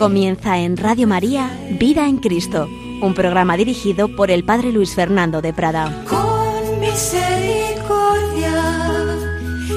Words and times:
Comienza 0.00 0.58
en 0.58 0.78
Radio 0.78 1.06
María 1.06 1.50
Vida 1.78 2.08
en 2.08 2.16
Cristo, 2.16 2.66
un 3.02 3.12
programa 3.12 3.58
dirigido 3.58 4.08
por 4.16 4.30
el 4.30 4.44
Padre 4.44 4.72
Luis 4.72 4.94
Fernando 4.94 5.42
de 5.42 5.52
Prada. 5.52 6.06
Con 6.08 6.80
misericordia 6.80 8.62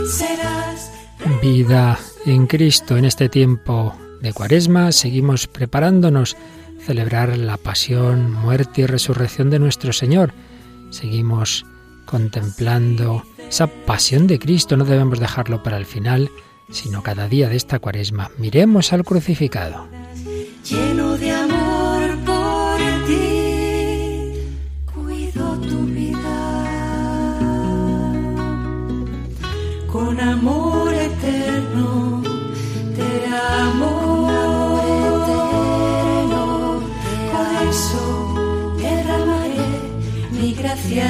serás. 0.09 0.93
Vida 1.41 1.99
en 2.25 2.47
Cristo 2.47 2.95
en 2.95 3.03
este 3.03 3.27
tiempo 3.27 3.93
de 4.21 4.31
Cuaresma 4.31 4.93
seguimos 4.93 5.47
preparándonos 5.47 6.35
a 6.35 6.85
celebrar 6.85 7.37
la 7.37 7.57
pasión, 7.57 8.31
muerte 8.31 8.83
y 8.83 8.85
resurrección 8.85 9.49
de 9.49 9.59
nuestro 9.59 9.91
Señor. 9.91 10.33
Seguimos 10.89 11.65
contemplando 12.05 13.23
esa 13.49 13.67
pasión 13.67 14.27
de 14.27 14.39
Cristo, 14.39 14.77
no 14.77 14.85
debemos 14.85 15.19
dejarlo 15.19 15.63
para 15.63 15.75
el 15.75 15.85
final, 15.85 16.31
sino 16.69 17.03
cada 17.03 17.27
día 17.27 17.49
de 17.49 17.55
esta 17.55 17.79
Cuaresma. 17.79 18.31
Miremos 18.37 18.93
al 18.93 19.03
crucificado. 19.03 19.87
lleno 20.63 21.17
de 21.17 21.31
amor 21.31 22.17
por 22.25 22.79
ti, 23.07 24.33
cuido 24.93 25.57
tu 25.59 25.85
vida 25.85 26.63
con 29.91 30.19
amor 30.19 30.93
eterno, 30.93 32.23
te 32.95 33.27
amo. 33.59 34.33
Por 37.31 37.69
eso 37.69 38.75
derramaré 38.77 39.71
mi 40.31 40.53
gracia 40.53 41.07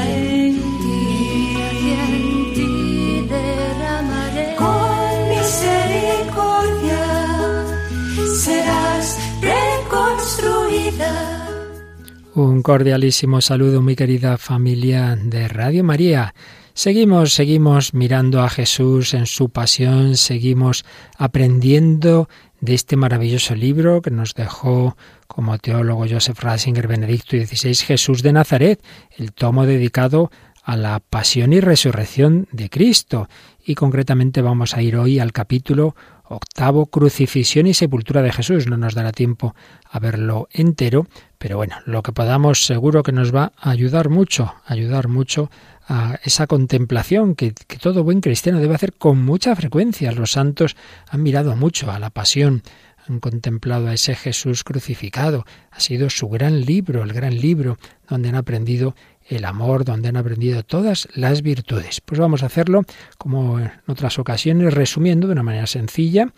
Un 12.36 12.64
cordialísimo 12.64 13.42
saludo, 13.42 13.84
mi 13.84 13.96
querida 13.96 14.40
familia 14.40 15.16
de 15.16 15.48
Radio 15.48 15.84
María. 15.84 16.34
Seguimos, 16.74 17.34
seguimos 17.34 17.94
mirando 17.94 18.42
a 18.42 18.50
Jesús 18.50 19.14
en 19.14 19.28
su 19.28 19.50
pasión, 19.50 20.18
seguimos 20.18 20.84
aprendiendo 21.16 22.28
de 22.60 22.74
este 22.74 22.96
maravilloso 22.96 23.54
libro 23.54 24.02
que 24.02 24.10
nos 24.10 24.34
dejó 24.34 24.98
como 25.28 25.60
teólogo 25.60 26.08
Joseph 26.10 26.40
Ratzinger 26.40 26.88
Benedicto 26.88 27.38
XVI, 27.38 27.76
Jesús 27.76 28.24
de 28.24 28.34
Nazaret, 28.34 28.84
el 29.16 29.32
tomo 29.32 29.68
dedicado 29.68 30.32
a 30.64 30.76
la 30.76 31.02
pasión 31.02 31.54
y 31.54 31.60
resurrección 31.60 32.48
de 32.52 32.72
Cristo. 32.72 33.30
Y 33.64 33.76
concretamente 33.76 34.42
vamos 34.42 34.76
a 34.76 34.82
ir 34.82 34.96
hoy 34.96 35.20
al 35.20 35.34
capítulo 35.34 35.96
octavo, 36.36 36.86
crucifixión 36.88 37.68
y 37.68 37.74
sepultura 37.74 38.22
de 38.22 38.32
Jesús. 38.32 38.68
No 38.68 38.78
nos 38.78 38.96
dará 38.96 39.12
tiempo 39.12 39.56
a 39.90 40.00
verlo 40.00 40.48
entero, 40.52 41.08
pero 41.38 41.58
bueno, 41.58 41.76
lo 41.86 42.04
que 42.04 42.12
podamos 42.12 42.66
seguro 42.66 43.04
que 43.04 43.12
nos 43.12 43.34
va 43.34 43.54
a 43.58 43.70
ayudar 43.72 44.10
mucho, 44.10 44.54
ayudar 44.66 45.08
mucho 45.08 45.50
a 45.88 46.20
esa 46.24 46.48
contemplación 46.48 47.36
que, 47.36 47.54
que 47.54 47.78
todo 47.78 48.04
buen 48.04 48.22
cristiano 48.22 48.60
debe 48.60 48.76
hacer 48.76 48.94
con 48.94 49.24
mucha 49.24 49.56
frecuencia. 49.56 50.12
Los 50.12 50.32
santos 50.32 50.76
han 51.10 51.24
mirado 51.24 51.56
mucho 51.56 51.92
a 51.92 52.00
la 52.00 52.10
pasión, 52.10 52.64
han 53.08 53.20
contemplado 53.20 53.88
a 53.88 53.94
ese 53.94 54.16
Jesús 54.16 54.64
crucificado. 54.64 55.46
Ha 55.72 55.80
sido 55.80 56.10
su 56.10 56.30
gran 56.30 56.62
libro, 56.62 57.04
el 57.04 57.14
gran 57.14 57.40
libro 57.40 57.78
donde 58.08 58.30
han 58.30 58.36
aprendido 58.36 58.96
el 59.28 59.46
amor, 59.46 59.86
donde 59.86 60.10
han 60.10 60.18
aprendido 60.18 60.64
todas 60.64 61.08
las 61.16 61.42
virtudes. 61.42 62.02
Pues 62.02 62.20
vamos 62.20 62.44
a 62.44 62.48
hacerlo 62.48 62.84
como 63.18 63.60
en 63.60 63.72
otras 63.88 64.20
ocasiones, 64.20 64.74
resumiendo 64.74 65.28
de 65.28 65.34
una 65.34 65.44
manera 65.44 65.68
sencilla, 65.68 66.34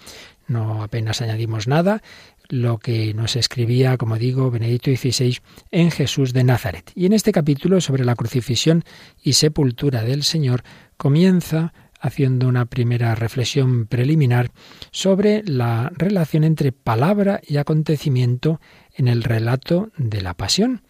no 0.48 0.84
apenas 0.84 1.22
añadimos 1.22 1.68
nada, 1.68 2.02
lo 2.50 2.78
que 2.78 3.14
nos 3.14 3.36
escribía, 3.36 3.98
como 3.98 4.18
digo, 4.18 4.52
Benedicto 4.52 4.92
XVI 4.92 5.40
en 5.72 5.92
Jesús 5.92 6.34
de 6.34 6.44
Nazaret. 6.44 6.92
Y 6.96 7.08
en 7.08 7.14
este 7.14 7.32
capítulo 7.32 7.82
sobre 7.82 8.06
la 8.06 8.16
crucifixión 8.16 8.84
y 9.22 9.34
sepultura 9.34 10.04
del 10.04 10.24
Señor 10.24 10.64
comienza 10.98 11.74
haciendo 12.00 12.48
una 12.48 12.66
primera 12.66 13.16
reflexión 13.16 13.88
preliminar 13.88 14.52
sobre 14.92 15.42
la 15.44 15.92
relación 15.96 16.44
entre 16.44 16.72
palabra 16.72 17.42
y 17.46 17.58
acontecimiento 17.58 18.62
en 18.94 19.08
el 19.08 19.24
relato 19.24 19.90
de 19.98 20.22
la 20.22 20.36
pasión 20.36 20.84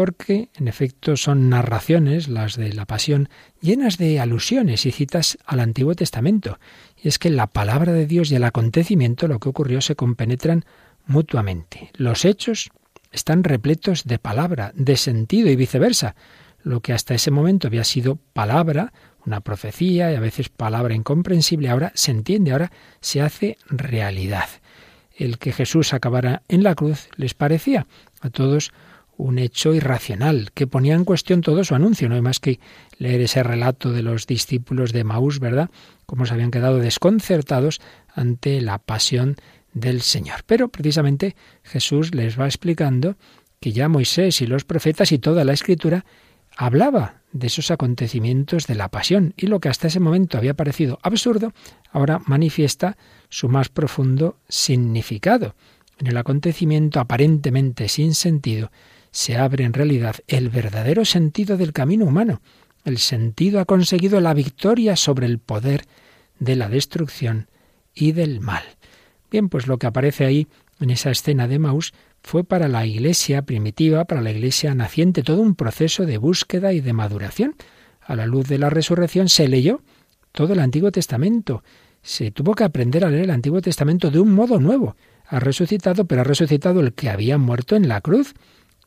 porque 0.00 0.48
en 0.54 0.66
efecto 0.66 1.14
son 1.18 1.50
narraciones, 1.50 2.26
las 2.26 2.56
de 2.56 2.72
la 2.72 2.86
pasión, 2.86 3.28
llenas 3.60 3.98
de 3.98 4.18
alusiones 4.18 4.86
y 4.86 4.92
citas 4.92 5.36
al 5.44 5.60
Antiguo 5.60 5.94
Testamento. 5.94 6.58
Y 6.96 7.08
es 7.08 7.18
que 7.18 7.28
la 7.28 7.48
palabra 7.48 7.92
de 7.92 8.06
Dios 8.06 8.30
y 8.30 8.34
el 8.34 8.44
acontecimiento, 8.44 9.28
lo 9.28 9.38
que 9.38 9.50
ocurrió, 9.50 9.82
se 9.82 9.96
compenetran 9.96 10.64
mutuamente. 11.04 11.90
Los 11.92 12.24
hechos 12.24 12.70
están 13.12 13.44
repletos 13.44 14.04
de 14.04 14.18
palabra, 14.18 14.72
de 14.74 14.96
sentido 14.96 15.50
y 15.50 15.56
viceversa. 15.56 16.16
Lo 16.62 16.80
que 16.80 16.94
hasta 16.94 17.12
ese 17.12 17.30
momento 17.30 17.66
había 17.66 17.84
sido 17.84 18.16
palabra, 18.32 18.94
una 19.26 19.42
profecía 19.42 20.10
y 20.10 20.14
a 20.14 20.20
veces 20.20 20.48
palabra 20.48 20.94
incomprensible, 20.94 21.68
ahora 21.68 21.92
se 21.94 22.10
entiende, 22.10 22.52
ahora 22.52 22.72
se 23.02 23.20
hace 23.20 23.58
realidad. 23.68 24.48
El 25.14 25.36
que 25.36 25.52
Jesús 25.52 25.92
acabara 25.92 26.40
en 26.48 26.62
la 26.62 26.74
cruz 26.74 27.10
les 27.16 27.34
parecía 27.34 27.86
a 28.22 28.30
todos 28.30 28.72
un 29.20 29.38
hecho 29.38 29.74
irracional 29.74 30.50
que 30.52 30.66
ponía 30.66 30.94
en 30.94 31.04
cuestión 31.04 31.40
todo 31.40 31.62
su 31.64 31.74
anuncio. 31.74 32.08
No 32.08 32.14
hay 32.14 32.22
más 32.22 32.40
que 32.40 32.58
leer 32.98 33.20
ese 33.20 33.42
relato 33.42 33.92
de 33.92 34.02
los 34.02 34.26
discípulos 34.26 34.92
de 34.92 35.04
Maús, 35.04 35.38
¿verdad? 35.38 35.70
Cómo 36.06 36.26
se 36.26 36.34
habían 36.34 36.50
quedado 36.50 36.78
desconcertados 36.78 37.80
ante 38.14 38.60
la 38.60 38.78
pasión 38.78 39.36
del 39.72 40.00
Señor. 40.00 40.40
Pero 40.46 40.68
precisamente 40.68 41.36
Jesús 41.62 42.14
les 42.14 42.38
va 42.38 42.46
explicando 42.46 43.16
que 43.60 43.72
ya 43.72 43.88
Moisés 43.88 44.40
y 44.40 44.46
los 44.46 44.64
profetas 44.64 45.12
y 45.12 45.18
toda 45.18 45.44
la 45.44 45.52
escritura 45.52 46.04
hablaba 46.56 47.20
de 47.32 47.46
esos 47.46 47.70
acontecimientos 47.70 48.66
de 48.66 48.74
la 48.74 48.88
pasión 48.88 49.34
y 49.36 49.46
lo 49.46 49.60
que 49.60 49.68
hasta 49.68 49.86
ese 49.86 50.00
momento 50.00 50.36
había 50.36 50.54
parecido 50.54 50.98
absurdo, 51.02 51.52
ahora 51.92 52.20
manifiesta 52.26 52.96
su 53.28 53.48
más 53.48 53.68
profundo 53.68 54.36
significado. 54.48 55.54
En 55.98 56.08
el 56.08 56.16
acontecimiento 56.16 56.98
aparentemente 56.98 57.88
sin 57.88 58.14
sentido 58.14 58.72
se 59.10 59.36
abre 59.36 59.64
en 59.64 59.72
realidad 59.72 60.16
el 60.26 60.48
verdadero 60.48 61.04
sentido 61.04 61.56
del 61.56 61.72
camino 61.72 62.04
humano. 62.06 62.40
El 62.84 62.98
sentido 62.98 63.60
ha 63.60 63.64
conseguido 63.64 64.20
la 64.20 64.34
victoria 64.34 64.96
sobre 64.96 65.26
el 65.26 65.38
poder 65.38 65.84
de 66.38 66.56
la 66.56 66.68
destrucción 66.68 67.48
y 67.94 68.12
del 68.12 68.40
mal. 68.40 68.62
Bien, 69.30 69.48
pues 69.48 69.66
lo 69.66 69.78
que 69.78 69.86
aparece 69.86 70.24
ahí 70.24 70.48
en 70.80 70.90
esa 70.90 71.10
escena 71.10 71.46
de 71.46 71.58
Maús 71.58 71.92
fue 72.22 72.44
para 72.44 72.68
la 72.68 72.86
iglesia 72.86 73.42
primitiva, 73.42 74.04
para 74.04 74.20
la 74.20 74.30
iglesia 74.30 74.74
naciente, 74.74 75.22
todo 75.22 75.42
un 75.42 75.54
proceso 75.54 76.06
de 76.06 76.18
búsqueda 76.18 76.72
y 76.72 76.80
de 76.80 76.92
maduración. 76.92 77.54
A 78.00 78.16
la 78.16 78.26
luz 78.26 78.48
de 78.48 78.58
la 78.58 78.70
resurrección 78.70 79.28
se 79.28 79.48
leyó 79.48 79.82
todo 80.32 80.52
el 80.52 80.60
Antiguo 80.60 80.90
Testamento. 80.90 81.62
Se 82.02 82.30
tuvo 82.30 82.54
que 82.54 82.64
aprender 82.64 83.04
a 83.04 83.10
leer 83.10 83.24
el 83.24 83.30
Antiguo 83.30 83.60
Testamento 83.60 84.10
de 84.10 84.20
un 84.20 84.32
modo 84.32 84.58
nuevo. 84.58 84.96
Ha 85.26 85.38
resucitado, 85.38 86.06
pero 86.06 86.22
ha 86.22 86.24
resucitado 86.24 86.80
el 86.80 86.92
que 86.92 87.10
había 87.10 87.38
muerto 87.38 87.76
en 87.76 87.88
la 87.88 88.00
cruz. 88.00 88.34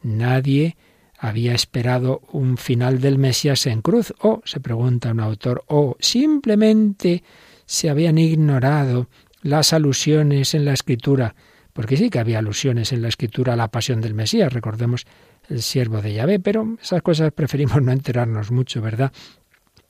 Nadie 0.03 0.77
había 1.17 1.55
esperado 1.55 2.21
un 2.31 2.57
final 2.57 2.99
del 2.99 3.17
Mesías 3.17 3.65
en 3.65 3.81
cruz, 3.81 4.13
o, 4.19 4.41
se 4.43 4.59
pregunta 4.59 5.11
un 5.11 5.21
autor, 5.21 5.63
o 5.67 5.95
simplemente 5.99 7.23
se 7.65 7.89
habían 7.89 8.17
ignorado 8.17 9.07
las 9.41 9.73
alusiones 9.73 10.53
en 10.53 10.65
la 10.65 10.73
escritura, 10.73 11.35
porque 11.71 11.97
sí 11.97 12.09
que 12.09 12.19
había 12.19 12.39
alusiones 12.39 12.91
en 12.91 13.01
la 13.01 13.07
escritura 13.07 13.53
a 13.53 13.55
la 13.55 13.69
pasión 13.69 14.01
del 14.01 14.13
Mesías, 14.13 14.51
recordemos 14.51 15.05
el 15.49 15.61
siervo 15.61 16.01
de 16.01 16.13
Yahvé, 16.13 16.39
pero 16.39 16.77
esas 16.81 17.01
cosas 17.01 17.31
preferimos 17.31 17.81
no 17.81 17.91
enterarnos 17.91 18.51
mucho, 18.51 18.81
¿verdad? 18.81 19.11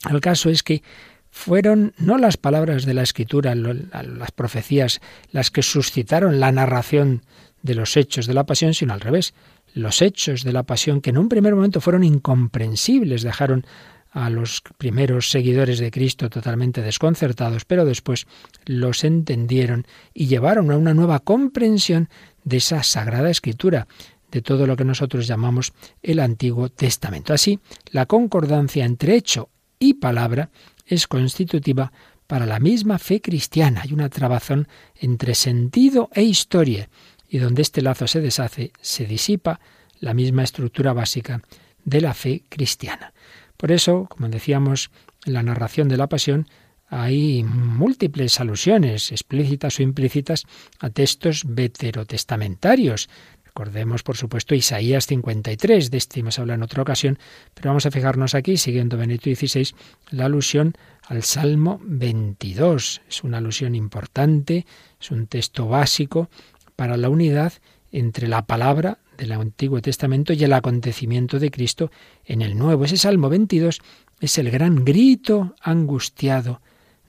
El 0.10 0.22
caso 0.22 0.50
es 0.50 0.64
que 0.64 0.84
fueron 1.32 1.94
no 1.98 2.20
las 2.20 2.38
palabras 2.38 2.86
de 2.86 2.94
la 2.94 3.02
escritura, 3.02 3.56
las 3.56 4.32
profecías, 4.32 5.02
las 5.32 5.50
que 5.50 5.64
suscitaron 5.64 6.40
la 6.40 6.52
narración 6.52 7.24
de 7.64 7.74
los 7.76 7.98
hechos 7.98 8.28
de 8.28 8.36
la 8.36 8.46
pasión, 8.46 8.76
sino 8.76 8.94
al 8.94 9.02
revés 9.02 9.34
los 9.74 10.02
hechos 10.02 10.44
de 10.44 10.54
la 10.54 10.64
pasión 10.64 11.02
que 11.02 11.10
en 11.10 11.18
un 11.18 11.30
primer 11.30 11.56
momento 11.56 11.82
fueron 11.82 12.04
incomprensibles, 12.04 13.24
dejaron 13.24 13.66
a 14.12 14.30
los 14.30 14.62
primeros 14.78 15.32
seguidores 15.32 15.80
de 15.80 15.90
Cristo 15.90 16.30
totalmente 16.30 16.82
desconcertados, 16.82 17.66
pero 17.66 17.84
después 17.84 18.28
los 18.66 19.04
entendieron 19.04 19.88
y 20.14 20.28
llevaron 20.28 20.70
a 20.72 20.78
una 20.78 20.94
nueva 20.94 21.20
comprensión 21.20 22.10
de 22.44 22.58
esa 22.58 22.84
sagrada 22.84 23.32
escritura, 23.32 23.88
de 24.32 24.42
todo 24.42 24.68
lo 24.68 24.76
que 24.76 24.86
nosotros 24.86 25.28
llamamos 25.28 25.74
el 26.02 26.20
Antiguo 26.20 26.70
Testamento. 26.70 27.34
Así, 27.34 27.60
la 27.92 28.06
concordancia 28.06 28.86
entre 28.86 29.16
hecho 29.16 29.50
y 29.80 29.96
palabra 29.96 30.50
es 30.86 31.08
constitutiva 31.08 31.92
para 32.28 32.46
la 32.46 32.60
misma 32.60 33.00
fe 33.00 33.22
cristiana. 33.22 33.82
Hay 33.84 33.94
una 33.94 34.10
trabazón 34.10 34.68
entre 34.96 35.36
sentido 35.36 36.10
e 36.14 36.24
historia 36.24 36.90
y 37.34 37.40
donde 37.40 37.64
este 37.64 37.82
lazo 37.82 38.06
se 38.06 38.22
deshace, 38.22 38.72
se 38.80 39.08
disipa 39.08 39.60
la 40.00 40.14
misma 40.14 40.44
estructura 40.44 40.94
básica 40.94 41.42
de 41.84 42.00
la 42.00 42.14
fe 42.14 42.44
cristiana. 42.48 43.12
Por 43.58 43.72
eso, 43.72 44.06
como 44.08 44.30
decíamos 44.30 44.92
en 45.26 45.34
la 45.34 45.42
narración 45.42 45.90
de 45.90 45.98
la 45.98 46.08
pasión, 46.08 46.48
hay 46.90 47.42
múltiples 47.42 48.40
alusiones, 48.40 49.12
explícitas 49.12 49.80
o 49.80 49.82
implícitas, 49.82 50.44
a 50.78 50.92
textos 50.92 51.42
veterotestamentarios. 51.48 53.10
Recordemos, 53.46 54.04
por 54.04 54.16
supuesto, 54.16 54.54
Isaías 54.54 55.08
53, 55.08 55.90
de 55.90 55.98
este 55.98 56.20
hemos 56.20 56.38
hablado 56.38 56.58
en 56.58 56.64
otra 56.64 56.84
ocasión, 56.84 57.18
pero 57.56 57.72
vamos 57.72 57.88
a 57.88 57.92
fijarnos 57.92 58.36
aquí, 58.36 58.58
siguiendo 58.58 58.96
Benito 58.96 59.24
XVI, 59.24 59.74
la 60.12 60.26
alusión 60.26 60.74
al 61.08 61.24
Salmo 61.24 61.82
22. 61.84 63.02
Es 63.10 63.24
una 63.24 63.40
alusión 63.40 63.74
importante, 63.74 64.68
es 65.02 65.10
un 65.10 65.26
texto 65.26 65.68
básico 65.68 66.30
para 66.76 66.98
la 66.98 67.10
unidad 67.10 67.54
entre 67.92 68.28
la 68.28 68.46
palabra 68.46 69.00
del 69.18 69.32
Antiguo 69.32 69.82
Testamento 69.82 70.34
y 70.34 70.44
el 70.44 70.54
acontecimiento 70.54 71.40
de 71.40 71.52
Cristo 71.52 71.92
en 72.26 72.42
el 72.42 72.58
Nuevo. 72.58 72.86
Ese 72.86 72.98
Salmo 72.98 73.30
22 73.30 73.82
es 74.20 74.38
el 74.38 74.50
gran 74.50 74.84
grito 74.84 75.56
angustiado 75.62 76.62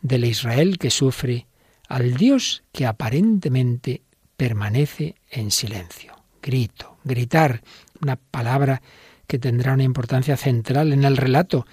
del 0.02 0.24
Israel 0.24 0.78
que 0.78 0.90
sufre 0.90 1.46
al 1.88 2.14
Dios 2.14 2.64
que 2.72 2.86
aparentemente 2.86 4.02
permanece 4.36 5.14
en 5.30 5.50
silencio 5.50 6.14
grito, 6.44 6.98
gritar, 7.04 7.62
una 8.02 8.16
palabra 8.16 8.82
que 9.26 9.38
tendrá 9.38 9.72
una 9.72 9.82
importancia 9.82 10.36
central 10.36 10.92
en 10.92 11.04
el 11.04 11.16
relato 11.16 11.66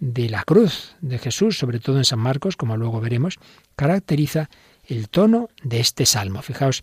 de 0.00 0.28
la 0.28 0.42
cruz 0.42 0.96
de 1.00 1.18
Jesús, 1.18 1.56
sobre 1.56 1.78
todo 1.78 1.98
en 1.98 2.04
San 2.04 2.18
Marcos, 2.18 2.56
como 2.56 2.76
luego 2.76 3.00
veremos, 3.00 3.38
caracteriza 3.76 4.50
el 4.84 5.08
tono 5.08 5.48
de 5.62 5.78
este 5.78 6.06
salmo. 6.06 6.42
Fijaos 6.42 6.82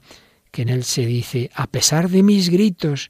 que 0.54 0.62
en 0.62 0.70
él 0.70 0.84
se 0.84 1.04
dice, 1.08 1.50
a 1.56 1.66
pesar 1.66 2.10
de 2.10 2.22
mis 2.22 2.50
gritos, 2.50 3.10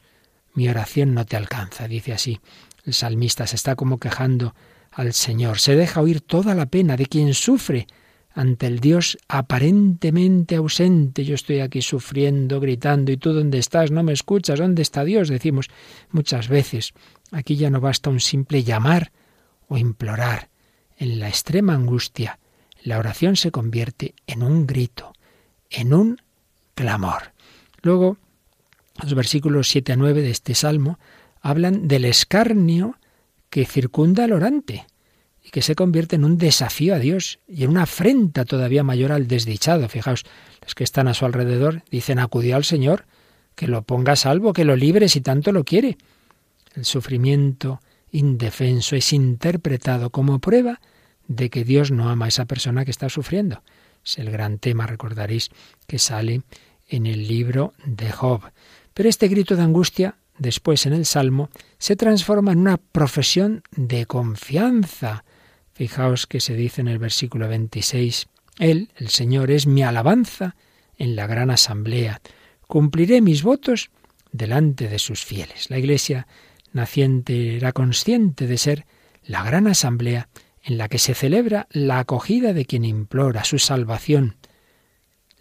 mi 0.54 0.70
oración 0.70 1.14
no 1.14 1.26
te 1.26 1.36
alcanza, 1.36 1.90
dice 1.90 2.14
así. 2.14 2.40
El 2.86 2.94
salmista 2.94 3.46
se 3.46 3.58
está 3.58 3.76
como 3.76 4.00
quejando 4.00 4.56
al 4.92 5.12
Señor, 5.12 5.60
se 5.60 5.76
deja 5.76 6.00
oír 6.00 6.22
toda 6.22 6.56
la 6.56 6.68
pena 6.68 6.96
de 6.96 7.06
quien 7.06 7.34
sufre 7.34 7.86
ante 8.34 8.66
el 8.66 8.80
Dios 8.80 9.18
aparentemente 9.28 10.56
ausente. 10.56 11.26
Yo 11.26 11.36
estoy 11.36 11.60
aquí 11.60 11.82
sufriendo, 11.82 12.62
gritando, 12.62 13.12
¿y 13.12 13.18
tú 13.18 13.34
dónde 13.34 13.60
estás? 13.60 13.92
¿No 13.92 14.04
me 14.04 14.14
escuchas? 14.14 14.60
¿Dónde 14.60 14.82
está 14.82 15.04
Dios? 15.04 15.28
Decimos 15.28 15.70
muchas 16.12 16.48
veces. 16.48 16.94
Aquí 17.34 17.58
ya 17.58 17.70
no 17.70 17.82
basta 17.82 18.10
un 18.10 18.22
simple 18.22 18.64
llamar 18.64 19.12
o 19.68 19.78
implorar. 19.78 20.50
En 20.96 21.20
la 21.20 21.28
extrema 21.28 21.74
angustia, 21.74 22.40
la 22.84 23.00
oración 23.00 23.36
se 23.36 23.52
convierte 23.52 24.16
en 24.28 24.44
un 24.44 24.66
grito, 24.66 25.12
en 25.70 25.94
un 25.94 26.22
clamor. 26.74 27.33
Luego, 27.84 28.18
los 29.02 29.14
versículos 29.14 29.68
7 29.70 29.94
a 29.94 29.96
9 29.96 30.22
de 30.22 30.32
este 30.32 30.56
salmo 30.56 30.98
hablan 31.42 31.88
del 31.88 32.06
escarnio 32.06 32.98
que 33.50 33.66
circunda 33.66 34.24
al 34.24 34.32
orante 34.32 34.88
y 35.44 35.50
que 35.50 35.62
se 35.62 35.76
convierte 35.76 36.16
en 36.16 36.24
un 36.24 36.38
desafío 36.38 36.96
a 36.96 37.00
Dios 37.00 37.40
y 37.48 37.66
en 37.66 37.70
una 37.70 37.84
afrenta 37.84 38.46
todavía 38.46 38.84
mayor 38.84 39.12
al 39.12 39.28
desdichado. 39.28 39.90
Fijaos, 39.90 40.24
los 40.62 40.74
que 40.74 40.86
están 40.86 41.10
a 41.10 41.14
su 41.14 41.26
alrededor 41.26 41.84
dicen 41.92 42.20
acudió 42.20 42.56
al 42.56 42.64
Señor, 42.64 43.06
que 43.56 43.68
lo 43.68 43.84
ponga 43.84 44.14
a 44.14 44.16
salvo, 44.16 44.54
que 44.54 44.64
lo 44.64 44.78
libre 44.78 45.10
si 45.10 45.20
tanto 45.20 45.52
lo 45.52 45.66
quiere. 45.66 45.98
El 46.76 46.86
sufrimiento 46.86 47.82
indefenso 48.12 48.96
es 48.96 49.12
interpretado 49.12 50.10
como 50.10 50.40
prueba 50.40 50.80
de 51.28 51.50
que 51.50 51.66
Dios 51.66 51.92
no 51.92 52.10
ama 52.10 52.26
a 52.26 52.28
esa 52.30 52.46
persona 52.46 52.86
que 52.86 52.92
está 52.92 53.10
sufriendo. 53.10 53.62
Es 54.06 54.18
el 54.20 54.32
gran 54.32 54.60
tema, 54.60 54.88
recordaréis, 54.88 55.50
que 55.86 56.00
sale 56.00 56.42
en 56.96 57.08
el 57.08 57.28
libro 57.28 57.74
de 57.86 58.12
Job. 58.12 58.42
Pero 58.94 59.10
este 59.10 59.28
grito 59.28 59.56
de 59.56 59.64
angustia, 59.64 60.16
después 60.38 60.86
en 60.86 60.94
el 60.94 61.06
Salmo, 61.06 61.50
se 61.80 61.96
transforma 61.96 62.52
en 62.52 62.60
una 62.60 62.78
profesión 62.78 63.64
de 63.72 64.06
confianza, 64.06 65.24
Fijaos 65.74 66.28
que 66.28 66.40
se 66.40 66.54
dice 66.54 66.82
en 66.82 66.88
el 66.88 67.00
versículo 67.00 67.48
26, 67.48 68.28
Él, 68.60 68.92
el 68.96 69.10
Señor, 69.10 69.50
es 69.50 69.66
mi 69.66 69.82
alabanza 69.82 70.56
en 70.98 71.16
la 71.16 71.26
gran 71.26 71.50
asamblea. 71.50 72.22
Cumpliré 72.68 73.22
mis 73.22 73.42
votos 73.42 73.90
delante 74.32 74.88
de 74.88 75.00
sus 75.00 75.26
fieles. 75.26 75.72
La 75.72 75.80
Iglesia 75.80 76.28
naciente 76.74 77.58
era 77.58 77.72
consciente 77.72 78.46
de 78.46 78.60
ser 78.60 78.86
la 79.24 79.44
gran 79.44 79.66
asamblea 79.66 80.30
en 80.62 80.78
la 80.78 80.90
que 80.90 81.00
se 81.00 81.16
celebra 81.16 81.68
la 81.72 81.98
acogida 81.98 82.54
de 82.54 82.66
quien 82.66 82.86
implora 82.86 83.44
su 83.44 83.58
salvación, 83.58 84.36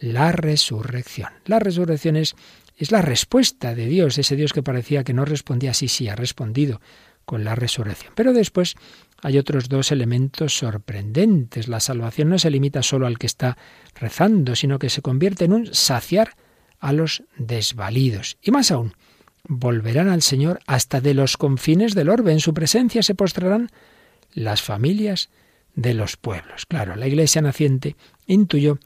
la 0.03 0.33
resurrección. 0.33 1.31
La 1.47 1.61
resurrección 1.61 2.17
es, 2.17 2.35
es 2.77 2.91
la 2.91 3.03
respuesta 3.03 3.75
de 3.75 3.87
Dios, 3.87 4.19
ese 4.19 4.37
Dios 4.37 4.53
que 4.53 4.63
parecía 4.63 5.05
que 5.05 5.15
no 5.15 5.25
respondía, 5.25 5.73
sí, 5.73 5.89
sí, 5.89 6.09
ha 6.09 6.17
respondido 6.17 6.81
con 7.25 7.45
la 7.45 7.55
resurrección. 7.55 8.13
Pero 8.17 8.33
después 8.33 8.75
hay 9.23 9.39
otros 9.39 9.69
dos 9.69 9.93
elementos 9.93 10.59
sorprendentes. 10.59 11.69
La 11.69 11.79
salvación 11.79 12.29
no 12.31 12.39
se 12.41 12.51
limita 12.51 12.83
solo 12.83 13.07
al 13.07 13.17
que 13.17 13.29
está 13.29 13.57
rezando, 13.95 14.57
sino 14.57 14.81
que 14.81 14.91
se 14.91 15.03
convierte 15.03 15.45
en 15.45 15.53
un 15.53 15.73
saciar 15.73 16.35
a 16.81 16.93
los 16.93 17.23
desvalidos. 17.37 18.39
Y 18.43 18.51
más 18.51 18.73
aún, 18.73 18.95
volverán 19.45 20.09
al 20.09 20.23
Señor 20.23 20.59
hasta 20.67 21.01
de 21.01 21.15
los 21.15 21.37
confines 21.37 21.95
del 21.95 22.09
orbe. 22.09 22.33
En 22.33 22.41
su 22.41 22.53
presencia 22.53 23.05
se 23.05 23.15
postrarán 23.15 23.71
las 24.35 24.63
familias 24.63 25.31
de 25.77 25.95
los 25.95 26.17
pueblos. 26.17 26.67
Claro, 26.67 26.97
la 26.97 27.07
iglesia 27.07 27.41
naciente 27.41 27.95
intuyó 28.27 28.81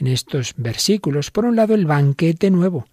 en 0.00 0.06
estos 0.06 0.54
versículos, 0.56 1.30
por 1.30 1.44
un 1.44 1.56
lado, 1.56 1.74
el 1.74 1.86
banquete 1.86 2.50
nuevo, 2.50 2.86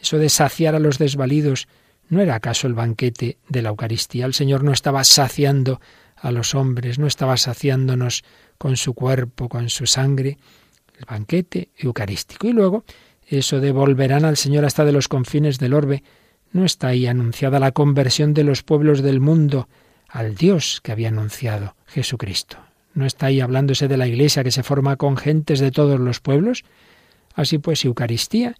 eso 0.00 0.18
de 0.18 0.30
saciar 0.30 0.74
a 0.74 0.78
los 0.78 0.98
desvalidos, 0.98 1.68
¿no 2.08 2.20
era 2.20 2.34
acaso 2.34 2.66
el 2.66 2.74
banquete 2.74 3.38
de 3.48 3.62
la 3.62 3.68
Eucaristía? 3.68 4.24
El 4.24 4.34
Señor 4.34 4.64
no 4.64 4.72
estaba 4.72 5.04
saciando 5.04 5.80
a 6.16 6.32
los 6.32 6.54
hombres, 6.54 6.98
no 6.98 7.06
estaba 7.06 7.36
saciándonos 7.36 8.24
con 8.56 8.76
su 8.76 8.94
cuerpo, 8.94 9.48
con 9.48 9.68
su 9.68 9.86
sangre, 9.86 10.38
el 10.98 11.04
banquete 11.04 11.70
eucarístico. 11.76 12.46
Y 12.46 12.52
luego, 12.52 12.84
eso 13.26 13.60
de 13.60 13.72
volverán 13.72 14.24
al 14.24 14.38
Señor 14.38 14.64
hasta 14.64 14.86
de 14.86 14.92
los 14.92 15.08
confines 15.08 15.58
del 15.58 15.74
orbe, 15.74 16.02
no 16.52 16.64
está 16.64 16.88
ahí 16.88 17.06
anunciada 17.06 17.58
la 17.58 17.72
conversión 17.72 18.32
de 18.32 18.44
los 18.44 18.62
pueblos 18.62 19.02
del 19.02 19.20
mundo 19.20 19.68
al 20.08 20.34
Dios 20.34 20.80
que 20.82 20.92
había 20.92 21.08
anunciado 21.08 21.76
Jesucristo. 21.86 22.58
¿No 22.94 23.06
está 23.06 23.26
ahí 23.26 23.40
hablándose 23.40 23.88
de 23.88 23.96
la 23.96 24.06
Iglesia 24.06 24.44
que 24.44 24.50
se 24.50 24.62
forma 24.62 24.96
con 24.96 25.16
gentes 25.16 25.60
de 25.60 25.70
todos 25.70 25.98
los 25.98 26.20
pueblos? 26.20 26.64
Así 27.34 27.58
pues, 27.58 27.84
Eucaristía 27.84 28.54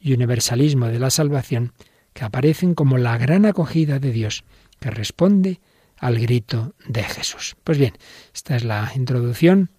y 0.00 0.12
universalismo 0.12 0.86
de 0.86 0.98
la 0.98 1.10
salvación, 1.10 1.72
que 2.12 2.24
aparecen 2.24 2.74
como 2.74 2.98
la 2.98 3.16
gran 3.16 3.46
acogida 3.46 3.98
de 3.98 4.10
Dios, 4.10 4.44
que 4.80 4.90
responde 4.90 5.60
al 5.98 6.18
grito 6.18 6.74
de 6.88 7.04
Jesús. 7.04 7.56
Pues 7.62 7.78
bien, 7.78 7.94
esta 8.34 8.56
es 8.56 8.64
la 8.64 8.92
introducción 8.94 9.70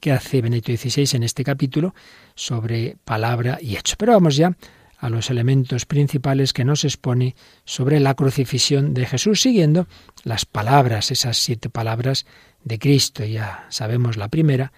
que 0.00 0.12
hace 0.12 0.40
Benito 0.40 0.74
XVI 0.74 1.16
en 1.16 1.22
este 1.22 1.44
capítulo 1.44 1.94
sobre 2.34 2.96
palabra 3.04 3.58
y 3.60 3.76
hecho. 3.76 3.96
Pero 3.98 4.12
vamos 4.12 4.36
ya 4.36 4.56
a 5.02 5.10
los 5.10 5.30
elementos 5.30 5.84
principales 5.84 6.52
que 6.52 6.64
nos 6.64 6.84
expone 6.84 7.34
sobre 7.64 7.98
la 7.98 8.14
crucifixión 8.14 8.94
de 8.94 9.04
Jesús, 9.04 9.42
siguiendo 9.42 9.88
las 10.22 10.46
palabras, 10.46 11.10
esas 11.10 11.38
siete 11.38 11.68
palabras 11.68 12.24
de 12.62 12.78
Cristo. 12.78 13.24
Ya 13.24 13.66
sabemos 13.68 14.16
la 14.16 14.28
primera 14.28 14.72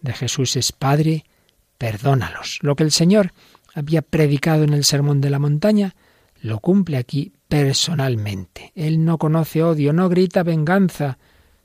de 0.00 0.12
Jesús 0.14 0.56
es 0.56 0.72
Padre, 0.72 1.24
perdónalos. 1.78 2.58
Lo 2.62 2.74
que 2.74 2.82
el 2.82 2.90
Señor 2.90 3.32
había 3.72 4.02
predicado 4.02 4.64
en 4.64 4.72
el 4.72 4.82
Sermón 4.82 5.20
de 5.20 5.30
la 5.30 5.38
Montaña, 5.38 5.94
lo 6.40 6.58
cumple 6.58 6.96
aquí 6.96 7.32
personalmente. 7.46 8.72
Él 8.74 9.04
no 9.04 9.16
conoce 9.16 9.62
odio, 9.62 9.92
no 9.92 10.08
grita 10.08 10.42
venganza, 10.42 11.18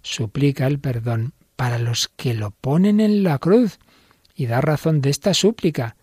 suplica 0.03 0.67
el 0.67 0.77
perdón 0.77 1.34
para 1.55 1.79
los 1.79 2.10
que 2.10 2.36
lo 2.36 2.51
ponen 2.51 3.00
en 3.00 3.24
la 3.24 3.39
cruz 3.39 3.79
y 4.36 4.46
da 4.46 4.62
razón 4.62 5.01
de 5.01 5.10
esta 5.10 5.34
súplica. 5.34 5.96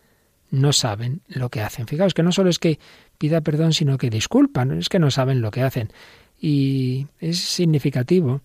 No 0.50 0.72
saben 0.72 1.22
lo 1.28 1.48
que 1.48 1.60
hacen. 1.60 1.86
Fijaos 1.86 2.14
que 2.14 2.22
no 2.22 2.32
solo 2.32 2.50
es 2.50 2.58
que 2.58 2.78
pida 3.18 3.40
perdón, 3.40 3.72
sino 3.72 3.98
que 3.98 4.10
disculpan, 4.10 4.78
es 4.78 4.88
que 4.88 4.98
no 4.98 5.10
saben 5.10 5.40
lo 5.40 5.50
que 5.50 5.62
hacen. 5.62 5.92
Y 6.40 7.06
es 7.18 7.38
significativo 7.38 8.42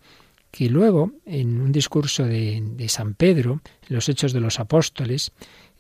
que 0.52 0.70
luego, 0.70 1.12
en 1.26 1.60
un 1.60 1.72
discurso 1.72 2.24
de, 2.24 2.62
de 2.62 2.88
San 2.88 3.14
Pedro, 3.14 3.62
en 3.90 3.96
los 3.96 4.08
Hechos 4.08 4.32
de 4.34 4.40
los 4.40 4.60
Apóstoles, 4.60 5.32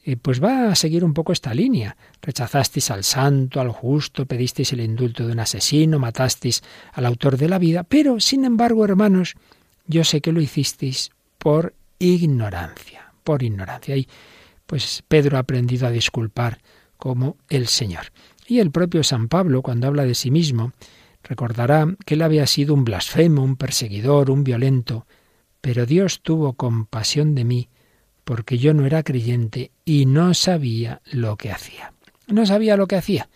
eh, 0.07 0.17
pues 0.17 0.41
va 0.41 0.69
a 0.69 0.75
seguir 0.75 1.03
un 1.03 1.15
poco 1.15 1.33
esta 1.33 1.51
línea. 1.53 1.97
Rechazasteis 2.21 2.91
al 2.91 3.03
santo, 3.03 3.59
al 3.59 3.69
justo, 3.69 4.27
pedisteis 4.27 4.71
el 4.73 4.81
indulto 4.81 5.25
de 5.25 5.33
un 5.33 5.39
asesino, 5.39 5.97
matasteis 5.97 6.61
al 6.93 7.07
autor 7.07 7.37
de 7.37 7.49
la 7.49 7.57
vida, 7.57 7.83
pero, 7.83 8.19
sin 8.19 8.45
embargo, 8.45 8.85
hermanos, 8.85 9.33
yo 9.87 10.03
sé 10.03 10.21
que 10.21 10.31
lo 10.31 10.41
hicisteis 10.41 11.09
por 11.39 11.73
ignorancia, 11.97 13.13
por 13.23 13.41
ignorancia. 13.41 13.97
Y 13.97 14.07
pues 14.65 15.03
Pedro 15.07 15.37
ha 15.37 15.41
aprendido 15.41 15.87
a 15.87 15.91
disculpar 15.91 16.59
como 16.97 17.37
el 17.49 17.67
Señor. 17.67 18.05
Y 18.47 18.59
el 18.59 18.71
propio 18.71 19.03
San 19.03 19.27
Pablo, 19.27 19.61
cuando 19.61 19.87
habla 19.87 20.05
de 20.05 20.15
sí 20.15 20.31
mismo, 20.31 20.71
recordará 21.23 21.87
que 22.05 22.13
él 22.13 22.21
había 22.21 22.47
sido 22.47 22.73
un 22.73 22.85
blasfemo, 22.85 23.43
un 23.43 23.55
perseguidor, 23.55 24.29
un 24.29 24.43
violento, 24.43 25.07
pero 25.61 25.85
Dios 25.85 26.21
tuvo 26.21 26.53
compasión 26.53 27.33
de 27.35 27.43
mí 27.43 27.69
porque 28.23 28.57
yo 28.57 28.73
no 28.73 28.85
era 28.85 29.03
creyente 29.03 29.71
y 29.85 30.05
no 30.05 30.33
sabía 30.33 31.01
lo 31.11 31.37
que 31.37 31.51
hacía. 31.51 31.93
No 32.27 32.45
sabía 32.45 32.75
lo 32.75 32.87
que 32.87 32.95
hacía. 32.95 33.29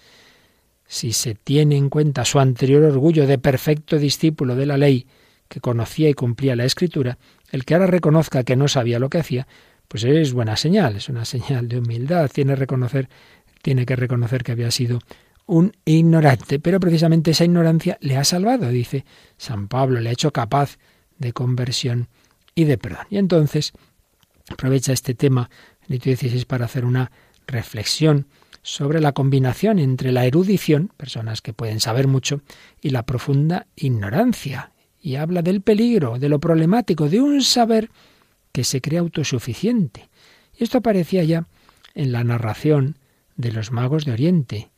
Si 0.87 1.13
se 1.13 1.35
tiene 1.35 1.77
en 1.77 1.89
cuenta 1.89 2.25
su 2.25 2.39
anterior 2.39 2.83
orgullo 2.83 3.27
de 3.27 3.37
perfecto 3.37 3.99
discípulo 3.99 4.55
de 4.55 4.65
la 4.65 4.77
ley, 4.77 5.05
que 5.47 5.61
conocía 5.61 6.09
y 6.09 6.15
cumplía 6.15 6.55
la 6.55 6.65
escritura, 6.65 7.19
el 7.51 7.65
que 7.65 7.75
ahora 7.75 7.87
reconozca 7.87 8.43
que 8.43 8.55
no 8.55 8.67
sabía 8.67 8.99
lo 8.99 9.09
que 9.09 9.19
hacía, 9.19 9.47
pues 9.89 10.03
es 10.03 10.33
buena 10.33 10.55
señal, 10.55 10.95
es 10.95 11.09
una 11.09 11.25
señal 11.25 11.67
de 11.67 11.79
humildad, 11.79 12.29
tiene, 12.31 12.55
reconocer, 12.55 13.09
tiene 13.61 13.85
que 13.85 13.95
reconocer 13.95 14.43
que 14.43 14.53
había 14.53 14.71
sido 14.71 14.99
un 15.47 15.73
ignorante, 15.83 16.59
pero 16.59 16.79
precisamente 16.79 17.31
esa 17.31 17.43
ignorancia 17.43 17.97
le 17.99 18.15
ha 18.15 18.23
salvado, 18.23 18.69
dice 18.69 19.03
San 19.35 19.67
Pablo, 19.67 19.99
le 19.99 20.09
ha 20.09 20.13
hecho 20.13 20.31
capaz 20.31 20.77
de 21.17 21.33
conversión 21.33 22.07
y 22.53 22.65
de 22.65 22.77
perdón. 22.77 23.07
Y 23.09 23.17
entonces 23.17 23.73
aprovecha 24.47 24.93
este 24.93 25.15
tema, 25.15 25.49
Benito 25.87 26.11
XVI, 26.11 26.45
para 26.45 26.65
hacer 26.65 26.85
una 26.85 27.11
reflexión 27.47 28.27
sobre 28.61 29.01
la 29.01 29.13
combinación 29.13 29.79
entre 29.79 30.11
la 30.11 30.25
erudición, 30.25 30.91
personas 30.97 31.41
que 31.41 31.53
pueden 31.53 31.79
saber 31.79 32.07
mucho, 32.07 32.41
y 32.79 32.91
la 32.91 33.07
profunda 33.07 33.65
ignorancia. 33.75 34.71
Y 35.01 35.15
habla 35.15 35.41
del 35.41 35.61
peligro, 35.61 36.19
de 36.19 36.29
lo 36.29 36.39
problemático, 36.39 37.09
de 37.09 37.21
un 37.21 37.41
saber 37.41 37.89
que 38.51 38.63
se 38.63 38.81
cree 38.81 38.99
autosuficiente. 38.99 40.09
Y 40.57 40.63
esto 40.63 40.79
aparecía 40.79 41.23
ya 41.23 41.47
en 41.93 42.11
la 42.11 42.23
narración 42.23 42.97
de 43.35 43.51
los 43.51 43.71
magos 43.71 44.05
de 44.05 44.11
Oriente, 44.11 44.69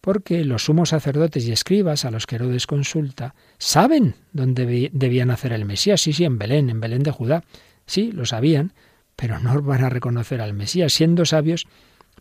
porque 0.00 0.44
los 0.44 0.64
sumos 0.64 0.90
sacerdotes 0.90 1.46
y 1.46 1.52
escribas 1.52 2.04
a 2.04 2.10
los 2.10 2.26
que 2.26 2.36
Herodes 2.36 2.66
consulta 2.66 3.34
saben 3.58 4.14
dónde 4.32 4.90
debía 4.92 5.24
nacer 5.24 5.52
el 5.52 5.64
Mesías. 5.64 6.00
Sí, 6.00 6.12
sí, 6.12 6.24
en 6.24 6.38
Belén, 6.38 6.70
en 6.70 6.80
Belén 6.80 7.02
de 7.02 7.10
Judá. 7.10 7.44
Sí, 7.86 8.12
lo 8.12 8.26
sabían, 8.26 8.72
pero 9.16 9.38
no 9.38 9.60
van 9.62 9.84
a 9.84 9.88
reconocer 9.88 10.40
al 10.40 10.54
Mesías. 10.54 10.92
Siendo 10.92 11.24
sabios, 11.24 11.66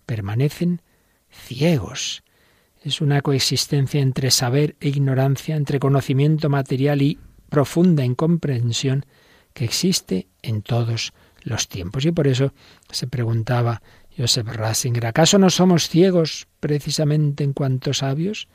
permanecen 0.06 0.82
ciegos. 1.30 2.24
Es 2.84 3.02
una 3.02 3.22
coexistencia 3.22 4.02
entre 4.02 4.32
saber 4.32 4.76
e 4.80 4.90
ignorancia, 4.90 5.56
entre 5.56 5.80
conocimiento 5.80 6.50
material 6.50 7.02
y 7.02 7.20
profunda 7.50 8.06
incomprensión 8.06 9.06
que 9.58 9.66
existe 9.66 10.28
en 10.44 10.62
todos 10.62 11.14
los 11.42 11.68
tiempos. 11.68 12.06
Y 12.06 12.12
por 12.12 12.28
eso 12.28 12.54
se 12.92 13.08
preguntaba 13.08 13.82
Joseph 14.16 14.46
Ratzinger, 14.46 15.08
¿acaso 15.08 15.40
no 15.40 15.50
somos 15.50 15.90
ciegos 15.90 16.48
precisamente 16.60 17.44
en 17.44 17.54
cuanto 17.54 17.92
sabios? 17.96 18.48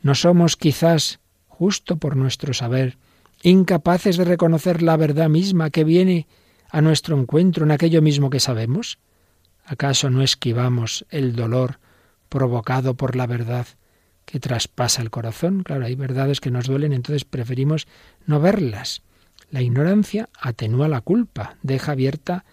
¿No 0.00 0.14
somos 0.14 0.56
quizás, 0.56 1.20
justo 1.48 1.98
por 1.98 2.16
nuestro 2.16 2.54
saber, 2.54 2.96
incapaces 3.42 4.16
de 4.16 4.24
reconocer 4.24 4.80
la 4.80 4.96
verdad 4.96 5.28
misma 5.28 5.68
que 5.68 5.84
viene 5.84 6.26
a 6.70 6.80
nuestro 6.80 7.18
encuentro 7.20 7.66
en 7.66 7.70
aquello 7.72 8.00
mismo 8.00 8.30
que 8.30 8.40
sabemos? 8.40 8.98
¿Acaso 9.66 10.08
no 10.08 10.22
esquivamos 10.22 11.04
el 11.10 11.36
dolor 11.36 11.78
provocado 12.30 12.94
por 12.94 13.16
la 13.16 13.26
verdad 13.26 13.66
que 14.24 14.40
traspasa 14.40 15.02
el 15.02 15.10
corazón. 15.10 15.62
Claro, 15.62 15.84
hay 15.84 15.94
verdades 15.94 16.40
que 16.40 16.50
nos 16.50 16.66
duelen, 16.66 16.94
entonces 16.94 17.26
preferimos 17.26 17.86
no 18.24 18.40
verlas. 18.40 19.02
La 19.50 19.62
ignorancia 19.62 20.28
atenúa 20.38 20.88
la 20.88 21.00
culpa, 21.00 21.56
deja 21.62 21.92
abierta 21.92 22.44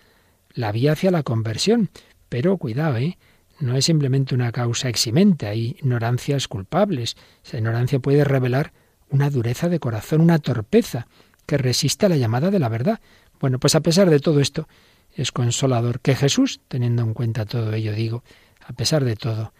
la 0.53 0.71
vía 0.71 0.93
hacia 0.93 1.11
la 1.11 1.23
conversión. 1.23 1.89
Pero 2.29 2.57
cuidado, 2.57 2.97
¿eh? 2.97 3.17
no 3.59 3.75
es 3.75 3.85
simplemente 3.85 4.35
una 4.35 4.51
causa 4.51 4.89
eximente, 4.89 5.47
hay 5.47 5.75
ignorancias 5.79 6.47
culpables. 6.47 7.15
Esa 7.43 7.57
ignorancia 7.57 7.99
puede 7.99 8.23
revelar 8.23 8.73
una 9.09 9.29
dureza 9.29 9.69
de 9.69 9.79
corazón, 9.79 10.21
una 10.21 10.39
torpeza 10.39 11.07
que 11.45 11.57
resiste 11.57 12.05
a 12.05 12.09
la 12.09 12.17
llamada 12.17 12.49
de 12.51 12.59
la 12.59 12.69
verdad. 12.69 12.99
Bueno, 13.39 13.59
pues 13.59 13.75
a 13.75 13.81
pesar 13.81 14.09
de 14.09 14.19
todo 14.19 14.39
esto, 14.39 14.67
es 15.13 15.31
consolador 15.31 15.99
que 15.99 16.15
Jesús, 16.15 16.61
teniendo 16.67 17.03
en 17.03 17.13
cuenta 17.13 17.45
todo 17.45 17.73
ello, 17.73 17.93
digo, 17.93 18.23
a 18.65 18.73
pesar 18.73 19.05
de 19.05 19.15
todo, 19.15 19.53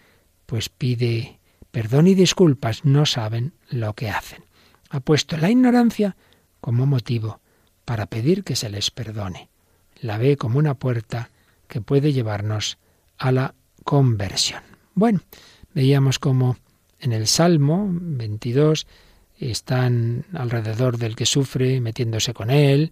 pues 0.46 0.68
pide 0.68 1.40
perdón 1.70 2.06
y 2.06 2.14
disculpas, 2.14 2.84
no 2.84 3.04
saben 3.06 3.52
lo 3.68 3.94
que 3.94 4.08
hacen. 4.08 4.44
Ha 4.88 5.00
puesto 5.00 5.36
la 5.36 5.50
ignorancia 5.50 6.16
como 6.60 6.86
motivo 6.86 7.40
para 7.84 8.06
pedir 8.06 8.44
que 8.44 8.56
se 8.56 8.68
les 8.68 8.90
perdone. 8.90 9.48
La 10.00 10.18
ve 10.18 10.36
como 10.36 10.58
una 10.58 10.74
puerta 10.74 11.30
que 11.68 11.80
puede 11.80 12.12
llevarnos 12.12 12.78
a 13.18 13.32
la 13.32 13.54
conversión. 13.84 14.62
Bueno, 14.94 15.20
veíamos 15.74 16.18
como 16.18 16.56
en 17.00 17.12
el 17.12 17.26
Salmo 17.26 17.86
22 17.90 18.86
están 19.38 20.24
alrededor 20.32 20.98
del 20.98 21.14
que 21.14 21.26
sufre, 21.26 21.80
metiéndose 21.80 22.32
con 22.32 22.50
él 22.50 22.90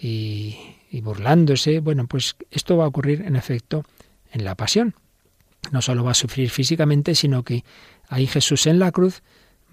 y, 0.00 0.56
y 0.90 1.00
burlándose. 1.00 1.80
Bueno, 1.80 2.06
pues 2.06 2.36
esto 2.50 2.76
va 2.76 2.84
a 2.84 2.88
ocurrir 2.88 3.22
en 3.22 3.36
efecto 3.36 3.84
en 4.32 4.44
la 4.44 4.54
pasión 4.56 4.94
no 5.70 5.82
solo 5.82 6.04
va 6.04 6.12
a 6.12 6.14
sufrir 6.14 6.50
físicamente, 6.50 7.14
sino 7.14 7.42
que 7.42 7.64
ahí 8.08 8.26
Jesús 8.26 8.66
en 8.66 8.78
la 8.78 8.92
cruz 8.92 9.22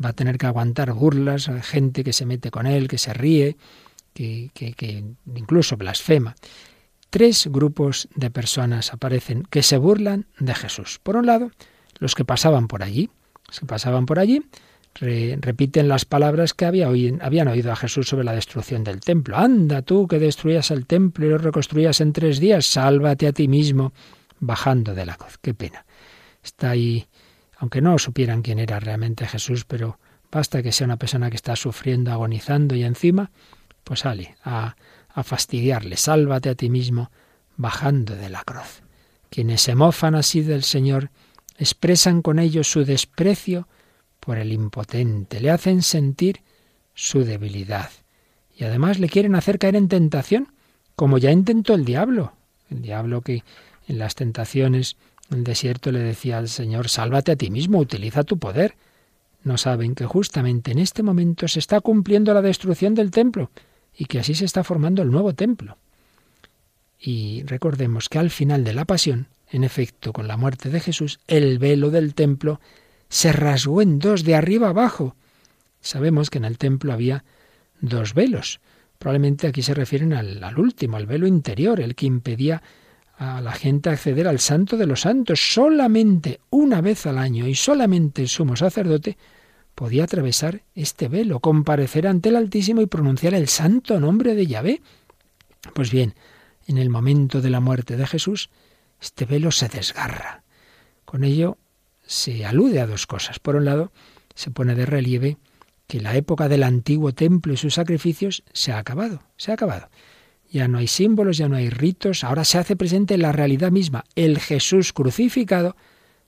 va 0.04 0.10
a 0.10 0.14
tener 0.14 0.38
que 0.38 0.48
aguantar 0.48 0.94
burlas, 0.94 1.50
gente 1.62 2.04
que 2.04 2.14
se 2.14 2.26
mete 2.26 2.52
con 2.52 2.68
él, 2.68 2.88
que 2.88 2.98
se 2.98 3.14
ríe, 3.14 3.58
que, 4.14 4.52
que, 4.54 5.04
incluso 5.36 5.78
blasfema. 5.78 6.36
Tres 7.10 7.48
grupos 7.48 8.08
de 8.16 8.32
personas 8.32 8.94
aparecen 8.94 9.44
que 9.44 9.64
se 9.64 9.78
burlan 9.78 10.26
de 10.40 10.56
Jesús. 10.56 11.00
Por 11.04 11.18
un 11.18 11.26
lado, 11.26 11.52
los 12.00 12.16
que 12.16 12.26
pasaban 12.26 12.68
por 12.68 12.84
allí, 12.84 13.10
los 13.48 13.60
que 13.60 13.66
pasaban 13.66 14.06
por 14.06 14.20
allí, 14.20 14.44
repiten 15.00 15.88
las 15.88 16.06
palabras 16.06 16.54
que 16.54 16.66
había 16.66 16.88
habían 16.88 17.48
oído 17.48 17.72
a 17.72 17.76
Jesús 17.76 18.08
sobre 18.08 18.26
la 18.26 18.34
destrucción 18.34 18.84
del 18.84 19.00
templo. 19.00 19.38
Anda 19.38 19.82
tú 19.82 20.08
que 20.08 20.20
destruyas 20.20 20.72
el 20.72 20.86
templo 20.86 21.26
y 21.26 21.30
lo 21.30 21.38
reconstruyas 21.38 22.02
en 22.02 22.14
tres 22.14 22.40
días, 22.40 22.66
sálvate 22.66 23.28
a 23.28 23.32
ti 23.32 23.48
mismo 23.48 23.94
bajando 24.40 24.94
de 24.94 25.06
la 25.06 25.16
cruz. 25.16 25.38
Qué 25.42 25.54
pena. 25.54 25.86
Está 26.44 26.72
ahí, 26.72 27.06
aunque 27.62 27.80
no 27.80 28.00
supieran 28.00 28.42
quién 28.42 28.58
era 28.58 28.80
realmente 28.80 29.28
Jesús, 29.28 29.66
pero 29.66 30.00
basta 30.32 30.64
que 30.64 30.72
sea 30.72 30.86
una 30.86 30.98
persona 30.98 31.30
que 31.30 31.36
está 31.36 31.56
sufriendo, 31.56 32.12
agonizando 32.12 32.76
y 32.76 32.84
encima, 32.84 33.30
pues 33.84 34.00
sale 34.00 34.36
a, 34.44 34.76
a 35.10 35.24
fastidiarle. 35.24 35.96
Sálvate 35.96 36.50
a 36.50 36.56
ti 36.56 36.72
mismo 36.72 37.12
bajando 37.58 38.16
de 38.16 38.30
la 38.30 38.44
cruz. 38.44 38.82
Quienes 39.30 39.62
se 39.62 39.76
mofan 39.76 40.16
así 40.16 40.42
del 40.42 40.64
Señor 40.64 41.12
expresan 41.60 42.24
con 42.24 42.40
ello 42.40 42.64
su 42.64 42.84
desprecio 42.84 43.68
por 44.20 44.40
el 44.40 44.54
impotente, 44.54 45.40
le 45.40 45.52
hacen 45.52 45.84
sentir 45.84 46.42
su 46.96 47.24
debilidad 47.24 47.92
y 48.58 48.64
además 48.64 48.98
le 48.98 49.08
quieren 49.08 49.36
hacer 49.36 49.60
caer 49.60 49.76
en 49.76 49.88
tentación, 49.88 50.52
como 50.96 51.20
ya 51.20 51.32
intentó 51.32 51.76
el 51.76 51.86
diablo, 51.86 52.34
el 52.72 52.82
diablo 52.82 53.22
que 53.22 53.44
en 53.88 54.00
las 54.00 54.16
tentaciones, 54.16 54.98
en 54.98 55.11
el 55.32 55.44
desierto 55.44 55.92
le 55.92 56.00
decía 56.00 56.38
al 56.38 56.50
Señor, 56.50 56.90
sálvate 56.90 57.32
a 57.32 57.36
ti 57.36 57.50
mismo, 57.50 57.80
utiliza 57.80 58.24
tu 58.24 58.38
poder. 58.38 58.76
No 59.44 59.58
saben 59.58 59.96
que 59.96 60.06
justamente 60.06 60.72
en 60.72 60.80
este 60.80 61.04
momento 61.04 61.48
se 61.48 61.60
está 61.60 61.80
cumpliendo 61.82 62.34
la 62.34 62.42
destrucción 62.42 62.94
del 62.94 63.12
templo 63.12 63.50
y 63.96 64.06
que 64.06 64.20
así 64.20 64.36
se 64.36 64.46
está 64.46 64.64
formando 64.64 65.02
el 65.02 65.10
nuevo 65.10 65.34
templo. 65.34 65.78
Y 67.00 67.44
recordemos 67.44 68.10
que 68.10 68.20
al 68.20 68.30
final 68.30 68.64
de 68.64 68.74
la 68.74 68.86
pasión, 68.86 69.28
en 69.50 69.64
efecto, 69.64 70.14
con 70.14 70.28
la 70.28 70.38
muerte 70.38 70.70
de 70.70 70.80
Jesús, 70.80 71.20
el 71.28 71.58
velo 71.58 71.90
del 71.90 72.14
templo 72.14 72.62
se 73.10 73.34
rasgó 73.34 73.82
en 73.82 74.00
dos, 74.00 74.24
de 74.24 74.36
arriba 74.36 74.70
abajo. 74.70 75.16
Sabemos 75.82 76.30
que 76.30 76.38
en 76.38 76.46
el 76.46 76.58
templo 76.58 76.94
había 76.94 77.24
dos 77.80 78.14
velos. 78.14 78.60
Probablemente 79.00 79.48
aquí 79.48 79.64
se 79.64 79.74
refieren 79.74 80.14
al, 80.14 80.44
al 80.44 80.60
último, 80.60 80.98
al 80.98 81.08
velo 81.08 81.26
interior, 81.26 81.80
el 81.80 81.96
que 81.96 82.06
impedía 82.06 82.62
a 83.22 83.40
la 83.40 83.52
gente 83.52 83.92
acceder 83.92 84.28
al 84.28 84.40
santo 84.40 84.78
de 84.78 84.88
los 84.88 85.02
santos. 85.02 85.54
Solamente 85.54 86.42
una 86.50 86.82
vez 86.82 87.06
al 87.06 87.20
año 87.20 87.48
y 87.48 87.54
solamente 87.54 88.24
el 88.24 88.28
sumo 88.28 88.56
sacerdote 88.56 89.16
podía 89.76 90.06
atravesar 90.06 90.64
este 90.74 91.08
velo, 91.08 91.40
comparecer 91.40 92.08
ante 92.08 92.30
el 92.30 92.36
Altísimo 92.36 92.82
y 92.82 92.88
pronunciar 92.88 93.36
el 93.36 93.48
santo 93.48 94.00
nombre 94.00 94.34
de 94.34 94.48
Yahvé. 94.48 94.82
Pues 95.76 95.92
bien, 95.92 96.16
en 96.66 96.80
el 96.80 96.90
momento 96.90 97.42
de 97.42 97.52
la 97.52 97.60
muerte 97.60 97.96
de 97.96 98.08
Jesús, 98.08 98.50
este 99.00 99.26
velo 99.26 99.52
se 99.52 99.70
desgarra. 99.70 100.42
Con 101.06 101.24
ello 101.24 101.60
se 102.04 102.44
alude 102.44 102.82
a 102.82 102.88
dos 102.88 103.06
cosas. 103.06 103.38
Por 103.38 103.56
un 103.56 103.66
lado, 103.66 103.92
se 104.34 104.50
pone 104.50 104.74
de 104.74 104.88
relieve 104.88 105.38
que 105.86 106.02
la 106.02 106.16
época 106.16 106.50
del 106.50 106.64
antiguo 106.64 107.14
templo 107.14 107.54
y 107.54 107.58
sus 107.58 107.76
sacrificios 107.76 108.44
se 108.52 108.72
ha 108.72 108.80
acabado, 108.80 109.22
se 109.38 109.52
ha 109.52 109.54
acabado. 109.54 109.90
Ya 110.52 110.68
no 110.68 110.80
hay 110.80 110.88
símbolos, 110.88 111.38
ya 111.38 111.48
no 111.48 111.56
hay 111.56 111.70
ritos, 111.70 112.26
ahora 112.26 112.44
se 112.44 112.58
hace 112.58 112.76
presente 112.76 113.18
la 113.18 113.32
realidad 113.32 113.72
misma, 113.72 114.04
el 114.16 114.38
Jesús 114.38 114.92
crucificado 114.92 115.78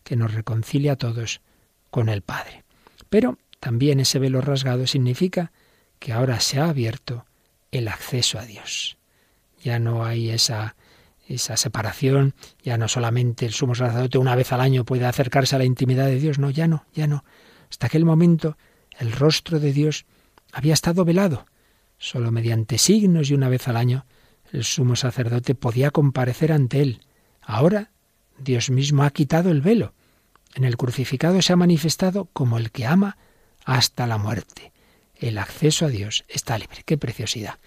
que 0.05 0.15
nos 0.15 0.33
reconcilia 0.33 0.93
a 0.93 0.95
todos 0.95 1.41
con 1.91 2.07
el 2.07 2.21
Padre. 2.21 2.63
Pero 3.09 3.37
también 3.59 3.99
ese 3.99 4.19
velo 4.19 4.39
rasgado 4.39 4.87
significa 4.87 5.51
que 5.99 6.13
ahora 6.13 6.39
se 6.39 6.59
ha 6.59 6.69
abierto 6.69 7.25
el 7.71 7.89
acceso 7.89 8.39
a 8.39 8.45
Dios. 8.45 8.97
Ya 9.61 9.77
no 9.77 10.05
hay 10.05 10.29
esa, 10.29 10.77
esa 11.27 11.57
separación, 11.57 12.33
ya 12.63 12.77
no 12.77 12.87
solamente 12.87 13.45
el 13.45 13.51
sumo 13.51 13.75
sacerdote 13.75 14.17
una 14.17 14.35
vez 14.35 14.53
al 14.53 14.61
año 14.61 14.85
puede 14.85 15.05
acercarse 15.05 15.55
a 15.55 15.59
la 15.59 15.65
intimidad 15.65 16.05
de 16.05 16.19
Dios, 16.19 16.39
no, 16.39 16.49
ya 16.49 16.67
no, 16.67 16.85
ya 16.93 17.07
no. 17.07 17.25
Hasta 17.69 17.87
aquel 17.87 18.05
momento 18.05 18.57
el 18.99 19.11
rostro 19.11 19.59
de 19.59 19.73
Dios 19.73 20.05
había 20.53 20.73
estado 20.73 21.03
velado, 21.03 21.45
solo 21.97 22.31
mediante 22.31 22.77
signos 22.77 23.29
y 23.29 23.33
una 23.33 23.49
vez 23.49 23.67
al 23.67 23.75
año 23.77 24.05
el 24.53 24.63
sumo 24.63 24.95
sacerdote 24.95 25.55
podía 25.55 25.91
comparecer 25.91 26.53
ante 26.53 26.81
él. 26.81 27.01
Ahora 27.41 27.91
Dios 28.37 28.69
mismo 28.69 29.03
ha 29.03 29.09
quitado 29.09 29.51
el 29.51 29.61
velo. 29.61 29.93
En 30.55 30.63
el 30.63 30.77
crucificado 30.77 31.41
se 31.41 31.51
ha 31.51 31.57
manifestado 31.57 32.29
como 32.31 32.57
el 32.57 32.71
que 32.71 32.85
ama 32.85 33.17
hasta 33.65 34.07
la 34.07 34.17
muerte. 34.17 34.71
el 35.15 35.37
acceso 35.37 35.85
a 35.85 35.89
Dios 35.89 36.25
está 36.27 36.57
libre. 36.57 36.83
¡Qué 36.85 36.97
preciosidad! 36.97 37.57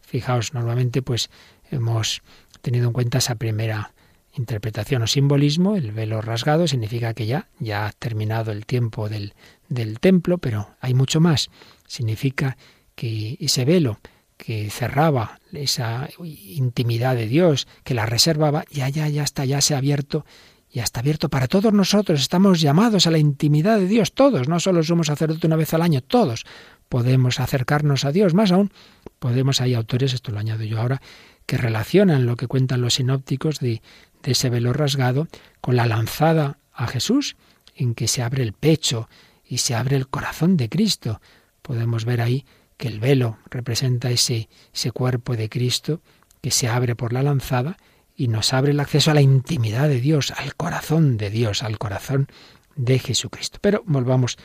Fijaos, 0.00 0.52
normalmente 0.52 1.00
pues 1.02 1.30
hemos 1.70 2.22
tenido 2.60 2.88
en 2.88 2.92
cuenta 2.92 3.18
esa 3.18 3.36
primera 3.36 3.92
interpretación 4.34 5.02
o 5.02 5.06
simbolismo, 5.06 5.76
el 5.76 5.92
velo 5.92 6.20
rasgado 6.20 6.68
significa 6.68 7.14
que 7.14 7.26
ya, 7.26 7.48
ya 7.58 7.86
ha 7.86 7.92
terminado 7.92 8.52
el 8.52 8.66
tiempo 8.66 9.08
del, 9.08 9.34
del 9.68 9.98
templo, 9.98 10.38
pero 10.38 10.68
hay 10.80 10.92
mucho 10.92 11.20
más. 11.20 11.48
Significa 11.86 12.58
que 12.94 13.38
ese 13.40 13.64
velo 13.64 13.98
que 14.36 14.70
cerraba 14.70 15.40
esa 15.52 16.08
intimidad 16.22 17.16
de 17.16 17.26
Dios, 17.26 17.66
que 17.84 17.94
la 17.94 18.06
reservaba, 18.06 18.64
ya, 18.70 18.88
ya, 18.88 19.08
ya 19.08 19.22
está, 19.22 19.44
ya 19.44 19.60
se 19.60 19.74
ha 19.74 19.78
abierto, 19.78 20.26
ya 20.70 20.82
está 20.82 21.00
abierto 21.00 21.28
para 21.28 21.48
todos 21.48 21.72
nosotros. 21.72 22.20
Estamos 22.20 22.60
llamados 22.60 23.06
a 23.06 23.10
la 23.10 23.18
intimidad 23.18 23.78
de 23.78 23.86
Dios, 23.86 24.12
todos, 24.12 24.48
no 24.48 24.60
solo 24.60 24.82
somos 24.82 25.06
sacerdote 25.06 25.46
una 25.46 25.56
vez 25.56 25.72
al 25.74 25.82
año, 25.82 26.02
todos 26.02 26.44
podemos 26.88 27.40
acercarnos 27.40 28.04
a 28.04 28.12
Dios. 28.12 28.34
Más 28.34 28.52
aún, 28.52 28.70
podemos, 29.18 29.60
hay 29.60 29.74
autores, 29.74 30.12
esto 30.12 30.32
lo 30.32 30.38
añado 30.38 30.64
yo 30.64 30.80
ahora, 30.80 31.00
que 31.46 31.56
relacionan 31.56 32.26
lo 32.26 32.36
que 32.36 32.46
cuentan 32.46 32.80
los 32.80 32.94
sinópticos 32.94 33.60
de, 33.60 33.82
de 34.22 34.32
ese 34.32 34.50
velo 34.50 34.72
rasgado 34.72 35.28
con 35.60 35.76
la 35.76 35.86
lanzada 35.86 36.58
a 36.72 36.86
Jesús, 36.86 37.36
en 37.74 37.94
que 37.94 38.08
se 38.08 38.22
abre 38.22 38.42
el 38.42 38.52
pecho 38.52 39.08
y 39.44 39.58
se 39.58 39.74
abre 39.74 39.96
el 39.96 40.08
corazón 40.08 40.56
de 40.56 40.68
Cristo. 40.68 41.20
Podemos 41.62 42.04
ver 42.04 42.20
ahí 42.20 42.44
que 42.76 42.88
el 42.88 43.00
velo 43.00 43.38
representa 43.50 44.10
ese, 44.10 44.48
ese 44.72 44.90
cuerpo 44.92 45.36
de 45.36 45.48
Cristo 45.48 46.00
que 46.40 46.50
se 46.50 46.68
abre 46.68 46.94
por 46.94 47.12
la 47.12 47.22
lanzada 47.22 47.76
y 48.16 48.28
nos 48.28 48.52
abre 48.52 48.72
el 48.72 48.80
acceso 48.80 49.10
a 49.10 49.14
la 49.14 49.20
intimidad 49.20 49.88
de 49.88 50.00
Dios, 50.00 50.32
al 50.36 50.54
corazón 50.54 51.16
de 51.16 51.30
Dios, 51.30 51.62
al 51.62 51.78
corazón 51.78 52.28
de 52.74 52.98
Jesucristo. 52.98 53.58
Pero 53.60 53.82
volvamos 53.86 54.38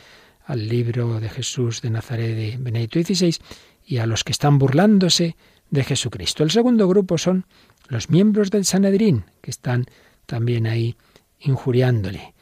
al 0.46 0.68
libro 0.68 1.20
de 1.20 1.30
Jesús 1.30 1.82
de 1.82 1.90
Nazaret 1.90 2.36
de 2.36 2.58
Benedicto 2.60 3.00
XVI 3.02 3.38
y 3.86 3.98
a 3.98 4.06
los 4.06 4.24
que 4.24 4.32
están 4.32 4.58
burlándose 4.58 5.36
de 5.70 5.84
Jesucristo. 5.84 6.44
El 6.44 6.52
segundo 6.52 6.88
grupo 6.88 7.18
son 7.18 7.46
los 7.88 8.10
miembros 8.10 8.52
del 8.52 8.66
Sanedrín, 8.66 9.26
que 9.42 9.52
están 9.52 9.86
también 10.26 10.68
ahí 10.68 10.96
injuriándole. 11.40 12.34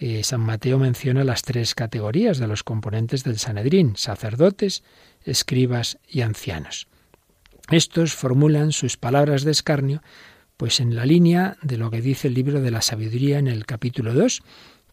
Eh, 0.00 0.22
San 0.22 0.40
Mateo 0.40 0.78
menciona 0.78 1.24
las 1.24 1.42
tres 1.42 1.74
categorías 1.74 2.38
de 2.38 2.46
los 2.46 2.62
componentes 2.62 3.24
del 3.24 3.38
Sanedrín, 3.38 3.96
sacerdotes, 3.96 4.84
escribas 5.24 5.98
y 6.08 6.20
ancianos. 6.20 6.86
Estos 7.70 8.14
formulan 8.14 8.72
sus 8.72 8.96
palabras 8.96 9.42
de 9.42 9.50
escarnio, 9.50 10.02
pues 10.56 10.80
en 10.80 10.94
la 10.94 11.04
línea 11.04 11.56
de 11.62 11.78
lo 11.78 11.90
que 11.90 12.00
dice 12.00 12.28
el 12.28 12.34
libro 12.34 12.60
de 12.60 12.70
la 12.70 12.80
sabiduría 12.80 13.38
en 13.38 13.48
el 13.48 13.66
capítulo 13.66 14.14
2, 14.14 14.42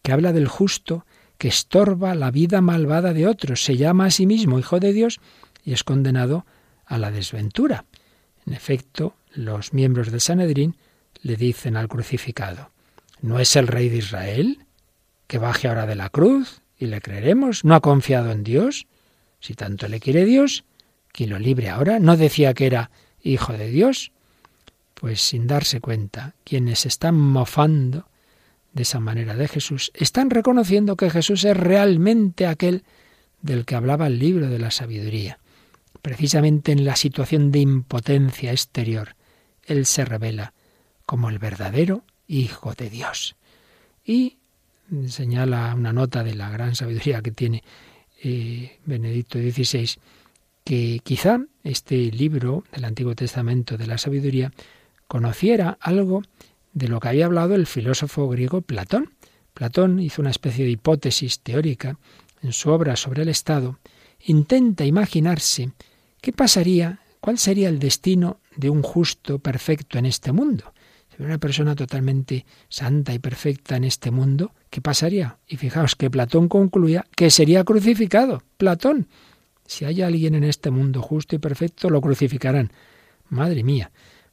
que 0.02 0.12
habla 0.12 0.32
del 0.32 0.48
justo 0.48 1.06
que 1.38 1.48
estorba 1.48 2.14
la 2.14 2.30
vida 2.30 2.60
malvada 2.60 3.12
de 3.12 3.26
otros, 3.26 3.64
se 3.64 3.76
llama 3.76 4.06
a 4.06 4.10
sí 4.10 4.26
mismo 4.26 4.58
hijo 4.58 4.80
de 4.80 4.92
Dios 4.92 5.20
y 5.64 5.72
es 5.72 5.84
condenado 5.84 6.46
a 6.84 6.98
la 6.98 7.10
desventura. 7.10 7.84
En 8.46 8.54
efecto, 8.54 9.14
los 9.32 9.72
miembros 9.72 10.10
del 10.10 10.20
Sanedrín 10.20 10.76
le 11.22 11.36
dicen 11.36 11.76
al 11.76 11.88
crucificado, 11.88 12.70
¿no 13.20 13.38
es 13.38 13.56
el 13.56 13.66
rey 13.66 13.88
de 13.88 13.98
Israel? 13.98 14.65
Que 15.26 15.38
baje 15.38 15.68
ahora 15.68 15.86
de 15.86 15.96
la 15.96 16.08
cruz 16.08 16.60
y 16.78 16.86
le 16.86 17.00
creeremos. 17.00 17.64
¿No 17.64 17.74
ha 17.74 17.80
confiado 17.80 18.30
en 18.30 18.44
Dios? 18.44 18.86
Si 19.40 19.54
tanto 19.54 19.88
le 19.88 20.00
quiere 20.00 20.24
Dios, 20.24 20.64
que 21.12 21.26
lo 21.26 21.38
libre 21.38 21.68
ahora. 21.68 21.98
¿No 21.98 22.16
decía 22.16 22.54
que 22.54 22.66
era 22.66 22.90
hijo 23.22 23.52
de 23.52 23.70
Dios? 23.70 24.12
Pues 24.94 25.20
sin 25.20 25.46
darse 25.46 25.80
cuenta, 25.80 26.34
quienes 26.44 26.86
están 26.86 27.16
mofando 27.16 28.08
de 28.72 28.82
esa 28.82 29.00
manera 29.00 29.34
de 29.34 29.48
Jesús, 29.48 29.90
están 29.94 30.28
reconociendo 30.28 30.96
que 30.96 31.10
Jesús 31.10 31.44
es 31.44 31.56
realmente 31.56 32.46
aquel 32.46 32.84
del 33.40 33.64
que 33.64 33.74
hablaba 33.74 34.06
el 34.06 34.18
libro 34.18 34.48
de 34.48 34.58
la 34.58 34.70
sabiduría. 34.70 35.38
Precisamente 36.02 36.72
en 36.72 36.84
la 36.84 36.94
situación 36.94 37.50
de 37.50 37.60
impotencia 37.60 38.52
exterior, 38.52 39.16
Él 39.64 39.86
se 39.86 40.04
revela 40.04 40.52
como 41.06 41.30
el 41.30 41.38
verdadero 41.38 42.04
Hijo 42.28 42.74
de 42.74 42.90
Dios. 42.90 43.36
Y 44.04 44.36
señala 45.08 45.74
una 45.74 45.92
nota 45.92 46.22
de 46.22 46.34
la 46.34 46.50
gran 46.50 46.74
sabiduría 46.74 47.22
que 47.22 47.32
tiene 47.32 47.62
eh, 48.22 48.78
Benedicto 48.84 49.38
XVI, 49.38 49.90
que 50.64 51.00
quizá 51.04 51.40
este 51.64 52.10
libro 52.10 52.64
del 52.72 52.84
Antiguo 52.84 53.14
Testamento 53.14 53.76
de 53.76 53.86
la 53.86 53.98
sabiduría 53.98 54.52
conociera 55.06 55.78
algo 55.80 56.22
de 56.72 56.88
lo 56.88 57.00
que 57.00 57.08
había 57.08 57.26
hablado 57.26 57.54
el 57.54 57.66
filósofo 57.66 58.28
griego 58.28 58.62
Platón. 58.62 59.14
Platón 59.54 60.00
hizo 60.00 60.22
una 60.22 60.30
especie 60.30 60.64
de 60.64 60.72
hipótesis 60.72 61.40
teórica 61.40 61.98
en 62.42 62.52
su 62.52 62.70
obra 62.70 62.96
sobre 62.96 63.22
el 63.22 63.28
Estado. 63.28 63.78
Intenta 64.20 64.84
imaginarse 64.84 65.70
qué 66.20 66.32
pasaría, 66.32 67.00
cuál 67.20 67.38
sería 67.38 67.68
el 67.68 67.78
destino 67.78 68.40
de 68.56 68.70
un 68.70 68.82
justo 68.82 69.38
perfecto 69.38 69.98
en 69.98 70.06
este 70.06 70.32
mundo. 70.32 70.72
Una 71.18 71.38
persona 71.38 71.74
totalmente 71.74 72.44
santa 72.68 73.14
y 73.14 73.18
perfecta 73.18 73.76
en 73.76 73.84
este 73.84 74.10
mundo, 74.10 74.52
¿qué 74.68 74.80
pasaría? 74.80 75.38
Y 75.46 75.56
fijaos 75.56 75.96
que 75.96 76.10
Platón 76.10 76.48
concluía 76.48 77.06
que 77.16 77.30
sería 77.30 77.64
crucificado. 77.64 78.42
Platón. 78.58 79.08
Si 79.66 79.84
hay 79.84 80.02
alguien 80.02 80.34
en 80.34 80.44
este 80.44 80.70
mundo 80.70 81.02
justo 81.02 81.34
y 81.34 81.38
perfecto, 81.38 81.90
lo 81.90 82.00
crucificarán. 82.00 82.70
Madre 83.28 83.64
mía, 83.64 83.90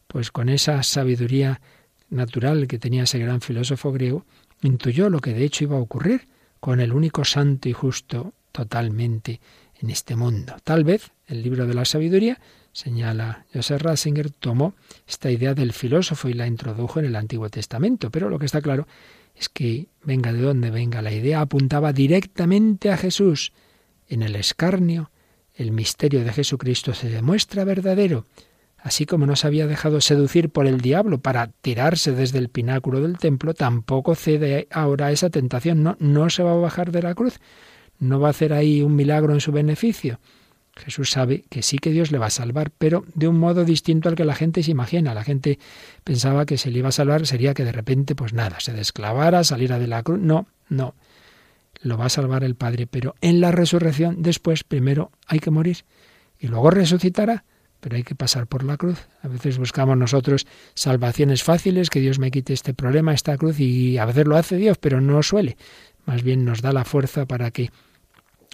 pues 0.08 0.30
con 0.32 0.50
esa 0.50 0.84
sabiduría 0.84 1.62
natural 2.10 2.68
que 2.68 2.80
tenía 2.80 3.04
ese 3.04 3.18
gran 3.18 3.42
filósofo 3.42 3.92
griego, 3.92 4.26
intuyó 4.62 5.10
lo 5.10 5.20
que 5.20 5.34
de 5.34 5.44
hecho 5.46 5.64
iba 5.64 5.78
a 5.78 5.82
ocurrir 5.82 6.28
con 6.60 6.80
el 6.80 6.94
único 6.94 7.26
santo 7.26 7.68
y 7.70 7.74
justo 7.74 8.34
totalmente 8.52 9.42
en 9.82 9.90
este 9.90 10.16
mundo. 10.16 10.56
Tal 10.64 10.84
vez 10.84 11.12
el 11.28 11.42
libro 11.42 11.66
de 11.66 11.74
la 11.74 11.86
sabiduría, 11.86 12.40
señala 12.74 13.46
Joseph 13.54 13.82
Ratzinger, 13.82 14.32
tomó 14.32 14.74
esta 15.08 15.32
idea 15.32 15.54
del 15.54 15.72
filósofo 15.72 16.28
y 16.28 16.34
la 16.34 16.48
introdujo 16.48 17.00
en 17.00 17.06
el 17.06 17.16
Antiguo 17.16 17.50
Testamento, 17.50 18.10
pero 18.10 18.30
lo 18.30 18.38
que 18.38 18.48
está 18.48 18.62
claro 18.62 18.88
es 19.36 19.48
que, 19.48 19.88
venga 20.04 20.34
de 20.34 20.42
donde 20.42 20.70
venga, 20.70 21.02
la 21.02 21.14
idea 21.14 21.40
apuntaba 21.40 21.94
directamente 21.94 22.92
a 22.92 22.98
Jesús. 22.98 23.54
En 24.10 24.22
el 24.22 24.36
escarnio, 24.36 25.10
el 25.56 25.72
misterio 25.72 26.26
de 26.26 26.34
Jesucristo 26.34 26.94
se 26.94 27.10
demuestra 27.10 27.64
verdadero, 27.64 28.26
Así 28.84 29.06
como 29.06 29.26
no 29.26 29.38
se 29.38 29.48
había 29.48 29.66
dejado 29.66 30.02
seducir 30.02 30.50
por 30.50 30.68
el 30.68 30.82
diablo 30.82 31.20
para 31.20 31.48
tirarse 31.48 32.12
desde 32.12 32.38
el 32.38 32.50
pináculo 32.50 33.00
del 33.00 33.18
templo, 33.18 33.54
tampoco 33.54 34.14
cede 34.14 34.68
ahora 34.72 35.06
a 35.06 35.12
esa 35.14 35.30
tentación. 35.30 35.84
No, 35.84 35.96
no 36.00 36.30
se 36.30 36.44
va 36.44 36.52
a 36.52 36.56
bajar 36.56 36.92
de 36.92 37.02
la 37.02 37.16
cruz. 37.16 37.40
No 38.00 38.20
va 38.20 38.28
a 38.28 38.32
hacer 38.32 38.52
ahí 38.52 38.82
un 38.82 38.98
milagro 38.98 39.34
en 39.34 39.40
su 39.40 39.54
beneficio. 39.54 40.20
Jesús 40.76 41.12
sabe 41.12 41.46
que 41.50 41.62
sí 41.62 41.78
que 41.78 41.92
Dios 41.92 42.12
le 42.12 42.18
va 42.18 42.28
a 42.28 42.32
salvar, 42.32 42.72
pero 42.72 43.06
de 43.14 43.28
un 43.28 43.38
modo 43.38 43.64
distinto 43.64 44.10
al 44.10 44.16
que 44.16 44.26
la 44.26 44.36
gente 44.36 44.64
se 44.64 44.72
imagina. 44.72 45.14
La 45.14 45.24
gente 45.24 45.60
pensaba 46.04 46.46
que 46.46 46.58
se 46.58 46.72
le 46.72 46.80
iba 46.80 46.90
a 46.90 46.94
salvar 46.94 47.28
sería 47.28 47.54
que 47.54 47.64
de 47.64 47.72
repente, 47.72 48.16
pues 48.16 48.34
nada, 48.34 48.60
se 48.60 48.74
desclavara, 48.74 49.44
saliera 49.44 49.80
de 49.80 49.88
la 49.88 50.04
cruz. 50.04 50.20
No, 50.20 50.48
no. 50.70 50.96
Lo 51.82 51.98
va 51.98 52.06
a 52.06 52.10
salvar 52.10 52.44
el 52.44 52.56
Padre, 52.56 52.88
pero 52.88 53.16
en 53.22 53.42
la 53.42 53.52
resurrección, 53.52 54.22
después, 54.22 54.64
primero 54.64 55.12
hay 55.28 55.40
que 55.40 55.52
morir 55.52 55.86
y 56.40 56.48
luego 56.48 56.72
resucitará 56.72 57.44
pero 57.84 57.98
hay 57.98 58.04
que 58.04 58.16
pasar 58.16 58.48
por 58.48 58.64
la 58.64 58.78
cruz. 58.78 59.10
A 59.24 59.28
veces 59.28 59.58
buscamos 59.58 59.98
nosotros 59.98 60.48
salvaciones 60.74 61.44
fáciles, 61.44 61.90
que 61.90 62.00
Dios 62.00 62.18
me 62.18 62.32
quite 62.32 62.54
este 62.54 62.74
problema, 62.74 63.14
esta 63.14 63.38
cruz, 63.38 63.60
y 63.60 63.98
a 63.98 64.06
veces 64.06 64.26
lo 64.26 64.38
hace 64.38 64.56
Dios, 64.56 64.78
pero 64.78 65.02
no 65.02 65.22
suele. 65.22 65.58
Más 66.06 66.24
bien 66.24 66.46
nos 66.46 66.62
da 66.62 66.72
la 66.72 66.86
fuerza 66.86 67.26
para 67.26 67.52
que 67.52 67.72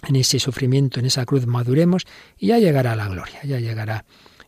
en 0.08 0.16
ese 0.16 0.38
sufrimiento, 0.38 1.00
en 1.00 1.06
esa 1.06 1.24
cruz, 1.26 1.46
maduremos 1.46 2.06
y 2.38 2.48
ya 2.48 2.58
llegará 2.58 2.96
la 2.96 3.08
gloria, 3.08 3.40
ya 3.44 3.60
llegará 3.60 4.04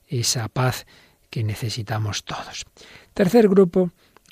esa 0.09 0.49
paz 0.49 0.87
que 1.31 1.45
necesitamos 1.45 2.25
todos. 2.25 2.67
Tercer 3.15 3.49
grupo 3.49 3.91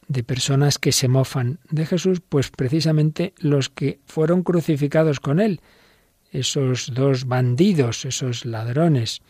de 0.08 0.24
personas 0.24 0.78
que 0.78 0.92
se 0.92 1.08
mofan 1.08 1.60
de 1.70 1.86
Jesús, 1.86 2.20
pues 2.20 2.50
precisamente 2.50 3.32
los 3.38 3.68
que 3.68 4.00
fueron 4.06 4.42
crucificados 4.42 5.20
con 5.20 5.40
él, 5.40 5.60
esos 6.32 6.92
dos 6.94 7.26
bandidos, 7.26 8.04
esos 8.04 8.44
ladrones 8.44 9.20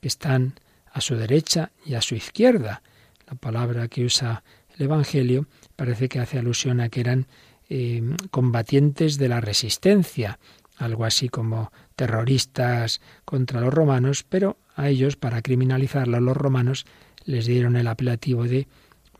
que 0.00 0.08
están 0.08 0.54
a 0.92 1.00
su 1.00 1.16
derecha 1.16 1.72
y 1.84 1.94
a 1.94 2.02
su 2.02 2.14
izquierda. 2.14 2.82
La 3.26 3.34
palabra 3.34 3.88
que 3.88 4.04
usa 4.04 4.42
el 4.76 4.84
Evangelio 4.84 5.46
parece 5.76 6.08
que 6.08 6.20
hace 6.20 6.38
alusión 6.38 6.80
a 6.80 6.88
que 6.88 7.00
eran 7.00 7.26
eh, 7.68 8.02
combatientes 8.30 9.18
de 9.18 9.28
la 9.28 9.40
resistencia, 9.40 10.38
algo 10.76 11.04
así 11.04 11.28
como 11.28 11.72
terroristas 11.96 13.00
contra 13.24 13.60
los 13.60 13.72
romanos, 13.72 14.24
pero 14.28 14.58
a 14.74 14.88
ellos, 14.88 15.16
para 15.16 15.42
criminalizarlos, 15.42 16.20
los 16.20 16.36
romanos 16.36 16.86
les 17.24 17.46
dieron 17.46 17.76
el 17.76 17.86
apelativo 17.86 18.44
de 18.44 18.66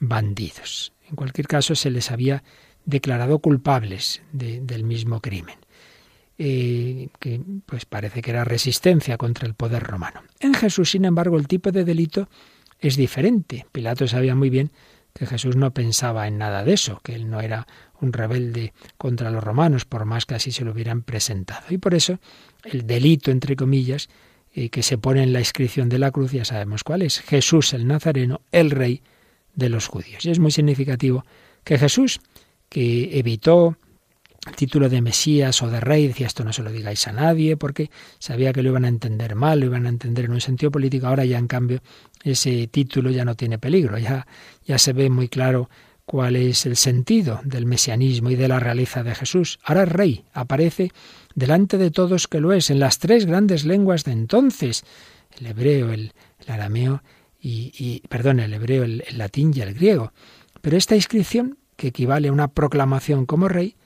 bandidos. 0.01 0.93
En 1.09 1.17
cualquier 1.17 1.47
caso, 1.47 1.75
se 1.75 1.91
les 1.91 2.11
había 2.11 2.43
declarado 2.85 3.39
culpables 3.39 4.23
del 4.33 4.85
mismo 4.85 5.21
crimen. 5.21 5.59
Eh, 6.37 7.11
que 7.21 7.41
pues 7.65 7.85
parece 7.85 8.21
que 8.21 8.33
era 8.33 8.43
resistencia 8.43 9.17
contra 9.17 9.47
el 9.47 9.55
poder 9.55 9.85
romano. 9.85 10.23
En 10.41 10.53
Jesús, 10.53 10.91
sin 10.91 11.05
embargo, 11.05 11.39
el 11.39 11.47
tipo 11.47 11.71
de 11.71 11.85
delito 11.85 12.29
es 12.81 12.97
diferente. 12.97 13.67
Pilato 13.71 14.09
sabía 14.09 14.35
muy 14.35 14.51
bien 14.51 14.73
que 15.13 15.27
Jesús 15.27 15.55
no 15.55 15.73
pensaba 15.73 16.27
en 16.27 16.39
nada 16.39 16.65
de 16.65 16.73
eso, 16.73 17.01
que 17.05 17.15
él 17.15 17.31
no 17.31 17.41
era 17.41 17.69
un 18.05 18.13
rebelde 18.13 18.73
contra 18.97 19.31
los 19.31 19.43
romanos, 19.43 19.85
por 19.85 20.05
más 20.05 20.27
que 20.27 20.35
así 20.35 20.53
se 20.53 20.65
lo 20.65 20.73
hubieran 20.73 21.03
presentado. 21.03 21.67
Y 21.71 21.79
por 21.79 21.95
eso 21.95 22.19
el 22.65 22.87
delito, 22.87 23.31
entre 23.31 23.57
comillas, 23.57 24.09
eh, 24.55 24.69
que 24.69 24.83
se 24.83 24.99
pone 24.99 25.23
en 25.23 25.33
la 25.33 25.41
inscripción 25.41 25.89
de 25.89 25.99
la 25.99 26.13
cruz, 26.13 26.33
ya 26.33 26.45
sabemos 26.45 26.85
cuál 26.85 27.03
es, 27.03 27.21
Jesús 27.21 27.73
el 27.75 27.87
Nazareno, 27.89 28.41
el 28.53 28.71
rey 28.71 29.03
de 29.55 29.69
los 29.69 29.89
judíos. 29.89 30.25
Y 30.25 30.31
es 30.31 30.39
muy 30.39 30.51
significativo 30.51 31.25
que 31.65 31.79
Jesús, 31.79 32.21
que 32.69 33.19
evitó 33.19 33.77
el 34.47 34.57
título 34.57 34.89
de 34.89 35.01
Mesías 35.01 35.63
o 35.63 35.71
de 35.71 35.81
Rey, 35.81 36.07
decía 36.07 36.27
esto 36.27 36.45
no 36.45 36.53
se 36.53 36.63
lo 36.63 36.71
digáis 36.71 37.07
a 37.09 37.13
nadie, 37.13 37.57
porque 37.57 37.91
sabía 38.19 38.53
que 38.53 38.63
lo 38.63 38.71
iban 38.71 38.85
a 38.85 38.89
entender 38.89 39.35
mal, 39.35 39.61
lo 39.61 39.67
iban 39.67 39.87
a 39.87 39.89
entender 39.89 40.27
en 40.27 40.33
un 40.33 40.41
sentido 40.41 40.71
político, 40.71 41.07
ahora 41.07 41.25
ya 41.25 41.39
en 41.39 41.49
cambio 41.49 41.81
ese 42.23 42.67
título 42.69 43.11
ya 43.11 43.25
no 43.25 43.35
tiene 43.35 43.59
peligro, 43.59 43.99
ya, 43.99 44.27
ya 44.65 44.79
se 44.79 44.93
ve 44.93 45.09
muy 45.11 45.29
claro 45.29 45.71
cuál 46.05 46.37
es 46.37 46.67
el 46.67 46.77
sentido 46.77 47.41
del 47.45 47.67
mesianismo 47.67 48.31
y 48.31 48.37
de 48.37 48.49
la 48.49 48.61
realeza 48.61 49.03
de 49.03 49.15
Jesús. 49.15 49.59
Ahora 49.65 49.85
Rey 49.85 50.25
aparece 50.33 50.93
delante 51.35 51.79
de 51.79 51.91
todos 51.91 52.29
que 52.29 52.41
lo 52.41 52.53
es, 52.53 52.71
en 52.71 52.79
las 52.79 52.99
tres 52.99 53.27
grandes 53.27 53.65
lenguas 53.65 54.05
de 54.05 54.13
entonces, 54.13 54.85
el 55.39 55.47
hebreo, 55.47 55.93
el, 55.93 56.13
arameo 56.47 57.03
y, 57.41 58.03
perdón, 58.09 58.41
el 58.41 58.55
hebreo, 58.55 58.85
el 58.85 59.05
latín 59.13 59.53
y 59.55 59.61
el 59.61 59.75
griego. 59.75 60.13
Pero 60.61 60.77
esta 60.77 60.95
inscripción, 60.95 61.59
que 61.77 61.89
equivale 61.89 62.29
a 62.29 62.33
una 62.33 62.49
proclamación 62.49 63.27
como 63.27 63.49
rey, 63.49 63.77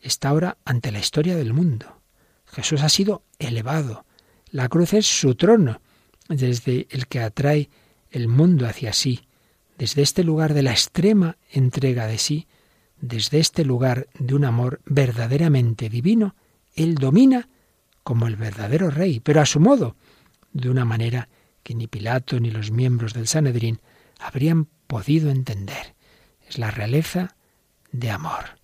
está 0.00 0.30
ahora 0.30 0.58
ante 0.64 0.90
la 0.90 0.98
historia 0.98 1.36
del 1.36 1.52
mundo. 1.52 2.00
Jesús 2.46 2.82
ha 2.82 2.88
sido 2.88 3.22
elevado. 3.38 4.06
La 4.50 4.68
cruz 4.68 4.94
es 4.94 5.06
su 5.06 5.34
trono, 5.34 5.80
desde 6.28 6.86
el 6.90 7.06
que 7.06 7.20
atrae 7.20 7.70
el 8.10 8.28
mundo 8.28 8.66
hacia 8.66 8.92
sí, 8.92 9.25
desde 9.78 10.02
este 10.02 10.24
lugar 10.24 10.54
de 10.54 10.62
la 10.62 10.72
extrema 10.72 11.36
entrega 11.50 12.06
de 12.06 12.18
sí, 12.18 12.46
desde 13.00 13.38
este 13.38 13.64
lugar 13.64 14.08
de 14.18 14.34
un 14.34 14.44
amor 14.44 14.80
verdaderamente 14.86 15.88
divino, 15.88 16.34
Él 16.74 16.94
domina 16.94 17.48
como 18.02 18.26
el 18.26 18.36
verdadero 18.36 18.90
rey, 18.90 19.20
pero 19.20 19.40
a 19.40 19.46
su 19.46 19.60
modo, 19.60 19.96
de 20.52 20.70
una 20.70 20.84
manera 20.84 21.28
que 21.62 21.74
ni 21.74 21.86
Pilato 21.86 22.40
ni 22.40 22.50
los 22.50 22.70
miembros 22.70 23.12
del 23.12 23.26
Sanedrín 23.26 23.80
habrían 24.18 24.68
podido 24.86 25.30
entender. 25.30 25.94
Es 26.48 26.58
la 26.58 26.70
realeza 26.70 27.36
de 27.92 28.10
amor. 28.10 28.58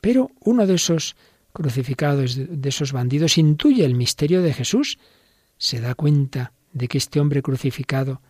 Pero 0.00 0.30
uno 0.40 0.66
de 0.66 0.74
esos 0.74 1.16
crucificados, 1.52 2.36
de 2.36 2.68
esos 2.68 2.92
bandidos, 2.92 3.38
intuye 3.38 3.84
el 3.84 3.94
misterio 3.94 4.42
de 4.42 4.54
Jesús, 4.54 4.98
se 5.58 5.80
da 5.80 5.94
cuenta 5.94 6.52
de 6.72 6.88
que 6.88 6.98
este 6.98 7.18
hombre 7.18 7.42
crucificado, 7.42 8.20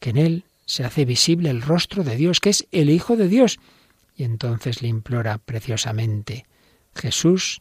que 0.00 0.10
en 0.10 0.16
él 0.16 0.44
se 0.72 0.84
hace 0.84 1.04
visible 1.04 1.50
el 1.50 1.60
rostro 1.60 2.02
de 2.02 2.16
Dios, 2.16 2.40
que 2.40 2.48
es 2.48 2.66
el 2.72 2.88
Hijo 2.88 3.14
de 3.14 3.28
Dios, 3.28 3.60
y 4.16 4.24
entonces 4.24 4.80
le 4.80 4.88
implora 4.88 5.36
preciosamente, 5.36 6.46
Jesús, 6.94 7.60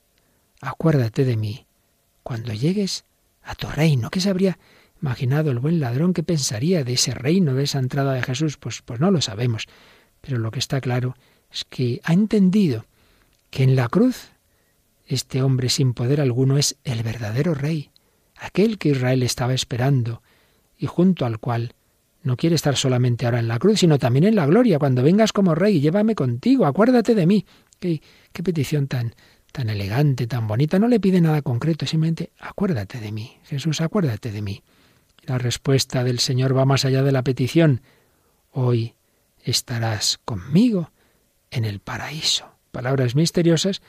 acuérdate 0.62 1.26
de 1.26 1.36
mí 1.36 1.66
cuando 2.24 2.54
llegues 2.54 3.04
a 3.44 3.56
tu 3.56 3.68
reino. 3.68 4.12
¿Qué 4.12 4.22
se 4.22 4.30
habría 4.30 4.58
imaginado 5.02 5.52
el 5.52 5.60
buen 5.60 5.82
ladrón? 5.82 6.14
¿Qué 6.14 6.24
pensaría 6.24 6.86
de 6.86 6.94
ese 6.94 7.14
reino, 7.14 7.54
de 7.54 7.66
esa 7.66 7.80
entrada 7.80 8.14
de 8.14 8.24
Jesús? 8.24 8.56
Pues, 8.56 8.82
pues 8.82 9.02
no 9.02 9.12
lo 9.12 9.20
sabemos. 9.20 9.68
Pero 10.22 10.38
lo 10.38 10.52
que 10.52 10.60
está 10.60 10.80
claro 10.80 11.18
es 11.52 11.66
que 11.66 12.00
ha 12.06 12.14
entendido 12.14 12.86
que 13.50 13.64
en 13.64 13.76
la 13.76 13.90
cruz 13.90 14.32
este 15.06 15.44
hombre 15.44 15.68
sin 15.68 15.94
poder 15.94 16.22
alguno 16.22 16.58
es 16.58 16.78
el 16.86 17.04
verdadero 17.04 17.56
rey, 17.56 17.92
aquel 18.38 18.78
que 18.78 18.88
Israel 18.88 19.22
estaba 19.22 19.54
esperando 19.54 20.24
y 20.78 20.86
junto 20.86 21.26
al 21.26 21.40
cual 21.40 21.76
no 22.24 22.38
quiere 22.38 22.56
estar 22.56 22.76
solamente 22.76 23.26
ahora 23.26 23.40
en 23.40 23.48
la 23.48 23.60
cruz, 23.60 23.80
sino 23.80 23.98
también 23.98 24.26
en 24.26 24.36
la 24.36 24.46
gloria. 24.46 24.80
Cuando 24.80 25.04
vengas 25.04 25.34
como 25.34 25.56
rey, 25.56 25.80
llévame 25.80 26.16
contigo, 26.16 26.66
acuérdate 26.66 27.16
de 27.16 27.26
mí. 27.26 27.46
Qué, 27.80 28.02
petición 28.44 28.88
tan, 28.88 29.16
tan 29.52 29.70
elegante, 29.70 30.28
tan 30.28 30.48
bonita. 30.48 30.78
No 30.78 30.88
le 30.88 31.00
pide 31.00 31.20
nada 31.20 31.42
concreto, 31.42 31.86
simplemente 31.86 32.32
acuérdate 32.40 33.00
de 33.00 33.12
mí. 33.12 33.38
Jesús, 33.44 33.82
acuérdate 33.82 34.32
de 34.32 34.42
mí. 34.42 34.64
La 35.24 35.38
respuesta 35.38 36.04
del 36.04 36.20
Señor 36.20 36.56
va 36.56 36.66
más 36.66 36.86
allá 36.86 37.04
de 37.04 37.12
la 37.12 37.24
petición. 37.24 37.82
Hoy 38.52 38.94
estarás 39.44 40.20
conmigo 40.24 40.92
en 41.50 41.66
el 41.66 41.80
paraíso 41.80 42.52
palabras 42.72 43.16
misteriosas, 43.16 43.82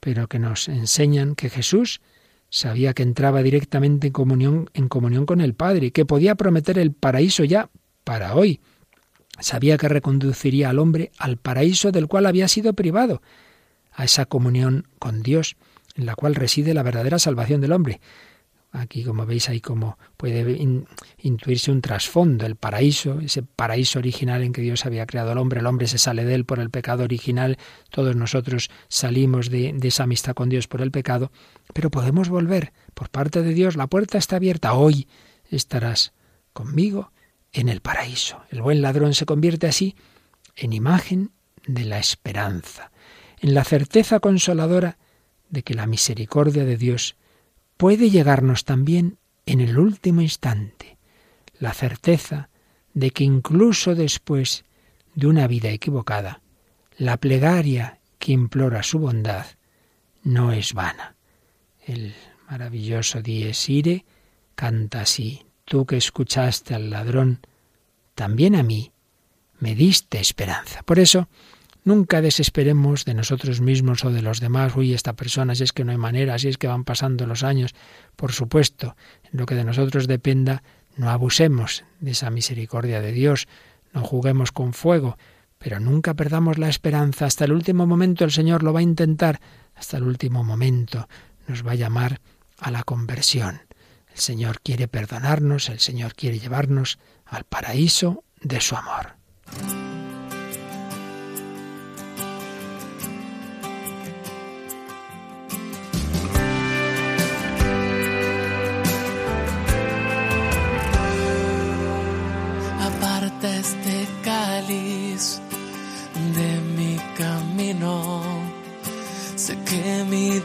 pero 0.00 0.26
que 0.28 0.38
nos 0.38 0.68
enseñan 0.68 1.34
que 1.34 1.50
Jesús 1.50 2.00
sabía 2.48 2.94
que 2.94 3.02
entraba 3.02 3.42
directamente 3.42 4.08
en 4.08 4.12
comunión, 4.12 4.70
en 4.74 4.88
comunión 4.88 5.26
con 5.26 5.40
el 5.40 5.54
Padre, 5.54 5.92
que 5.92 6.04
podía 6.04 6.34
prometer 6.34 6.78
el 6.78 6.92
paraíso 6.92 7.44
ya 7.44 7.70
para 8.10 8.34
hoy. 8.34 8.58
Sabía 9.38 9.78
que 9.78 9.88
reconduciría 9.88 10.68
al 10.68 10.80
hombre 10.80 11.12
al 11.16 11.36
paraíso 11.36 11.92
del 11.92 12.08
cual 12.08 12.26
había 12.26 12.48
sido 12.48 12.72
privado, 12.72 13.22
a 13.92 14.02
esa 14.02 14.26
comunión 14.26 14.88
con 14.98 15.22
Dios, 15.22 15.56
en 15.94 16.06
la 16.06 16.16
cual 16.16 16.34
reside 16.34 16.74
la 16.74 16.82
verdadera 16.82 17.20
salvación 17.20 17.60
del 17.60 17.70
hombre. 17.70 18.00
Aquí, 18.72 19.04
como 19.04 19.26
veis, 19.26 19.48
hay 19.48 19.60
como 19.60 19.96
puede 20.16 20.58
intuirse 21.18 21.70
un 21.70 21.82
trasfondo, 21.82 22.46
el 22.46 22.56
paraíso, 22.56 23.20
ese 23.20 23.44
paraíso 23.44 24.00
original 24.00 24.42
en 24.42 24.52
que 24.52 24.62
Dios 24.62 24.86
había 24.86 25.06
creado 25.06 25.30
al 25.30 25.38
hombre. 25.38 25.60
El 25.60 25.66
hombre 25.66 25.86
se 25.86 25.98
sale 25.98 26.24
de 26.24 26.34
él 26.34 26.44
por 26.44 26.58
el 26.58 26.70
pecado 26.70 27.04
original, 27.04 27.58
todos 27.90 28.16
nosotros 28.16 28.70
salimos 28.88 29.50
de, 29.50 29.72
de 29.72 29.86
esa 29.86 30.02
amistad 30.02 30.34
con 30.34 30.48
Dios 30.48 30.66
por 30.66 30.82
el 30.82 30.90
pecado, 30.90 31.30
pero 31.72 31.92
podemos 31.92 32.28
volver 32.28 32.72
por 32.92 33.08
parte 33.08 33.44
de 33.44 33.54
Dios. 33.54 33.76
La 33.76 33.86
puerta 33.86 34.18
está 34.18 34.34
abierta. 34.34 34.74
Hoy 34.74 35.06
estarás 35.48 36.12
conmigo 36.52 37.12
en 37.52 37.68
el 37.68 37.80
paraíso. 37.80 38.42
El 38.50 38.62
buen 38.62 38.82
ladrón 38.82 39.14
se 39.14 39.26
convierte 39.26 39.66
así 39.66 39.96
en 40.56 40.72
imagen 40.72 41.32
de 41.66 41.84
la 41.84 41.98
esperanza, 41.98 42.90
en 43.40 43.54
la 43.54 43.64
certeza 43.64 44.20
consoladora 44.20 44.98
de 45.48 45.62
que 45.62 45.74
la 45.74 45.86
misericordia 45.86 46.64
de 46.64 46.76
Dios 46.76 47.16
puede 47.76 48.10
llegarnos 48.10 48.64
también 48.64 49.18
en 49.46 49.60
el 49.60 49.78
último 49.78 50.20
instante 50.20 50.98
la 51.60 51.74
certeza 51.74 52.48
de 52.94 53.12
que 53.12 53.22
incluso 53.22 53.94
después 53.94 54.64
de 55.14 55.26
una 55.26 55.46
vida 55.46 55.68
equivocada, 55.70 56.40
la 56.96 57.18
plegaria 57.18 58.00
que 58.18 58.32
implora 58.32 58.82
su 58.82 58.98
bondad 58.98 59.46
no 60.22 60.52
es 60.52 60.74
vana. 60.74 61.16
El 61.86 62.14
maravilloso 62.48 63.22
Dies 63.22 63.68
Ire 63.68 64.04
canta 64.54 65.02
así, 65.02 65.46
tú 65.70 65.86
que 65.86 65.96
escuchaste 65.96 66.74
al 66.74 66.90
ladrón, 66.90 67.38
también 68.16 68.56
a 68.56 68.64
mí 68.64 68.90
me 69.60 69.76
diste 69.76 70.18
esperanza. 70.18 70.82
Por 70.82 70.98
eso, 70.98 71.28
Nunca 71.82 72.20
desesperemos 72.20 73.06
de 73.06 73.14
nosotros 73.14 73.62
mismos 73.62 74.04
o 74.04 74.10
de 74.10 74.20
los 74.20 74.38
demás, 74.38 74.76
uy, 74.76 74.92
esta 74.92 75.14
persona, 75.14 75.54
si 75.54 75.64
es 75.64 75.72
que 75.72 75.82
no 75.82 75.92
hay 75.92 75.96
manera, 75.96 76.38
si 76.38 76.48
es 76.48 76.58
que 76.58 76.66
van 76.66 76.84
pasando 76.84 77.26
los 77.26 77.42
años. 77.42 77.74
Por 78.16 78.32
supuesto, 78.32 78.96
en 79.32 79.38
lo 79.40 79.46
que 79.46 79.54
de 79.54 79.64
nosotros 79.64 80.06
dependa, 80.06 80.62
no 80.96 81.08
abusemos 81.08 81.84
de 82.00 82.10
esa 82.10 82.28
misericordia 82.28 83.00
de 83.00 83.12
Dios, 83.12 83.48
no 83.94 84.02
juguemos 84.02 84.52
con 84.52 84.74
fuego, 84.74 85.16
pero 85.56 85.80
nunca 85.80 86.12
perdamos 86.12 86.58
la 86.58 86.68
esperanza. 86.68 87.24
Hasta 87.24 87.46
el 87.46 87.52
último 87.52 87.86
momento 87.86 88.26
el 88.26 88.30
Señor 88.30 88.62
lo 88.62 88.74
va 88.74 88.80
a 88.80 88.82
intentar, 88.82 89.40
hasta 89.74 89.96
el 89.96 90.02
último 90.02 90.44
momento 90.44 91.08
nos 91.48 91.66
va 91.66 91.72
a 91.72 91.76
llamar 91.76 92.20
a 92.58 92.70
la 92.70 92.82
conversión. 92.82 93.69
El 94.20 94.24
Señor 94.24 94.60
quiere 94.60 94.86
perdonarnos, 94.86 95.70
el 95.70 95.80
Señor 95.80 96.14
quiere 96.14 96.38
llevarnos 96.38 96.98
al 97.24 97.44
paraíso 97.44 98.22
de 98.42 98.60
su 98.60 98.76
amor. 98.76 99.16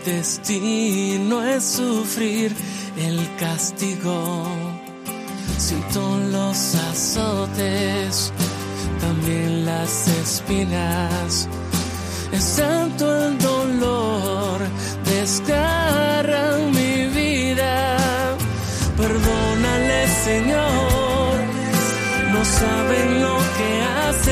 destino 0.05 1.43
es 1.43 1.63
sufrir 1.63 2.55
el 2.97 3.27
castigo. 3.37 4.45
Siento 5.57 6.17
los 6.31 6.75
azotes, 6.75 8.31
también 8.99 9.65
las 9.65 10.07
espinas. 10.07 11.47
Es 12.31 12.55
tanto 12.55 13.27
el 13.27 13.37
dolor, 13.37 14.61
desgarran 15.05 16.71
mi 16.71 17.05
vida. 17.07 17.97
Perdónale, 18.97 20.07
Señor, 20.23 21.35
no 22.33 22.45
saben 22.45 23.21
lo 23.21 23.37
que 23.57 23.81
hacen. 23.81 24.24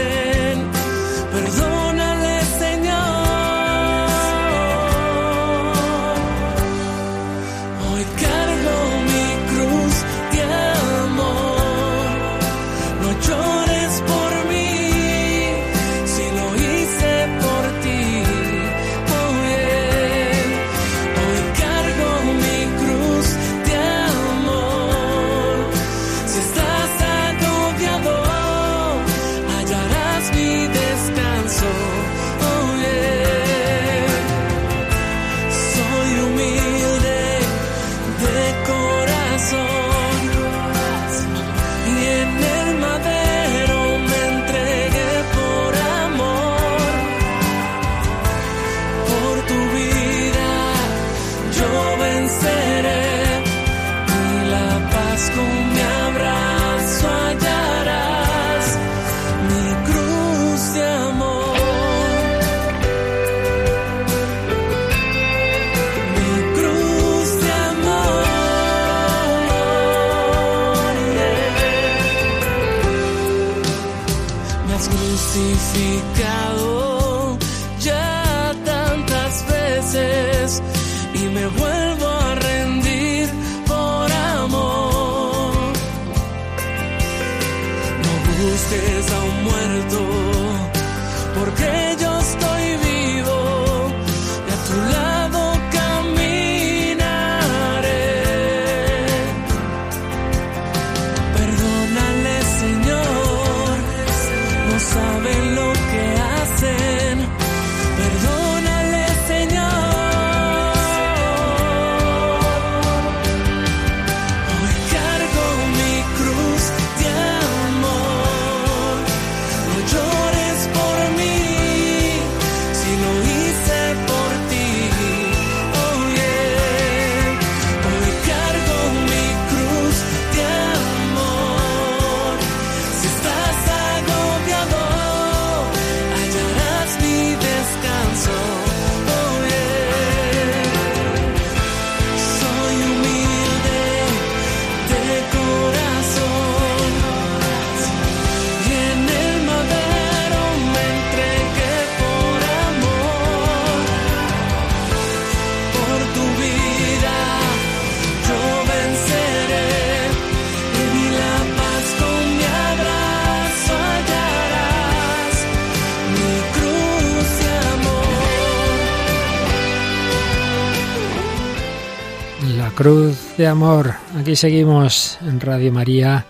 Cruz 172.76 173.38
de 173.38 173.46
amor. 173.46 173.94
Aquí 174.18 174.36
seguimos 174.36 175.20
en 175.22 175.40
Radio 175.40 175.72
María 175.72 176.26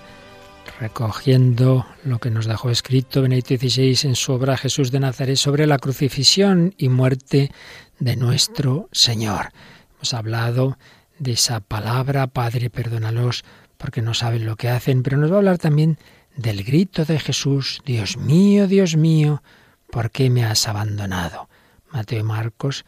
recogiendo 0.80 1.86
lo 2.04 2.20
que 2.20 2.32
nos 2.32 2.46
dejó 2.46 2.70
escrito 2.70 3.22
Benedicto 3.22 3.56
XVI 3.56 4.10
en 4.10 4.16
su 4.16 4.34
obra 4.34 4.58
Jesús 4.58 4.92
de 4.92 5.00
Nazaret 5.00 5.38
sobre 5.38 5.68
la 5.68 5.78
crucifixión 5.78 6.74
y 6.78 6.90
muerte 6.90 7.52
de 8.00 8.18
nuestro 8.18 8.90
Señor. 8.92 9.52
Hemos 9.96 10.14
hablado 10.14 10.78
de 11.18 11.34
esa 11.34 11.62
palabra, 11.62 12.28
Padre, 12.28 12.70
perdónalos 12.70 13.46
porque 13.78 14.02
no 14.02 14.14
saben 14.14 14.46
lo 14.46 14.58
que 14.58 14.70
hacen, 14.70 15.02
pero 15.02 15.18
nos 15.18 15.32
va 15.32 15.36
a 15.36 15.38
hablar 15.38 15.60
también 15.60 15.98
del 16.36 16.64
grito 16.64 17.06
de 17.06 17.20
Jesús, 17.20 17.82
Dios 17.86 18.18
mío, 18.18 18.68
Dios 18.68 18.98
mío, 18.98 19.42
¿por 19.90 20.12
qué 20.12 20.30
me 20.30 20.44
has 20.44 20.68
abandonado? 20.68 21.48
Mateo 21.90 22.20
y 22.20 22.24
Marcos 22.24 22.84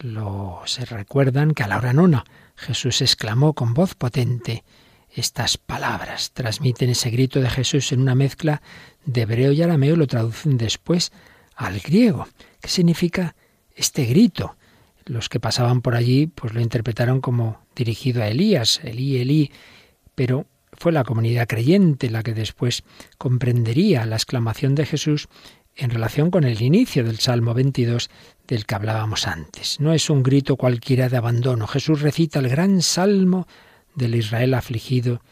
lo 0.00 0.62
se 0.64 0.84
recuerdan 0.84 1.54
que 1.54 1.62
a 1.62 1.68
la 1.68 1.76
hora 1.76 1.92
nona 1.92 2.24
Jesús 2.58 3.00
exclamó 3.02 3.54
con 3.54 3.72
voz 3.72 3.94
potente 3.94 4.64
estas 5.14 5.56
palabras. 5.56 6.32
Transmiten 6.32 6.90
ese 6.90 7.10
grito 7.10 7.40
de 7.40 7.48
Jesús 7.48 7.92
en 7.92 8.00
una 8.00 8.14
mezcla 8.14 8.60
de 9.04 9.22
hebreo 9.22 9.52
y 9.52 9.62
arameo 9.62 9.96
lo 9.96 10.06
traducen 10.06 10.58
después 10.58 11.12
al 11.54 11.78
griego. 11.80 12.26
¿Qué 12.60 12.68
significa 12.68 13.34
este 13.74 14.04
grito? 14.04 14.56
Los 15.04 15.28
que 15.28 15.40
pasaban 15.40 15.80
por 15.80 15.94
allí 15.94 16.26
pues 16.26 16.52
lo 16.52 16.60
interpretaron 16.60 17.20
como 17.20 17.60
dirigido 17.74 18.22
a 18.22 18.28
Elías, 18.28 18.80
Elí, 18.82 19.18
Elí, 19.18 19.52
pero 20.14 20.46
fue 20.72 20.92
la 20.92 21.04
comunidad 21.04 21.46
creyente 21.46 22.10
la 22.10 22.22
que 22.22 22.34
después 22.34 22.82
comprendería 23.16 24.04
la 24.04 24.16
exclamación 24.16 24.74
de 24.74 24.84
Jesús 24.84 25.28
en 25.76 25.90
relación 25.90 26.30
con 26.30 26.44
el 26.44 26.60
inicio 26.60 27.04
del 27.04 27.20
Salmo 27.20 27.54
22 27.54 28.10
del 28.48 28.64
que 28.64 28.74
hablábamos 28.74 29.28
antes. 29.28 29.78
No 29.78 29.92
es 29.92 30.10
un 30.10 30.22
grito 30.22 30.56
cualquiera 30.56 31.08
de 31.08 31.18
abandono. 31.18 31.66
Jesús 31.66 32.00
recita 32.00 32.38
el 32.38 32.48
gran 32.48 32.82
salmo 32.82 33.46
del 33.94 34.14
Israel 34.14 34.54
afligido 34.54 35.22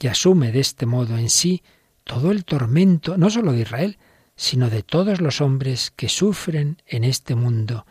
y 0.00 0.08
asume 0.08 0.52
de 0.52 0.60
este 0.60 0.84
modo 0.84 1.16
en 1.16 1.30
sí 1.30 1.62
todo 2.02 2.32
el 2.32 2.44
tormento, 2.44 3.16
no 3.16 3.30
sólo 3.30 3.52
de 3.52 3.62
Israel, 3.62 3.98
sino 4.36 4.68
de 4.68 4.82
todos 4.82 5.20
los 5.20 5.40
hombres 5.40 5.92
que 5.94 6.08
sufren 6.08 6.82
en 6.86 7.04
este 7.04 7.36
mundo 7.36 7.86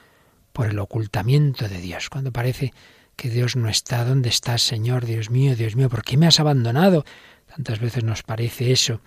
por 0.52 0.68
el 0.68 0.78
ocultamiento 0.78 1.68
de 1.68 1.80
Dios. 1.80 2.10
Cuando 2.10 2.32
parece 2.32 2.74
que 3.16 3.30
Dios 3.30 3.56
no 3.56 3.70
está, 3.70 4.04
¿dónde 4.04 4.30
estás, 4.30 4.62
Señor? 4.62 5.06
Dios 5.06 5.30
mío, 5.30 5.56
Dios 5.56 5.76
mío, 5.76 5.90
¿por 5.90 6.04
qué 6.04 6.18
me 6.18 6.28
has 6.28 6.40
abandonado? 6.40 7.06
Tantas 7.48 7.80
veces 7.80 8.04
nos 8.04 8.22
parece 8.22 8.72
eso. 8.72 9.02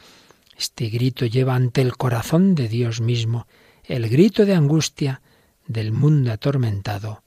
Este 0.56 0.88
grito 0.88 1.26
lleva 1.26 1.54
ante 1.54 1.82
el 1.82 1.96
corazón 1.96 2.54
de 2.54 2.66
Dios 2.66 3.00
mismo 3.00 3.46
el 3.84 4.08
grito 4.08 4.44
de 4.44 4.54
angustia 4.54 5.20
del 5.66 5.92
mundo 5.92 6.32
atormentado 6.32 7.22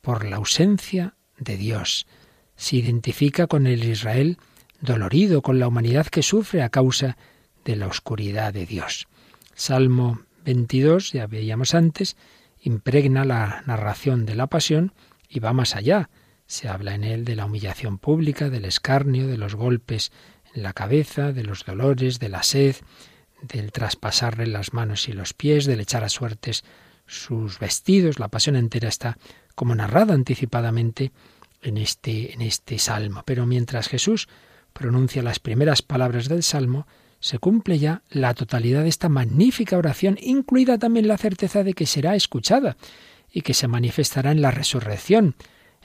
por 0.00 0.24
la 0.24 0.36
ausencia 0.36 1.14
de 1.38 1.56
Dios. 1.56 2.06
Se 2.56 2.76
identifica 2.76 3.46
con 3.46 3.66
el 3.66 3.84
Israel 3.84 4.38
dolorido, 4.80 5.42
con 5.42 5.58
la 5.58 5.68
humanidad 5.68 6.06
que 6.06 6.22
sufre 6.22 6.62
a 6.62 6.68
causa 6.68 7.16
de 7.64 7.76
la 7.76 7.86
oscuridad 7.86 8.52
de 8.52 8.66
Dios. 8.66 9.08
Salmo 9.54 10.20
22, 10.44 11.12
ya 11.12 11.26
veíamos 11.26 11.74
antes, 11.74 12.16
impregna 12.60 13.24
la 13.24 13.62
narración 13.66 14.26
de 14.26 14.34
la 14.34 14.46
pasión 14.46 14.92
y 15.28 15.40
va 15.40 15.52
más 15.52 15.74
allá. 15.74 16.10
Se 16.46 16.68
habla 16.68 16.94
en 16.94 17.04
él 17.04 17.24
de 17.24 17.36
la 17.36 17.46
humillación 17.46 17.98
pública, 17.98 18.50
del 18.50 18.66
escarnio, 18.66 19.26
de 19.26 19.38
los 19.38 19.54
golpes 19.54 20.12
en 20.54 20.62
la 20.62 20.72
cabeza, 20.72 21.32
de 21.32 21.44
los 21.44 21.64
dolores, 21.64 22.18
de 22.18 22.28
la 22.28 22.42
sed, 22.42 22.76
del 23.42 23.72
traspasarle 23.72 24.46
las 24.46 24.72
manos 24.72 25.08
y 25.08 25.12
los 25.12 25.32
pies, 25.32 25.64
del 25.64 25.80
echar 25.80 26.04
a 26.04 26.08
suertes 26.08 26.64
sus 27.06 27.58
vestidos. 27.58 28.18
La 28.18 28.28
pasión 28.28 28.56
entera 28.56 28.88
está 28.88 29.18
como 29.54 29.74
narrada 29.74 30.14
anticipadamente 30.14 31.12
en 31.62 31.78
este, 31.78 32.32
en 32.32 32.42
este 32.42 32.78
salmo. 32.78 33.22
Pero 33.24 33.46
mientras 33.46 33.88
Jesús 33.88 34.28
pronuncia 34.72 35.22
las 35.22 35.38
primeras 35.38 35.82
palabras 35.82 36.28
del 36.28 36.42
salmo, 36.42 36.86
se 37.20 37.38
cumple 37.38 37.78
ya 37.78 38.02
la 38.10 38.34
totalidad 38.34 38.82
de 38.82 38.90
esta 38.90 39.08
magnífica 39.08 39.78
oración, 39.78 40.18
incluida 40.20 40.78
también 40.78 41.08
la 41.08 41.16
certeza 41.16 41.64
de 41.64 41.72
que 41.72 41.86
será 41.86 42.14
escuchada 42.16 42.76
y 43.32 43.40
que 43.40 43.54
se 43.54 43.66
manifestará 43.66 44.30
en 44.30 44.42
la 44.42 44.50
resurrección, 44.50 45.34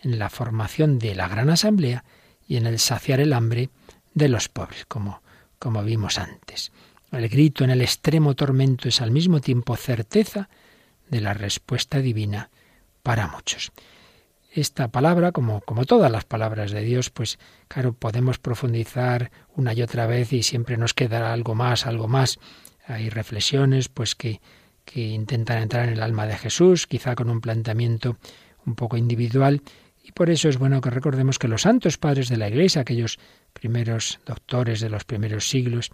en 0.04 0.20
la 0.20 0.30
formación 0.30 1.00
de 1.00 1.16
la 1.16 1.30
gran 1.30 1.50
asamblea 1.50 2.04
y 2.48 2.58
en 2.58 2.68
el 2.68 2.78
saciar 2.80 3.22
el 3.22 3.32
hambre 3.32 3.70
de 4.14 4.28
los 4.28 4.50
pobres, 4.50 4.86
como, 4.86 5.22
como 5.60 5.84
vimos 5.84 6.18
antes. 6.18 6.72
El 7.12 7.30
grito 7.30 7.64
en 7.64 7.70
el 7.70 7.82
extremo 7.82 8.36
tormento 8.36 8.90
es 8.90 9.02
al 9.02 9.12
mismo 9.12 9.40
tiempo 9.40 9.76
certeza 9.78 10.50
de 11.10 11.22
la 11.22 11.34
respuesta 11.34 12.00
divina 12.00 12.50
para 13.04 13.28
muchos. 13.28 13.72
Esta 14.52 14.88
palabra, 14.88 15.32
como, 15.32 15.62
como 15.62 15.86
todas 15.86 16.12
las 16.12 16.26
palabras 16.26 16.72
de 16.72 16.82
Dios, 16.82 17.10
pues 17.10 17.38
claro, 17.68 17.94
podemos 17.94 18.40
profundizar 18.40 19.32
una 19.56 19.74
y 19.74 19.82
otra 19.82 20.08
vez 20.08 20.34
y 20.34 20.44
siempre 20.44 20.78
nos 20.78 20.94
quedará 20.94 21.34
algo 21.34 21.54
más, 21.54 21.86
algo 21.86 22.08
más. 22.08 22.40
Hay 22.88 23.10
reflexiones 23.10 23.90
pues 23.90 24.16
que, 24.16 24.42
que 24.86 25.02
intentan 25.02 25.62
entrar 25.62 25.88
en 25.88 25.94
el 25.94 26.02
alma 26.02 26.26
de 26.26 26.38
Jesús, 26.38 26.88
quizá 26.88 27.14
con 27.16 27.30
un 27.30 27.42
planteamiento 27.42 28.18
un 28.66 28.76
poco 28.76 28.98
individual, 28.98 29.62
y 30.04 30.12
por 30.12 30.32
eso 30.32 30.50
es 30.50 30.58
bueno 30.58 30.82
que 30.82 30.90
recordemos 30.90 31.38
que 31.38 31.48
los 31.48 31.62
santos 31.62 32.00
padres 32.00 32.30
de 32.30 32.38
la 32.38 32.48
Iglesia, 32.48 32.82
aquellos 32.82 33.20
primeros 33.54 34.20
doctores 34.26 34.80
de 34.80 34.90
los 34.90 35.04
primeros 35.04 35.48
siglos, 35.48 35.92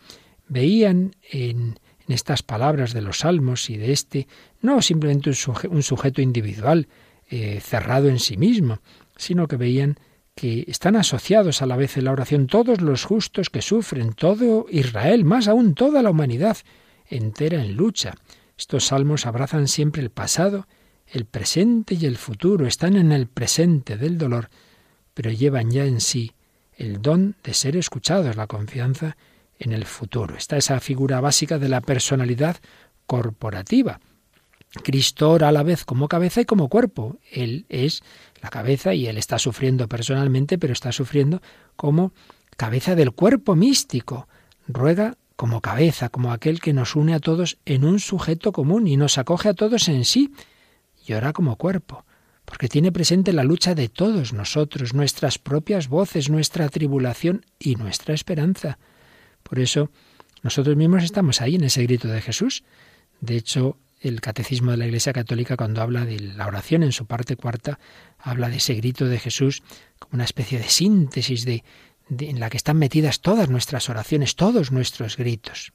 veían 0.47 1.15
en, 1.29 1.77
en 2.07 2.13
estas 2.13 2.43
palabras 2.43 2.93
de 2.93 3.01
los 3.01 3.19
salmos 3.19 3.69
y 3.69 3.77
de 3.77 3.91
este, 3.91 4.27
no 4.61 4.81
simplemente 4.81 5.29
un, 5.29 5.35
suje, 5.35 5.67
un 5.67 5.83
sujeto 5.83 6.21
individual, 6.21 6.87
eh, 7.29 7.59
cerrado 7.61 8.07
en 8.09 8.19
sí 8.19 8.37
mismo, 8.37 8.79
sino 9.17 9.47
que 9.47 9.57
veían 9.57 9.97
que 10.35 10.65
están 10.67 10.95
asociados 10.95 11.61
a 11.61 11.65
la 11.65 11.77
vez 11.77 11.97
en 11.97 12.05
la 12.05 12.11
oración 12.11 12.47
todos 12.47 12.81
los 12.81 13.05
justos 13.05 13.49
que 13.49 13.61
sufren, 13.61 14.13
todo 14.13 14.67
Israel, 14.69 15.23
más 15.23 15.47
aún 15.47 15.73
toda 15.73 16.01
la 16.01 16.11
humanidad 16.11 16.57
entera 17.07 17.63
en 17.63 17.75
lucha. 17.75 18.13
Estos 18.57 18.85
salmos 18.85 19.25
abrazan 19.25 19.67
siempre 19.67 20.01
el 20.01 20.09
pasado, 20.09 20.67
el 21.07 21.25
presente 21.25 21.95
y 21.95 22.05
el 22.05 22.17
futuro, 22.17 22.67
están 22.67 22.95
en 22.95 23.11
el 23.11 23.27
presente 23.27 23.97
del 23.97 24.17
dolor, 24.17 24.49
pero 25.13 25.31
llevan 25.31 25.71
ya 25.71 25.85
en 25.85 26.01
sí 26.01 26.33
el 26.77 27.01
don 27.01 27.35
de 27.43 27.53
ser 27.53 27.77
escuchados, 27.77 28.35
la 28.35 28.47
confianza 28.47 29.15
en 29.59 29.71
el 29.71 29.85
futuro. 29.85 30.35
Está 30.35 30.57
esa 30.57 30.79
figura 30.79 31.21
básica 31.21 31.59
de 31.59 31.69
la 31.69 31.81
personalidad 31.81 32.57
corporativa. 33.05 33.99
Cristo 34.83 35.31
ora 35.31 35.49
a 35.49 35.51
la 35.51 35.63
vez 35.63 35.85
como 35.85 36.07
cabeza 36.07 36.41
y 36.41 36.45
como 36.45 36.69
cuerpo. 36.69 37.17
Él 37.31 37.65
es 37.69 38.03
la 38.41 38.49
cabeza 38.49 38.93
y 38.93 39.07
él 39.07 39.17
está 39.17 39.39
sufriendo 39.39 39.87
personalmente, 39.87 40.57
pero 40.57 40.73
está 40.73 40.91
sufriendo 40.91 41.41
como 41.75 42.13
cabeza 42.57 42.95
del 42.95 43.11
cuerpo 43.11 43.55
místico. 43.55 44.27
Ruega 44.67 45.17
como 45.35 45.61
cabeza, 45.61 46.09
como 46.09 46.31
aquel 46.31 46.59
que 46.59 46.73
nos 46.73 46.95
une 46.95 47.13
a 47.13 47.19
todos 47.19 47.57
en 47.65 47.85
un 47.85 47.99
sujeto 47.99 48.51
común 48.51 48.87
y 48.87 48.97
nos 48.97 49.17
acoge 49.17 49.49
a 49.49 49.53
todos 49.53 49.87
en 49.87 50.05
sí. 50.05 50.33
Y 51.05 51.13
ora 51.13 51.33
como 51.33 51.55
cuerpo, 51.57 52.05
porque 52.45 52.67
tiene 52.67 52.91
presente 52.91 53.33
la 53.33 53.43
lucha 53.43 53.75
de 53.75 53.89
todos 53.89 54.33
nosotros, 54.33 54.93
nuestras 54.93 55.37
propias 55.37 55.87
voces, 55.87 56.29
nuestra 56.29 56.69
tribulación 56.69 57.45
y 57.59 57.75
nuestra 57.75 58.13
esperanza. 58.13 58.79
Por 59.47 59.59
eso, 59.59 59.91
nosotros 60.41 60.75
mismos 60.75 61.03
estamos 61.03 61.39
ahí 61.39 61.55
en 61.55 61.63
ese 61.63 61.83
grito 61.83 62.07
de 62.07 62.19
Jesús. 62.19 62.63
De 63.21 63.37
hecho, 63.37 63.77
el 63.99 64.19
Catecismo 64.19 64.71
de 64.71 64.77
la 64.77 64.87
Iglesia 64.87 65.13
Católica, 65.13 65.55
cuando 65.55 65.83
habla 65.83 66.03
de 66.03 66.19
la 66.19 66.47
oración 66.47 66.81
en 66.81 66.91
su 66.91 67.05
parte 67.05 67.35
cuarta, 67.35 67.79
habla 68.17 68.49
de 68.49 68.57
ese 68.57 68.73
grito 68.73 69.05
de 69.05 69.19
Jesús 69.19 69.61
como 69.99 70.15
una 70.15 70.23
especie 70.23 70.57
de 70.57 70.67
síntesis 70.67 71.45
de, 71.45 71.63
en 72.09 72.39
la 72.39 72.49
que 72.49 72.57
están 72.57 72.77
metidas 72.77 73.21
todas 73.21 73.47
nuestras 73.47 73.87
oraciones, 73.87 74.35
todos 74.35 74.71
nuestros 74.71 75.15
gritos. 75.15 75.73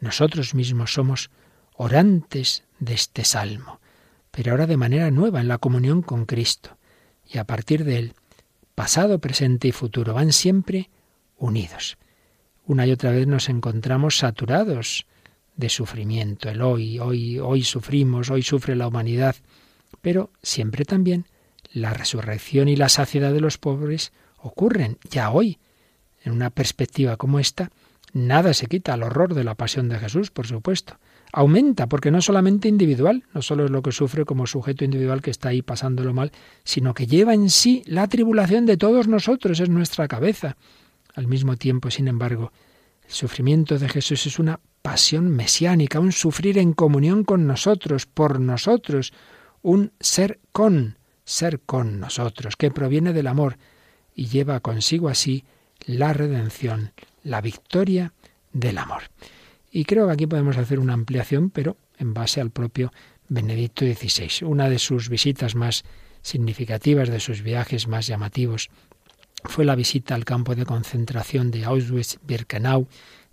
Nosotros 0.00 0.56
mismos 0.56 0.92
somos 0.92 1.30
orantes 1.74 2.64
de 2.80 2.94
este 2.94 3.24
salmo, 3.24 3.80
pero 4.32 4.50
ahora 4.50 4.66
de 4.66 4.76
manera 4.76 5.12
nueva 5.12 5.40
en 5.40 5.46
la 5.46 5.58
comunión 5.58 6.02
con 6.02 6.26
Cristo. 6.26 6.76
Y 7.24 7.38
a 7.38 7.44
partir 7.44 7.84
de 7.84 7.98
él, 7.98 8.14
pasado, 8.74 9.20
presente 9.20 9.68
y 9.68 9.72
futuro 9.72 10.14
van 10.14 10.32
siempre 10.32 10.90
unidos. 11.36 11.96
Una 12.68 12.86
y 12.86 12.92
otra 12.92 13.12
vez 13.12 13.26
nos 13.26 13.48
encontramos 13.48 14.18
saturados 14.18 15.06
de 15.56 15.70
sufrimiento, 15.70 16.50
el 16.50 16.60
hoy, 16.60 16.98
hoy, 16.98 17.38
hoy 17.38 17.64
sufrimos, 17.64 18.28
hoy 18.28 18.42
sufre 18.42 18.76
la 18.76 18.86
humanidad, 18.86 19.36
pero 20.02 20.30
siempre 20.42 20.84
también 20.84 21.24
la 21.72 21.94
resurrección 21.94 22.68
y 22.68 22.76
la 22.76 22.90
saciedad 22.90 23.32
de 23.32 23.40
los 23.40 23.56
pobres 23.56 24.12
ocurren 24.36 24.98
ya 25.10 25.30
hoy. 25.30 25.56
En 26.22 26.32
una 26.32 26.50
perspectiva 26.50 27.16
como 27.16 27.38
esta, 27.38 27.70
nada 28.12 28.52
se 28.52 28.66
quita 28.66 28.92
al 28.92 29.02
horror 29.02 29.32
de 29.32 29.44
la 29.44 29.54
pasión 29.54 29.88
de 29.88 29.98
Jesús, 29.98 30.30
por 30.30 30.46
supuesto. 30.46 30.98
Aumenta, 31.32 31.86
porque 31.86 32.10
no 32.10 32.20
solamente 32.20 32.68
individual, 32.68 33.24
no 33.32 33.40
solo 33.40 33.64
es 33.64 33.70
lo 33.70 33.80
que 33.80 33.92
sufre 33.92 34.26
como 34.26 34.46
sujeto 34.46 34.84
individual 34.84 35.22
que 35.22 35.30
está 35.30 35.48
ahí 35.48 35.62
pasándolo 35.62 36.12
mal, 36.12 36.32
sino 36.64 36.92
que 36.92 37.06
lleva 37.06 37.32
en 37.32 37.48
sí 37.48 37.82
la 37.86 38.08
tribulación 38.08 38.66
de 38.66 38.76
todos 38.76 39.08
nosotros, 39.08 39.58
es 39.58 39.70
nuestra 39.70 40.06
cabeza. 40.06 40.58
Al 41.18 41.26
mismo 41.26 41.56
tiempo, 41.56 41.90
sin 41.90 42.06
embargo, 42.06 42.52
el 43.04 43.10
sufrimiento 43.10 43.76
de 43.76 43.88
Jesús 43.88 44.24
es 44.26 44.38
una 44.38 44.60
pasión 44.82 45.28
mesiánica, 45.28 45.98
un 45.98 46.12
sufrir 46.12 46.58
en 46.58 46.74
comunión 46.74 47.24
con 47.24 47.44
nosotros, 47.44 48.06
por 48.06 48.38
nosotros, 48.38 49.12
un 49.60 49.90
ser 49.98 50.38
con, 50.52 50.96
ser 51.24 51.58
con 51.58 51.98
nosotros, 51.98 52.54
que 52.54 52.70
proviene 52.70 53.12
del 53.12 53.26
amor 53.26 53.58
y 54.14 54.26
lleva 54.26 54.60
consigo 54.60 55.08
así 55.08 55.42
la 55.86 56.12
redención, 56.12 56.92
la 57.24 57.40
victoria 57.40 58.12
del 58.52 58.78
amor. 58.78 59.02
Y 59.72 59.86
creo 59.86 60.06
que 60.06 60.12
aquí 60.12 60.28
podemos 60.28 60.56
hacer 60.56 60.78
una 60.78 60.94
ampliación, 60.94 61.50
pero 61.50 61.76
en 61.98 62.14
base 62.14 62.40
al 62.40 62.52
propio 62.52 62.92
Benedicto 63.28 63.84
XVI. 63.84 64.46
Una 64.46 64.70
de 64.70 64.78
sus 64.78 65.08
visitas 65.08 65.56
más 65.56 65.82
significativas, 66.22 67.08
de 67.08 67.18
sus 67.18 67.42
viajes 67.42 67.88
más 67.88 68.06
llamativos, 68.06 68.70
fue 69.44 69.64
la 69.64 69.74
visita 69.74 70.14
al 70.14 70.24
campo 70.24 70.54
de 70.54 70.64
concentración 70.64 71.50
de 71.50 71.64
Auschwitz-Birkenau 71.64 72.86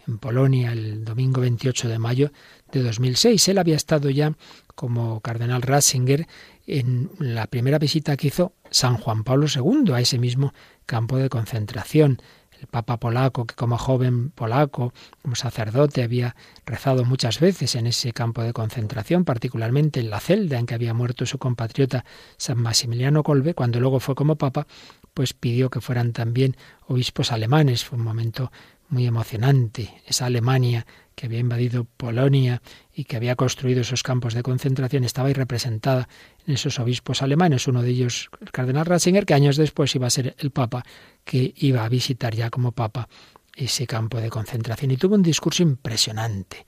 en 0.08 0.18
Polonia 0.18 0.72
el 0.72 1.04
domingo 1.04 1.41
28 1.41 1.89
de 1.89 2.00
mayo 2.00 2.32
de 2.72 2.84
2006. 2.84 3.48
Él 3.48 3.58
había 3.58 3.76
estado 3.76 4.10
ya 4.10 4.34
como 4.76 5.20
cardenal 5.22 5.62
Ratzinger 5.62 6.28
en 6.68 7.10
la 7.20 7.48
primera 7.48 7.80
visita 7.80 8.18
que 8.18 8.28
hizo 8.28 8.54
San 8.70 8.98
Juan 8.98 9.24
Pablo 9.24 9.48
II 9.54 9.94
a 9.94 10.00
ese 10.00 10.20
mismo 10.20 10.54
campo 10.86 11.18
de 11.18 11.30
concentración. 11.30 12.22
Papa 12.65 12.97
polaco, 12.99 13.45
que 13.45 13.56
como 13.56 13.78
joven 13.78 14.30
polaco, 14.32 14.93
como 15.21 15.36
sacerdote, 15.36 16.04
había 16.04 16.36
rezado 16.65 17.06
muchas 17.06 17.39
veces 17.39 17.75
en 17.75 17.88
ese 17.88 18.13
campo 18.13 18.41
de 18.41 18.54
concentración, 18.54 19.25
particularmente 19.25 19.99
en 19.99 20.10
la 20.10 20.19
celda 20.19 20.58
en 20.58 20.65
que 20.65 20.75
había 20.75 20.93
muerto 20.93 21.25
su 21.25 21.38
compatriota 21.38 22.06
San 22.38 22.58
Maximiliano 22.58 23.23
Kolbe, 23.23 23.54
cuando 23.54 23.80
luego 23.80 23.99
fue 23.99 24.15
como 24.15 24.36
Papa, 24.36 24.67
pues 25.13 25.34
pidió 25.34 25.69
que 25.69 25.82
fueran 25.82 26.12
también 26.12 26.58
obispos 26.88 27.32
alemanes. 27.32 27.86
Fue 27.86 27.97
un 27.97 28.04
momento 28.04 28.51
muy 28.89 29.06
emocionante, 29.06 30.02
esa 30.06 30.28
Alemania 30.28 30.86
que 31.15 31.26
había 31.28 31.39
invadido 31.39 31.86
Polonia 31.86 32.62
y 32.93 33.06
que 33.06 33.15
había 33.15 33.36
construido 33.36 33.82
esos 33.82 34.04
campos 34.04 34.34
de 34.34 34.43
concentración, 34.43 35.06
estaba 35.06 35.30
ahí 35.30 35.34
representada 35.34 36.10
en 36.45 36.54
esos 36.54 36.78
obispos 36.80 37.21
alemanes, 37.21 37.67
uno 37.67 37.82
de 37.82 37.89
ellos 37.89 38.30
el 38.41 38.52
cardenal 38.52 38.86
Ratzinger, 38.86 39.26
que 39.26 39.34
años 39.34 39.56
después 39.56 39.95
iba 39.95 40.08
a 40.08 40.12
ser 40.12 40.36
el 40.39 40.52
Papa, 40.52 40.84
que 41.24 41.54
iba 41.58 41.86
a 41.86 41.89
visitar 41.89 42.36
ya 42.36 42.50
como 42.50 42.74
Papa 42.74 43.08
ese 43.56 43.88
campo 43.88 44.19
de 44.19 44.30
concentración. 44.30 44.91
Y 44.91 44.98
tuvo 44.98 45.15
un 45.15 45.24
discurso 45.24 45.63
impresionante. 45.63 46.65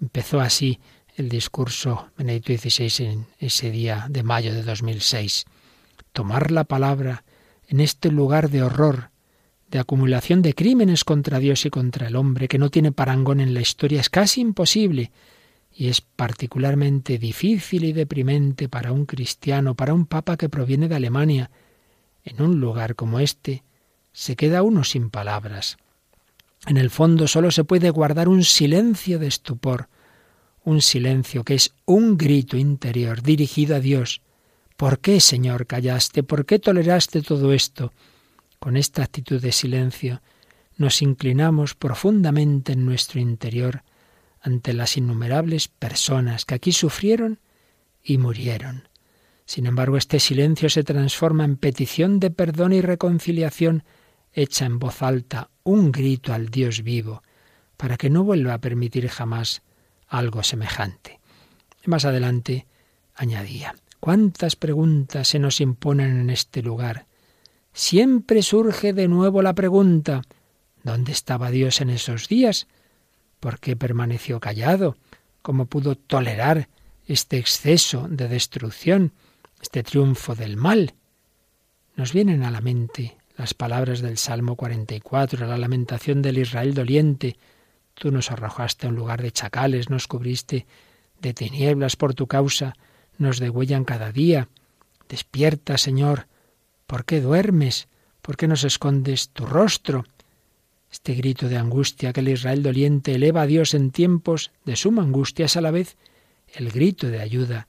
Empezó 0.00 0.40
así 0.40 0.78
el 1.16 1.28
discurso 1.28 2.10
Benedicto 2.16 2.56
XVI 2.56 3.04
en 3.04 3.26
ese 3.40 3.72
día 3.72 4.06
de 4.08 4.22
mayo 4.22 4.54
de 4.54 4.62
2006. 4.62 5.44
Tomar 6.12 6.52
la 6.52 6.62
palabra 6.64 7.24
en 7.66 7.80
este 7.80 8.10
lugar 8.10 8.50
de 8.50 8.62
horror, 8.62 9.10
de 9.70 9.78
acumulación 9.78 10.42
de 10.42 10.54
crímenes 10.54 11.04
contra 11.04 11.38
Dios 11.38 11.66
y 11.66 11.70
contra 11.70 12.08
el 12.08 12.16
hombre, 12.16 12.48
que 12.48 12.58
no 12.58 12.70
tiene 12.70 12.92
parangón 12.92 13.40
en 13.40 13.54
la 13.54 13.60
historia, 13.60 14.00
es 14.00 14.08
casi 14.08 14.40
imposible 14.40 15.10
y 15.72 15.88
es 15.88 16.00
particularmente 16.00 17.18
difícil 17.18 17.84
y 17.84 17.92
deprimente 17.92 18.68
para 18.68 18.92
un 18.92 19.06
cristiano, 19.06 19.74
para 19.74 19.94
un 19.94 20.06
papa 20.06 20.36
que 20.36 20.48
proviene 20.48 20.88
de 20.88 20.96
Alemania. 20.96 21.50
En 22.24 22.42
un 22.42 22.60
lugar 22.60 22.94
como 22.94 23.20
este 23.20 23.62
se 24.12 24.36
queda 24.36 24.62
uno 24.62 24.84
sin 24.84 25.10
palabras. 25.10 25.76
En 26.66 26.76
el 26.76 26.90
fondo 26.90 27.28
solo 27.28 27.50
se 27.50 27.64
puede 27.64 27.90
guardar 27.90 28.28
un 28.28 28.42
silencio 28.44 29.18
de 29.18 29.28
estupor, 29.28 29.88
un 30.64 30.82
silencio 30.82 31.44
que 31.44 31.54
es 31.54 31.74
un 31.84 32.18
grito 32.18 32.56
interior 32.56 33.22
dirigido 33.22 33.76
a 33.76 33.80
Dios, 33.80 34.22
¿Por 34.78 35.00
qué, 35.00 35.18
Señor, 35.18 35.66
callaste? 35.66 36.22
¿Por 36.22 36.46
qué 36.46 36.60
toleraste 36.60 37.20
todo 37.20 37.52
esto? 37.52 37.92
Con 38.58 38.76
esta 38.76 39.02
actitud 39.02 39.40
de 39.40 39.52
silencio 39.52 40.22
nos 40.76 41.02
inclinamos 41.02 41.74
profundamente 41.74 42.72
en 42.72 42.86
nuestro 42.86 43.20
interior 43.20 43.82
ante 44.40 44.72
las 44.72 44.96
innumerables 44.96 45.68
personas 45.68 46.44
que 46.44 46.54
aquí 46.54 46.72
sufrieron 46.72 47.40
y 48.02 48.18
murieron. 48.18 48.88
Sin 49.44 49.66
embargo, 49.66 49.96
este 49.96 50.20
silencio 50.20 50.68
se 50.70 50.84
transforma 50.84 51.44
en 51.44 51.56
petición 51.56 52.20
de 52.20 52.30
perdón 52.30 52.72
y 52.72 52.80
reconciliación 52.80 53.84
hecha 54.32 54.66
en 54.66 54.78
voz 54.78 55.02
alta, 55.02 55.50
un 55.64 55.90
grito 55.90 56.32
al 56.32 56.48
Dios 56.48 56.82
vivo, 56.82 57.22
para 57.76 57.96
que 57.96 58.10
no 58.10 58.24
vuelva 58.24 58.54
a 58.54 58.60
permitir 58.60 59.08
jamás 59.08 59.62
algo 60.06 60.42
semejante. 60.42 61.20
Más 61.86 62.04
adelante 62.04 62.66
añadía, 63.14 63.74
¿Cuántas 64.00 64.54
preguntas 64.54 65.28
se 65.28 65.38
nos 65.38 65.60
imponen 65.60 66.20
en 66.20 66.30
este 66.30 66.62
lugar? 66.62 67.07
Siempre 67.78 68.42
surge 68.42 68.92
de 68.92 69.06
nuevo 69.06 69.40
la 69.40 69.54
pregunta 69.54 70.22
¿Dónde 70.82 71.12
estaba 71.12 71.52
Dios 71.52 71.80
en 71.80 71.90
esos 71.90 72.26
días? 72.26 72.66
¿Por 73.38 73.60
qué 73.60 73.76
permaneció 73.76 74.40
callado? 74.40 74.96
¿Cómo 75.42 75.66
pudo 75.66 75.94
tolerar 75.94 76.68
este 77.06 77.38
exceso 77.38 78.08
de 78.10 78.26
destrucción, 78.26 79.12
este 79.62 79.84
triunfo 79.84 80.34
del 80.34 80.56
mal? 80.56 80.94
Nos 81.94 82.12
vienen 82.12 82.42
a 82.42 82.50
la 82.50 82.60
mente 82.60 83.16
las 83.36 83.54
palabras 83.54 84.00
del 84.00 84.18
Salmo 84.18 84.56
44, 84.56 85.46
la 85.46 85.56
lamentación 85.56 86.20
del 86.20 86.38
Israel 86.38 86.74
doliente. 86.74 87.36
Tú 87.94 88.10
nos 88.10 88.32
arrojaste 88.32 88.88
a 88.88 88.90
un 88.90 88.96
lugar 88.96 89.22
de 89.22 89.30
chacales, 89.30 89.88
nos 89.88 90.08
cubriste 90.08 90.66
de 91.20 91.32
tinieblas 91.32 91.94
por 91.94 92.12
tu 92.14 92.26
causa, 92.26 92.74
nos 93.18 93.38
degüellan 93.38 93.84
cada 93.84 94.10
día. 94.10 94.48
Despierta, 95.08 95.78
Señor. 95.78 96.26
¿Por 96.88 97.04
qué 97.04 97.20
duermes? 97.20 97.86
¿Por 98.22 98.38
qué 98.38 98.48
nos 98.48 98.64
escondes 98.64 99.28
tu 99.28 99.44
rostro? 99.44 100.06
Este 100.90 101.12
grito 101.12 101.46
de 101.50 101.58
angustia 101.58 102.14
que 102.14 102.20
el 102.20 102.30
Israel 102.30 102.62
doliente 102.62 103.14
eleva 103.14 103.42
a 103.42 103.46
Dios 103.46 103.74
en 103.74 103.90
tiempos 103.90 104.52
de 104.64 104.74
suma 104.74 105.02
angustia 105.02 105.44
es 105.44 105.58
a 105.58 105.60
la 105.60 105.70
vez 105.70 105.98
el 106.54 106.70
grito 106.70 107.08
de 107.08 107.20
ayuda 107.20 107.68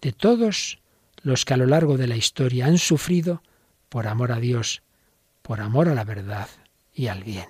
de 0.00 0.12
todos 0.12 0.78
los 1.20 1.44
que 1.44 1.54
a 1.54 1.56
lo 1.56 1.66
largo 1.66 1.96
de 1.96 2.06
la 2.06 2.14
historia 2.14 2.66
han 2.66 2.78
sufrido 2.78 3.42
por 3.88 4.06
amor 4.06 4.30
a 4.30 4.38
Dios, 4.38 4.84
por 5.42 5.60
amor 5.60 5.88
a 5.88 5.96
la 5.96 6.04
verdad 6.04 6.48
y 6.94 7.08
al 7.08 7.24
bien. 7.24 7.48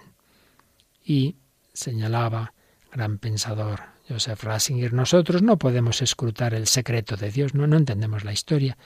Y 1.05 1.37
señalaba, 1.75 2.55
gran 2.91 3.19
pensador, 3.19 3.81
Joseph 4.09 4.43
Ratzinger, 4.43 4.95
nosotros 4.95 5.43
no 5.43 5.59
podemos 5.59 6.01
escrutar 6.01 6.55
el 6.55 6.67
secreto 6.67 7.19
de 7.19 7.31
Dios, 7.31 7.53
no, 7.53 7.67
no 7.67 7.77
entendemos 7.77 8.25
la 8.25 8.33
historia. 8.33 8.79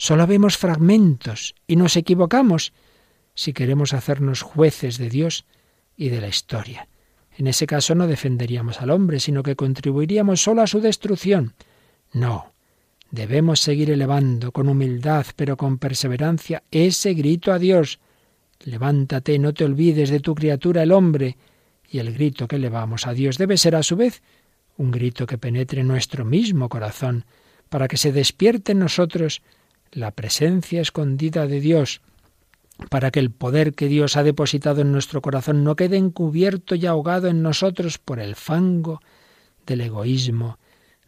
Solo 0.00 0.26
vemos 0.26 0.56
fragmentos 0.56 1.54
y 1.66 1.76
nos 1.76 1.94
equivocamos 1.94 2.72
si 3.34 3.52
queremos 3.52 3.92
hacernos 3.92 4.40
jueces 4.40 4.96
de 4.96 5.10
Dios 5.10 5.44
y 5.94 6.08
de 6.08 6.22
la 6.22 6.28
historia. 6.28 6.88
En 7.36 7.46
ese 7.46 7.66
caso 7.66 7.94
no 7.94 8.06
defenderíamos 8.06 8.80
al 8.80 8.92
hombre, 8.92 9.20
sino 9.20 9.42
que 9.42 9.56
contribuiríamos 9.56 10.42
solo 10.42 10.62
a 10.62 10.66
su 10.66 10.80
destrucción. 10.80 11.52
No, 12.14 12.54
debemos 13.10 13.60
seguir 13.60 13.90
elevando 13.90 14.52
con 14.52 14.70
humildad, 14.70 15.26
pero 15.36 15.58
con 15.58 15.76
perseverancia, 15.76 16.62
ese 16.70 17.12
grito 17.12 17.52
a 17.52 17.58
Dios. 17.58 18.00
Levántate, 18.64 19.38
no 19.38 19.52
te 19.52 19.66
olvides 19.66 20.08
de 20.08 20.20
tu 20.20 20.34
criatura 20.34 20.82
el 20.82 20.92
hombre. 20.92 21.36
Y 21.90 21.98
el 21.98 22.14
grito 22.14 22.48
que 22.48 22.56
elevamos 22.56 23.06
a 23.06 23.12
Dios 23.12 23.36
debe 23.36 23.58
ser 23.58 23.76
a 23.76 23.82
su 23.82 23.96
vez 23.96 24.22
un 24.78 24.92
grito 24.92 25.26
que 25.26 25.36
penetre 25.36 25.82
en 25.82 25.88
nuestro 25.88 26.24
mismo 26.24 26.70
corazón, 26.70 27.26
para 27.68 27.86
que 27.86 27.98
se 27.98 28.12
despierte 28.12 28.72
en 28.72 28.78
nosotros 28.78 29.42
la 29.92 30.12
presencia 30.12 30.80
escondida 30.80 31.46
de 31.46 31.60
Dios, 31.60 32.00
para 32.88 33.10
que 33.10 33.20
el 33.20 33.30
poder 33.30 33.74
que 33.74 33.88
Dios 33.88 34.16
ha 34.16 34.22
depositado 34.22 34.80
en 34.80 34.92
nuestro 34.92 35.20
corazón 35.20 35.64
no 35.64 35.76
quede 35.76 35.96
encubierto 35.96 36.74
y 36.74 36.86
ahogado 36.86 37.28
en 37.28 37.42
nosotros 37.42 37.98
por 37.98 38.20
el 38.20 38.36
fango 38.36 39.00
del 39.66 39.82
egoísmo, 39.82 40.58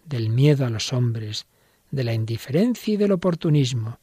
del 0.05 0.29
miedo 0.29 0.67
a 0.67 0.71
los 0.71 0.93
hombres, 0.93 1.47
de 1.91 2.05
la 2.05 2.15
indiferencia 2.15 2.95
y 2.95 2.97
del 2.97 3.13
oportunismo. 3.13 3.99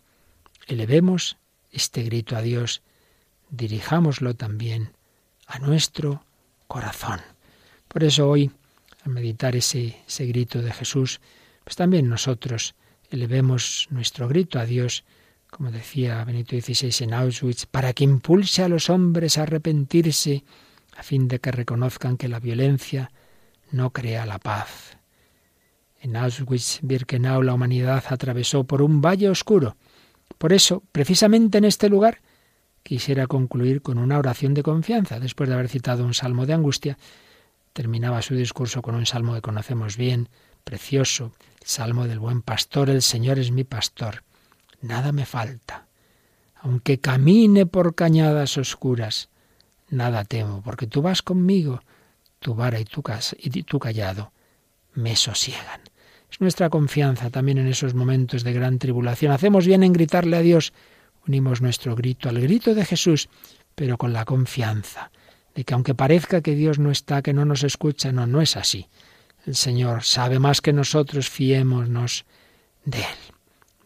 Elevemos 0.67 1.38
este 1.71 2.03
grito 2.03 2.36
a 2.36 2.41
Dios, 2.41 2.82
dirijámoslo 3.49 4.36
también 4.36 4.93
a 5.45 5.59
nuestro 5.59 6.23
corazón. 6.67 7.19
Por 7.88 8.03
eso 8.03 8.30
hoy, 8.30 8.51
al 9.03 9.11
meditar 9.11 9.55
ese, 9.55 9.97
ese 10.07 10.25
grito 10.25 10.61
de 10.61 10.71
Jesús, 10.71 11.19
pues 11.63 11.75
también 11.75 12.09
nosotros 12.09 12.75
elevemos 13.10 13.88
nuestro 13.89 14.28
grito 14.28 14.60
a 14.60 14.66
Dios, 14.66 15.03
como 15.49 15.72
decía 15.72 16.24
Benito 16.24 16.55
XVI 16.60 17.03
en 17.03 17.14
Auschwitz, 17.14 17.66
para 17.66 17.93
que 17.93 18.03
impulse 18.03 18.64
a 18.64 18.70
los 18.70 18.89
hombres 18.89 19.38
a 19.38 19.43
arrepentirse, 19.43 20.43
a 20.95 21.03
fin 21.03 21.28
de 21.28 21.39
que 21.39 21.51
reconozcan 21.51 22.18
que 22.18 22.28
la 22.28 22.39
violencia 22.39 23.12
no 23.72 23.91
crea 23.91 24.26
la 24.26 24.39
paz. 24.39 24.97
En 26.01 26.16
Auschwitz-Birkenau 26.16 27.43
la 27.43 27.53
humanidad 27.53 28.03
atravesó 28.10 28.64
por 28.64 28.82
un 28.82 29.01
valle 29.01 29.30
oscuro. 29.30 29.76
Por 30.38 30.53
eso, 30.53 30.84
precisamente 30.91 31.57
en 31.57 31.66
este 31.66 31.89
lugar, 31.89 32.22
quisiera 32.84 33.28
concluir 33.28 33.82
con 33.82 33.97
una 33.97 34.18
oración 34.18 34.53
de 34.53 34.64
confianza. 34.64 35.20
Después 35.20 35.49
de 35.49 35.55
haber 35.55 35.68
citado 35.68 36.05
un 36.05 36.14
salmo 36.14 36.45
de 36.45 36.53
angustia, 36.53 36.97
terminaba 37.74 38.22
su 38.22 38.36
discurso 38.36 38.82
con 38.82 38.95
un 38.95 39.05
salmo 39.05 39.34
que 39.34 39.41
conocemos 39.41 39.97
bien, 39.97 40.30
precioso, 40.64 41.34
salmo 41.64 42.07
del 42.07 42.20
buen 42.20 42.41
pastor, 42.41 42.89
el 42.89 43.01
Señor 43.01 43.39
es 43.39 43.51
mi 43.51 43.64
pastor 43.64 44.24
nada 44.82 45.12
me 45.12 45.26
falta. 45.26 45.88
Aunque 46.62 46.99
camine 46.99 47.66
por 47.66 47.95
cañadas 47.95 48.57
oscuras, 48.57 49.30
nada 49.89 50.26
temo, 50.26 50.62
porque 50.62 50.88
tú 50.88 51.01
vas 51.01 51.22
conmigo, 51.22 51.82
tu 52.39 52.53
vara 52.53 52.80
y 52.80 52.86
tu, 52.86 53.03
y 53.38 53.64
tu 53.64 53.80
callado 53.80 54.32
me 54.93 55.16
sosiegan. 55.16 55.82
Es 56.30 56.41
nuestra 56.41 56.70
confianza 56.70 57.30
también 57.30 57.57
en 57.57 57.68
esos 57.68 57.93
momentos 57.93 58.43
de 58.43 58.53
gran 58.53 58.78
tribulación. 58.78 59.32
Hacemos 59.32 59.66
bien 59.66 59.84
en 59.84 59.93
gritarle 59.93 60.38
a 60.38 60.41
Dios. 60.41 60.74
Unimos 61.28 61.62
nuestro 61.62 61.95
grito 61.95 62.30
al 62.30 62.39
grito 62.39 62.76
de 62.76 62.86
Jesús, 62.86 63.30
pero 63.76 63.97
con 63.97 64.14
la 64.14 64.26
confianza 64.26 65.12
de 65.55 65.64
que 65.64 65.74
aunque 65.74 65.95
parezca 65.95 66.41
que 66.41 66.55
Dios 66.55 66.78
no 66.78 66.91
está, 66.91 67.22
que 67.22 67.34
no 67.34 67.45
nos 67.45 67.64
escucha, 67.64 68.12
no, 68.12 68.28
no 68.28 68.41
es 68.41 68.55
así. 68.57 68.88
El 69.46 69.56
Señor 69.56 70.04
sabe 70.04 70.40
más 70.40 70.62
que 70.62 70.74
nosotros, 70.74 71.30
fiémonos 71.30 72.26
de 72.86 73.00
Él. 73.00 73.36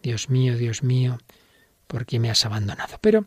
Dios 0.02 0.28
mío, 0.28 0.56
Dios 0.56 0.82
mío, 0.82 1.18
¿por 1.86 2.04
qué 2.06 2.18
me 2.18 2.30
has 2.30 2.44
abandonado? 2.44 2.98
Pero 3.00 3.26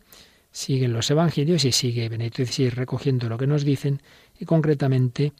siguen 0.50 0.92
los 0.92 1.10
evangelios 1.10 1.64
y 1.64 1.72
sigue 1.72 2.08
Benito 2.08 2.44
XVI 2.44 2.70
recogiendo 2.70 3.28
lo 3.28 3.38
que 3.38 3.46
nos 3.46 3.64
dicen 3.64 4.00
y 4.38 4.44
concretamente 4.44 5.32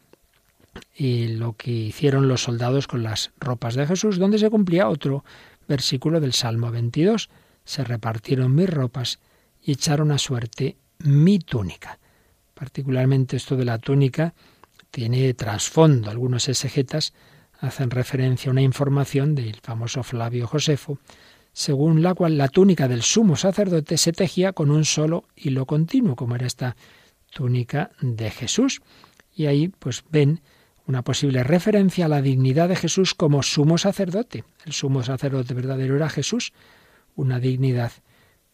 y 0.94 1.28
lo 1.28 1.54
que 1.54 1.70
hicieron 1.70 2.28
los 2.28 2.42
soldados 2.42 2.86
con 2.86 3.02
las 3.02 3.30
ropas 3.38 3.74
de 3.74 3.86
Jesús, 3.86 4.18
donde 4.18 4.38
se 4.38 4.50
cumplía 4.50 4.88
otro 4.88 5.24
versículo 5.66 6.20
del 6.20 6.32
Salmo 6.32 6.70
22. 6.70 7.30
Se 7.64 7.84
repartieron 7.84 8.54
mis 8.54 8.70
ropas 8.70 9.18
y 9.62 9.72
echaron 9.72 10.10
a 10.10 10.18
suerte 10.18 10.76
mi 11.00 11.38
túnica. 11.38 11.98
Particularmente 12.54 13.36
esto 13.36 13.56
de 13.56 13.64
la 13.64 13.78
túnica 13.78 14.34
tiene 14.90 15.34
trasfondo. 15.34 16.10
Algunos 16.10 16.48
exegetas 16.48 17.12
hacen 17.60 17.90
referencia 17.90 18.50
a 18.50 18.52
una 18.52 18.62
información 18.62 19.34
del 19.34 19.56
famoso 19.62 20.02
Flavio 20.02 20.46
Josefo, 20.46 20.98
según 21.52 22.02
la 22.02 22.14
cual 22.14 22.38
la 22.38 22.48
túnica 22.48 22.88
del 22.88 23.02
sumo 23.02 23.36
sacerdote 23.36 23.96
se 23.98 24.12
tejía 24.12 24.52
con 24.52 24.70
un 24.70 24.84
solo 24.84 25.24
hilo 25.34 25.66
continuo, 25.66 26.14
como 26.14 26.36
era 26.36 26.46
esta 26.46 26.76
túnica 27.30 27.90
de 28.00 28.30
Jesús. 28.30 28.80
Y 29.34 29.46
ahí 29.46 29.68
pues 29.68 30.04
ven 30.10 30.40
una 30.86 31.02
posible 31.02 31.42
referencia 31.44 32.06
a 32.06 32.08
la 32.08 32.22
dignidad 32.22 32.68
de 32.68 32.76
Jesús 32.76 33.14
como 33.14 33.42
sumo 33.42 33.76
sacerdote. 33.76 34.44
El 34.64 34.72
sumo 34.72 35.02
sacerdote 35.02 35.52
verdadero 35.52 35.96
era 35.96 36.08
Jesús, 36.08 36.52
una 37.14 37.40
dignidad 37.40 37.92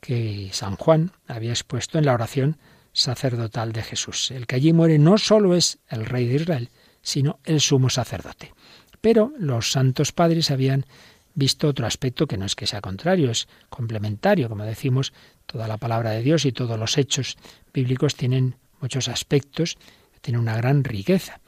que 0.01 0.51
San 0.53 0.77
Juan 0.77 1.13
había 1.27 1.51
expuesto 1.51 1.99
en 1.99 2.07
la 2.07 2.15
oración 2.15 2.59
sacerdotal 2.95 3.73
de 3.73 3.83
Jesús. 3.83 4.31
El 4.31 4.47
que 4.47 4.57
allí 4.57 4.73
muere 4.73 4.99
no 4.99 5.19
solo 5.19 5.55
es 5.55 5.79
el 5.91 6.07
rey 6.07 6.27
de 6.27 6.37
Israel, 6.37 6.71
sino 7.03 7.41
el 7.45 7.61
sumo 7.61 7.91
sacerdote. 7.91 8.55
Pero 9.03 9.33
los 9.39 9.71
santos 9.71 10.13
padres 10.13 10.51
habían 10.51 10.87
visto 11.35 11.69
otro 11.69 11.87
aspecto 11.87 12.27
que 12.27 12.39
no 12.39 12.47
es 12.47 12.55
que 12.55 12.67
sea 12.67 12.81
contrario, 12.81 13.31
es 13.31 13.49
complementario. 13.69 14.49
Como 14.49 14.65
decimos, 14.65 15.13
toda 15.45 15.69
la 15.69 15.77
palabra 15.77 16.13
de 16.13 16.23
Dios 16.23 16.47
y 16.47 16.53
todos 16.53 16.79
los 16.79 16.97
hechos 16.97 17.37
bíblicos 17.75 18.15
tienen 18.15 18.57
muchos 18.81 19.09
aspectos, 19.09 19.77
tienen 20.21 20.41
una 20.41 20.57
gran 20.57 20.85
riqueza. 20.85 21.41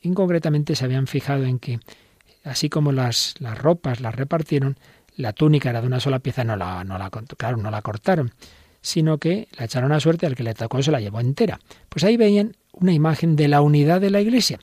Y 0.00 0.12
concretamente 0.12 0.74
se 0.74 0.84
habían 0.84 1.06
fijado 1.06 1.44
en 1.44 1.58
que, 1.58 1.78
así 2.42 2.68
como 2.68 2.90
las, 2.90 3.34
las 3.38 3.56
ropas 3.58 4.00
las 4.00 4.14
repartieron, 4.14 4.76
la 5.16 5.32
túnica 5.32 5.70
era 5.70 5.80
de 5.80 5.86
una 5.86 6.00
sola 6.00 6.18
pieza, 6.18 6.44
no 6.44 6.56
la, 6.56 6.82
no 6.82 6.98
la, 6.98 7.10
claro, 7.10 7.56
no 7.58 7.70
la 7.70 7.82
cortaron, 7.82 8.32
sino 8.84 9.16
que 9.16 9.48
la 9.56 9.64
echaron 9.64 9.92
a 9.92 9.98
suerte, 9.98 10.26
al 10.26 10.36
que 10.36 10.42
le 10.42 10.52
tocó 10.52 10.82
se 10.82 10.92
la 10.92 11.00
llevó 11.00 11.18
entera. 11.18 11.58
Pues 11.88 12.04
ahí 12.04 12.18
veían 12.18 12.54
una 12.70 12.92
imagen 12.92 13.34
de 13.34 13.48
la 13.48 13.62
unidad 13.62 13.98
de 13.98 14.10
la 14.10 14.20
Iglesia. 14.20 14.60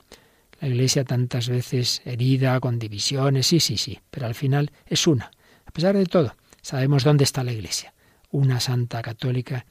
La 0.60 0.68
Iglesia 0.68 1.02
tantas 1.02 1.48
veces 1.48 2.02
herida, 2.04 2.60
con 2.60 2.78
divisiones, 2.78 3.48
sí, 3.48 3.58
sí, 3.58 3.76
sí, 3.76 3.98
pero 4.12 4.26
al 4.26 4.36
final 4.36 4.70
es 4.86 5.08
una. 5.08 5.32
A 5.66 5.72
pesar 5.72 5.96
de 5.96 6.06
todo, 6.06 6.36
sabemos 6.62 7.02
dónde 7.02 7.24
está 7.24 7.42
la 7.42 7.50
Iglesia. 7.50 7.94
Una 8.30 8.60
santa 8.60 9.02
católica 9.02 9.66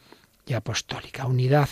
y 0.45 0.51
apostólica. 0.51 1.27
Unidad 1.27 1.69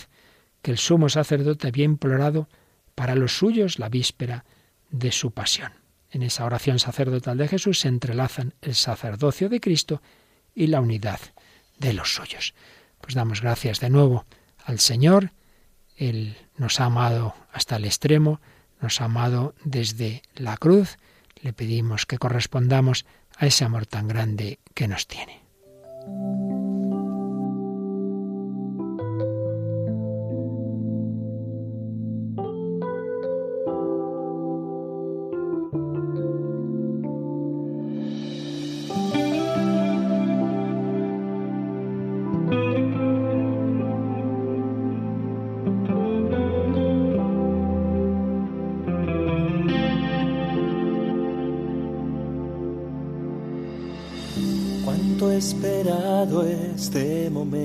que 0.62 0.70
el 0.70 0.78
sumo 0.78 1.10
sacerdote 1.10 1.68
había 1.68 1.84
implorado 1.84 2.48
para 2.94 3.14
los 3.14 3.36
suyos 3.36 3.78
la 3.78 3.90
víspera 3.90 4.46
de 4.90 5.12
su 5.12 5.32
pasión. 5.32 5.72
En 6.10 6.22
esa 6.22 6.46
oración 6.46 6.78
sacerdotal 6.78 7.36
de 7.36 7.48
Jesús 7.48 7.80
se 7.80 7.88
entrelazan 7.88 8.54
el 8.62 8.74
sacerdocio 8.74 9.50
de 9.50 9.60
Cristo 9.60 10.00
y 10.54 10.68
la 10.68 10.80
unidad 10.80 11.20
de 11.80 11.92
los 11.92 12.14
suyos. 12.14 12.54
Pues 13.00 13.14
damos 13.14 13.40
gracias 13.40 13.80
de 13.80 13.90
nuevo 13.90 14.24
al 14.64 14.78
Señor. 14.78 15.32
Él 15.96 16.36
nos 16.56 16.80
ha 16.80 16.84
amado 16.84 17.34
hasta 17.52 17.76
el 17.76 17.84
extremo, 17.84 18.40
nos 18.80 19.00
ha 19.00 19.06
amado 19.06 19.54
desde 19.64 20.22
la 20.34 20.56
cruz, 20.56 20.98
le 21.42 21.52
pedimos 21.52 22.06
que 22.06 22.18
correspondamos 22.18 23.06
a 23.36 23.46
ese 23.46 23.64
amor 23.64 23.86
tan 23.86 24.06
grande 24.06 24.60
que 24.74 24.86
nos 24.86 25.06
tiene. 25.06 25.40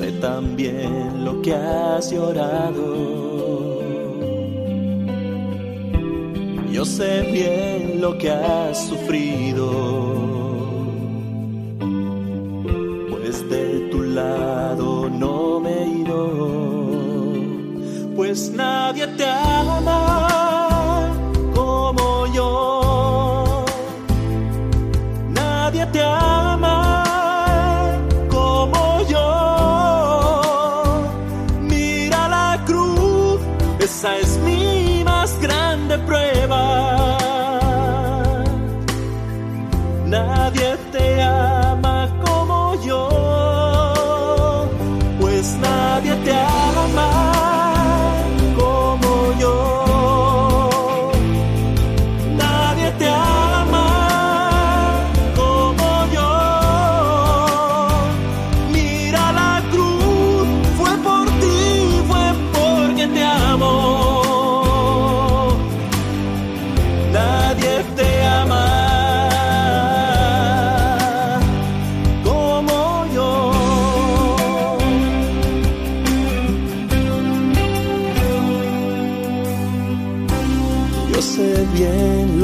sé 0.00 0.12
también 0.12 1.24
lo 1.26 1.42
que 1.42 1.54
has 1.54 2.10
llorado. 2.10 2.86
Yo 6.72 6.84
sé 6.86 7.22
bien 7.32 8.00
lo 8.00 8.16
que 8.16 8.30
has 8.30 8.88
sufrido, 8.88 9.66
pues 13.10 13.48
de 13.50 13.88
tu 13.90 14.02
lado 14.02 15.10
no 15.10 15.60
me 15.60 15.72
he 15.82 15.88
ido, 16.02 16.22
pues 18.16 18.50
nadie 18.52 19.06
te 19.18 19.24
ha 19.24 19.49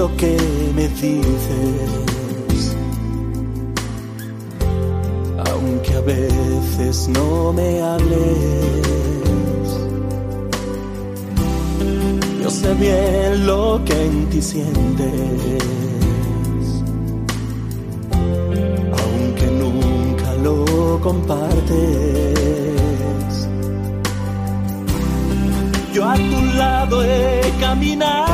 lo 0.06 0.16
que 0.16 0.36
me 0.74 0.88
dices, 0.88 2.74
aunque 5.50 5.94
a 5.94 6.00
veces 6.00 7.08
no 7.08 7.52
me 7.52 7.82
hables. 7.82 8.20
Yo 12.42 12.50
sé 12.50 12.74
bien 12.74 13.46
lo 13.46 13.80
que 13.84 14.06
en 14.06 14.26
ti 14.30 14.40
sientes, 14.42 15.42
aunque 19.02 19.46
nunca 19.62 20.34
lo 20.44 21.00
compartes. 21.02 21.56
Yo 25.92 26.04
a 26.04 26.14
tu 26.14 26.40
lado 26.58 27.02
he 27.02 27.52
caminado. 27.60 28.25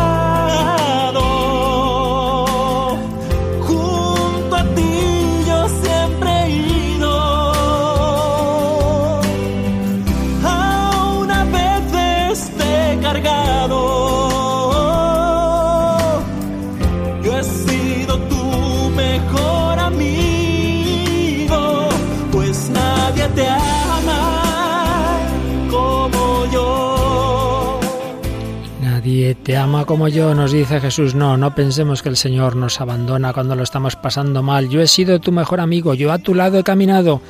Te 29.43 29.57
ama 29.57 29.85
como 29.87 30.07
yo, 30.07 30.35
nos 30.35 30.53
dice 30.53 30.81
Jesús. 30.81 31.17
No, 31.17 31.37
no 31.37 31.55
pensemos 31.55 32.03
que 32.03 32.09
el 32.09 32.17
Señor 32.17 32.55
nos 32.55 32.81
abandona 32.81 33.33
cuando 33.33 33.57
lo 33.57 33.65
estamos 33.65 33.97
pasando 33.97 34.43
mal. 34.43 34.69
Yo 34.69 34.81
he 34.81 34.87
sido 34.87 35.21
tu 35.21 35.33
mejor 35.33 35.61
amigo, 35.61 35.95
yo 35.95 36.13
a 36.13 36.19
tu 36.19 36.35
lado 36.35 36.61
he 36.61 36.65
caminado. 36.65 37.21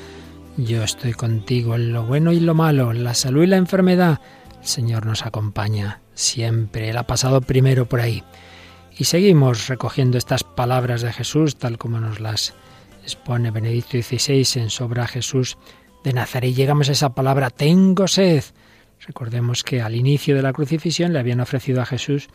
Yo 0.58 0.82
estoy 0.82 1.14
contigo 1.14 1.74
en 1.74 1.94
lo 1.94 2.02
bueno 2.04 2.32
y 2.32 2.40
lo 2.40 2.54
malo, 2.54 2.90
en 2.90 3.04
la 3.04 3.14
salud 3.14 3.44
y 3.44 3.46
la 3.46 3.56
enfermedad. 3.56 4.20
El 4.60 4.68
Señor 4.68 5.06
nos 5.06 5.24
acompaña 5.24 6.00
siempre. 6.12 6.90
Él 6.90 6.98
ha 6.98 7.06
pasado 7.06 7.40
primero 7.40 7.86
por 7.86 8.00
ahí. 8.00 8.22
Y 8.98 9.04
seguimos 9.04 9.68
recogiendo 9.68 10.18
estas 10.18 10.44
palabras 10.44 11.00
de 11.00 11.14
Jesús, 11.14 11.56
tal 11.56 11.78
como 11.78 11.98
nos 11.98 12.20
las 12.20 12.52
expone 13.02 13.50
Benedicto 13.50 13.92
XVI 13.92 14.60
en 14.60 14.68
Sobra 14.68 15.06
Jesús 15.06 15.56
de 16.04 16.12
Nazaret. 16.12 16.54
Llegamos 16.54 16.90
a 16.90 16.92
esa 16.92 17.14
palabra, 17.14 17.48
tengo 17.48 18.06
sed. 18.06 18.44
Recordemos 19.06 19.64
que 19.64 19.82
al 19.82 19.96
inicio 19.96 20.36
de 20.36 20.42
la 20.42 20.52
crucifixión 20.52 21.12
le 21.12 21.18
habían 21.18 21.40
ofrecido 21.40 21.82
a 21.82 21.86
Jesús 21.86 22.28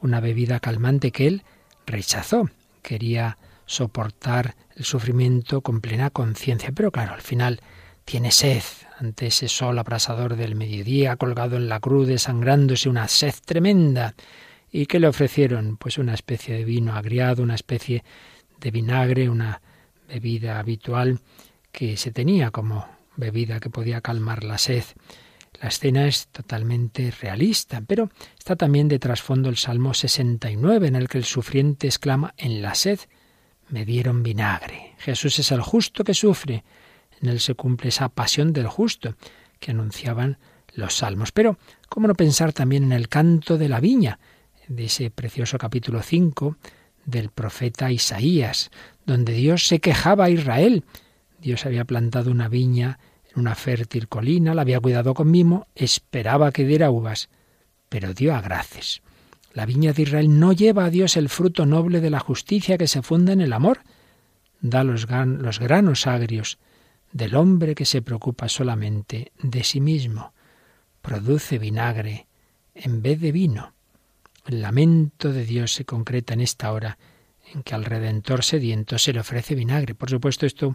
una 0.00 0.20
bebida 0.20 0.60
calmante 0.60 1.10
que 1.10 1.26
él 1.26 1.42
rechazó. 1.86 2.48
Quería 2.82 3.38
soportar 3.66 4.56
el 4.76 4.84
sufrimiento 4.84 5.60
con 5.60 5.80
plena 5.80 6.10
conciencia, 6.10 6.72
pero 6.74 6.90
claro, 6.90 7.14
al 7.14 7.22
final 7.22 7.60
tiene 8.04 8.30
sed 8.30 8.62
ante 8.98 9.26
ese 9.26 9.48
sol 9.48 9.78
abrasador 9.78 10.36
del 10.36 10.54
mediodía, 10.54 11.16
colgado 11.16 11.56
en 11.56 11.68
la 11.68 11.80
cruz, 11.80 12.06
desangrándose 12.06 12.88
una 12.88 13.08
sed 13.08 13.34
tremenda. 13.44 14.14
¿Y 14.70 14.86
qué 14.86 15.00
le 15.00 15.08
ofrecieron? 15.08 15.76
Pues 15.76 15.98
una 15.98 16.14
especie 16.14 16.54
de 16.56 16.64
vino 16.64 16.94
agriado, 16.94 17.42
una 17.42 17.54
especie 17.54 18.04
de 18.60 18.70
vinagre, 18.70 19.28
una 19.28 19.60
bebida 20.08 20.58
habitual 20.58 21.20
que 21.72 21.96
se 21.96 22.12
tenía 22.12 22.50
como 22.50 22.86
bebida 23.16 23.60
que 23.60 23.70
podía 23.70 24.00
calmar 24.00 24.44
la 24.44 24.58
sed. 24.58 24.84
La 25.64 25.68
escena 25.68 26.06
es 26.06 26.26
totalmente 26.26 27.10
realista, 27.10 27.80
pero 27.80 28.10
está 28.38 28.54
también 28.54 28.86
de 28.86 28.98
trasfondo 28.98 29.48
el 29.48 29.56
Salmo 29.56 29.94
69, 29.94 30.88
en 30.88 30.94
el 30.94 31.08
que 31.08 31.16
el 31.16 31.24
sufriente 31.24 31.86
exclama 31.86 32.34
en 32.36 32.60
la 32.60 32.74
sed, 32.74 33.00
me 33.70 33.86
dieron 33.86 34.22
vinagre. 34.22 34.92
Jesús 34.98 35.38
es 35.38 35.50
el 35.52 35.62
justo 35.62 36.04
que 36.04 36.12
sufre. 36.12 36.64
En 37.18 37.30
él 37.30 37.40
se 37.40 37.54
cumple 37.54 37.88
esa 37.88 38.10
pasión 38.10 38.52
del 38.52 38.66
justo 38.66 39.16
que 39.58 39.70
anunciaban 39.70 40.36
los 40.74 40.98
salmos. 40.98 41.32
Pero, 41.32 41.56
¿cómo 41.88 42.08
no 42.08 42.14
pensar 42.14 42.52
también 42.52 42.84
en 42.84 42.92
el 42.92 43.08
canto 43.08 43.56
de 43.56 43.70
la 43.70 43.80
viña, 43.80 44.18
de 44.68 44.84
ese 44.84 45.10
precioso 45.10 45.56
capítulo 45.56 46.02
5 46.02 46.58
del 47.06 47.30
profeta 47.30 47.90
Isaías, 47.90 48.70
donde 49.06 49.32
Dios 49.32 49.66
se 49.66 49.80
quejaba 49.80 50.26
a 50.26 50.30
Israel? 50.30 50.84
Dios 51.40 51.64
había 51.64 51.86
plantado 51.86 52.30
una 52.30 52.50
viña 52.50 52.98
una 53.36 53.54
fértil 53.54 54.08
colina, 54.08 54.54
la 54.54 54.62
había 54.62 54.80
cuidado 54.80 55.14
con 55.14 55.30
mimo, 55.30 55.66
esperaba 55.74 56.52
que 56.52 56.64
diera 56.64 56.90
uvas, 56.90 57.28
pero 57.88 58.14
dio 58.14 58.34
a 58.34 58.40
graces. 58.40 59.02
La 59.52 59.66
viña 59.66 59.92
de 59.92 60.02
Israel 60.02 60.38
no 60.40 60.52
lleva 60.52 60.84
a 60.84 60.90
Dios 60.90 61.16
el 61.16 61.28
fruto 61.28 61.64
noble 61.64 62.00
de 62.00 62.10
la 62.10 62.20
justicia 62.20 62.76
que 62.76 62.88
se 62.88 63.02
funda 63.02 63.32
en 63.32 63.40
el 63.40 63.52
amor. 63.52 63.80
Da 64.60 64.82
los, 64.82 65.08
los 65.08 65.60
granos 65.60 66.06
agrios 66.06 66.58
del 67.12 67.36
hombre 67.36 67.76
que 67.76 67.84
se 67.84 68.02
preocupa 68.02 68.48
solamente 68.48 69.30
de 69.40 69.62
sí 69.62 69.80
mismo. 69.80 70.32
Produce 71.02 71.58
vinagre 71.58 72.26
en 72.74 73.00
vez 73.00 73.20
de 73.20 73.30
vino. 73.30 73.74
El 74.46 74.60
lamento 74.60 75.32
de 75.32 75.44
Dios 75.44 75.72
se 75.72 75.84
concreta 75.84 76.34
en 76.34 76.40
esta 76.40 76.72
hora 76.72 76.98
en 77.52 77.62
que 77.62 77.74
al 77.74 77.84
Redentor 77.84 78.42
sediento 78.42 78.98
se 78.98 79.12
le 79.12 79.20
ofrece 79.20 79.54
vinagre. 79.54 79.94
Por 79.94 80.10
supuesto, 80.10 80.46
esto 80.46 80.74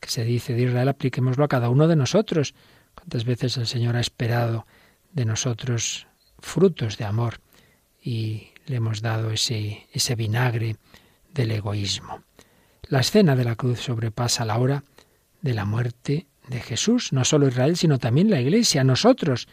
que 0.00 0.10
se 0.10 0.24
dice 0.24 0.54
de 0.54 0.62
Israel, 0.62 0.88
apliquémoslo 0.88 1.44
a 1.44 1.48
cada 1.48 1.68
uno 1.68 1.86
de 1.88 1.96
nosotros. 1.96 2.54
¿Cuántas 2.94 3.24
veces 3.24 3.56
el 3.56 3.66
Señor 3.66 3.96
ha 3.96 4.00
esperado 4.00 4.66
de 5.12 5.24
nosotros 5.24 6.06
frutos 6.38 6.98
de 6.98 7.04
amor 7.04 7.40
y 8.02 8.48
le 8.66 8.76
hemos 8.76 9.02
dado 9.02 9.30
ese, 9.30 9.86
ese 9.92 10.14
vinagre 10.14 10.76
del 11.32 11.52
egoísmo? 11.52 12.22
La 12.82 13.00
escena 13.00 13.36
de 13.36 13.44
la 13.44 13.56
cruz 13.56 13.80
sobrepasa 13.80 14.44
la 14.44 14.58
hora 14.58 14.82
de 15.42 15.54
la 15.54 15.64
muerte 15.64 16.26
de 16.48 16.60
Jesús, 16.60 17.12
no 17.12 17.24
solo 17.24 17.46
Israel, 17.46 17.76
sino 17.76 17.98
también 17.98 18.30
la 18.30 18.40
Iglesia, 18.40 18.82
nosotros. 18.84 19.48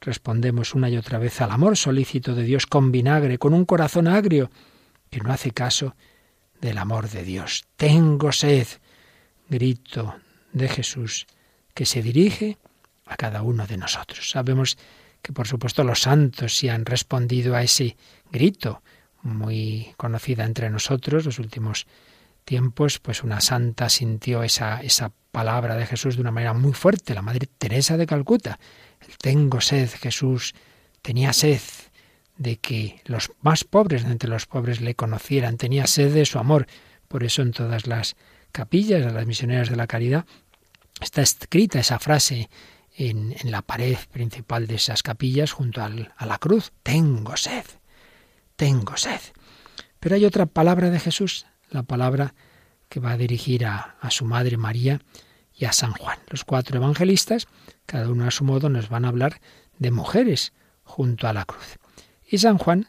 Respondemos 0.00 0.74
una 0.74 0.88
y 0.88 0.96
otra 0.96 1.18
vez 1.18 1.40
al 1.40 1.50
amor 1.50 1.76
solícito 1.76 2.34
de 2.34 2.44
Dios 2.44 2.66
con 2.66 2.92
vinagre, 2.92 3.38
con 3.38 3.52
un 3.52 3.64
corazón 3.64 4.08
agrio, 4.08 4.50
que 5.10 5.20
no 5.20 5.32
hace 5.32 5.50
caso 5.50 5.94
del 6.60 6.78
amor 6.78 7.10
de 7.10 7.24
Dios. 7.24 7.64
Tengo 7.76 8.32
sed, 8.32 8.66
grito 9.48 10.16
de 10.52 10.68
Jesús, 10.68 11.26
que 11.74 11.86
se 11.86 12.02
dirige 12.02 12.58
a 13.06 13.16
cada 13.16 13.42
uno 13.42 13.66
de 13.66 13.76
nosotros. 13.76 14.30
Sabemos 14.30 14.78
que 15.22 15.32
por 15.32 15.46
supuesto 15.46 15.84
los 15.84 16.02
santos 16.02 16.56
sí 16.56 16.68
han 16.68 16.84
respondido 16.84 17.54
a 17.54 17.62
ese 17.62 17.96
grito, 18.30 18.82
muy 19.22 19.92
conocida 19.96 20.44
entre 20.44 20.70
nosotros 20.70 21.24
los 21.24 21.38
últimos 21.38 21.86
tiempos, 22.44 22.98
pues 22.98 23.22
una 23.22 23.40
santa 23.40 23.88
sintió 23.88 24.42
esa, 24.42 24.80
esa 24.80 25.12
palabra 25.32 25.76
de 25.76 25.86
Jesús 25.86 26.16
de 26.16 26.22
una 26.22 26.30
manera 26.30 26.54
muy 26.54 26.72
fuerte, 26.72 27.14
la 27.14 27.22
Madre 27.22 27.46
Teresa 27.58 27.96
de 27.96 28.06
Calcuta. 28.06 28.58
Tengo 29.20 29.60
sed, 29.60 29.90
Jesús 29.90 30.54
tenía 31.02 31.32
sed 31.32 31.60
de 32.38 32.56
que 32.56 33.02
los 33.04 33.32
más 33.42 33.64
pobres 33.64 34.04
de 34.04 34.12
entre 34.12 34.30
los 34.30 34.46
pobres 34.46 34.80
le 34.80 34.94
conocieran, 34.94 35.58
tenía 35.58 35.86
sed 35.86 36.14
de 36.14 36.24
su 36.24 36.38
amor. 36.38 36.66
Por 37.08 37.24
eso 37.24 37.42
en 37.42 37.52
todas 37.52 37.86
las 37.86 38.16
capillas 38.52 39.04
de 39.04 39.12
las 39.12 39.26
misioneras 39.26 39.70
de 39.70 39.76
la 39.76 39.86
caridad 39.86 40.26
está 41.00 41.22
escrita 41.22 41.78
esa 41.78 41.98
frase 41.98 42.48
en, 42.96 43.34
la 43.44 43.62
pared 43.62 43.96
principal 44.10 44.66
de 44.66 44.76
esas 44.76 45.02
capillas 45.02 45.52
junto 45.52 45.82
a 45.82 46.26
la 46.26 46.38
cruz. 46.38 46.72
Tengo 46.82 47.36
sed, 47.36 47.64
tengo 48.56 48.96
sed. 48.96 49.20
Pero 50.00 50.14
hay 50.14 50.24
otra 50.24 50.46
palabra 50.46 50.90
de 50.90 51.00
Jesús, 51.00 51.46
la 51.70 51.82
palabra 51.82 52.34
que 52.88 53.00
va 53.00 53.12
a 53.12 53.16
dirigir 53.16 53.66
a, 53.66 53.96
a 54.00 54.10
su 54.10 54.24
madre 54.24 54.56
María 54.56 55.00
y 55.54 55.64
a 55.64 55.72
San 55.72 55.92
Juan. 55.92 56.18
Los 56.28 56.44
cuatro 56.44 56.76
evangelistas, 56.78 57.46
cada 57.86 58.08
uno 58.08 58.26
a 58.26 58.30
su 58.30 58.44
modo, 58.44 58.68
nos 58.68 58.88
van 58.88 59.04
a 59.04 59.08
hablar 59.08 59.40
de 59.78 59.90
mujeres 59.90 60.52
junto 60.84 61.28
a 61.28 61.32
la 61.32 61.44
cruz. 61.44 61.78
Y 62.26 62.38
San 62.38 62.58
Juan 62.58 62.88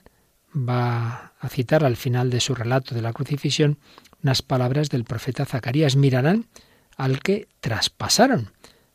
va 0.56 1.34
a 1.40 1.50
citar 1.50 1.84
al 1.84 1.96
final 1.96 2.30
de 2.30 2.40
su 2.40 2.56
relato 2.56 2.96
de 2.96 3.02
la 3.02 3.14
crucifixión 3.14 3.80
unas 4.24 4.42
palabras 4.42 4.90
del 4.90 5.04
profeta 5.04 5.46
Zacarías. 5.46 5.96
Mirarán 5.96 6.48
al 6.98 7.20
que 7.22 7.48
traspasaron. 7.60 8.52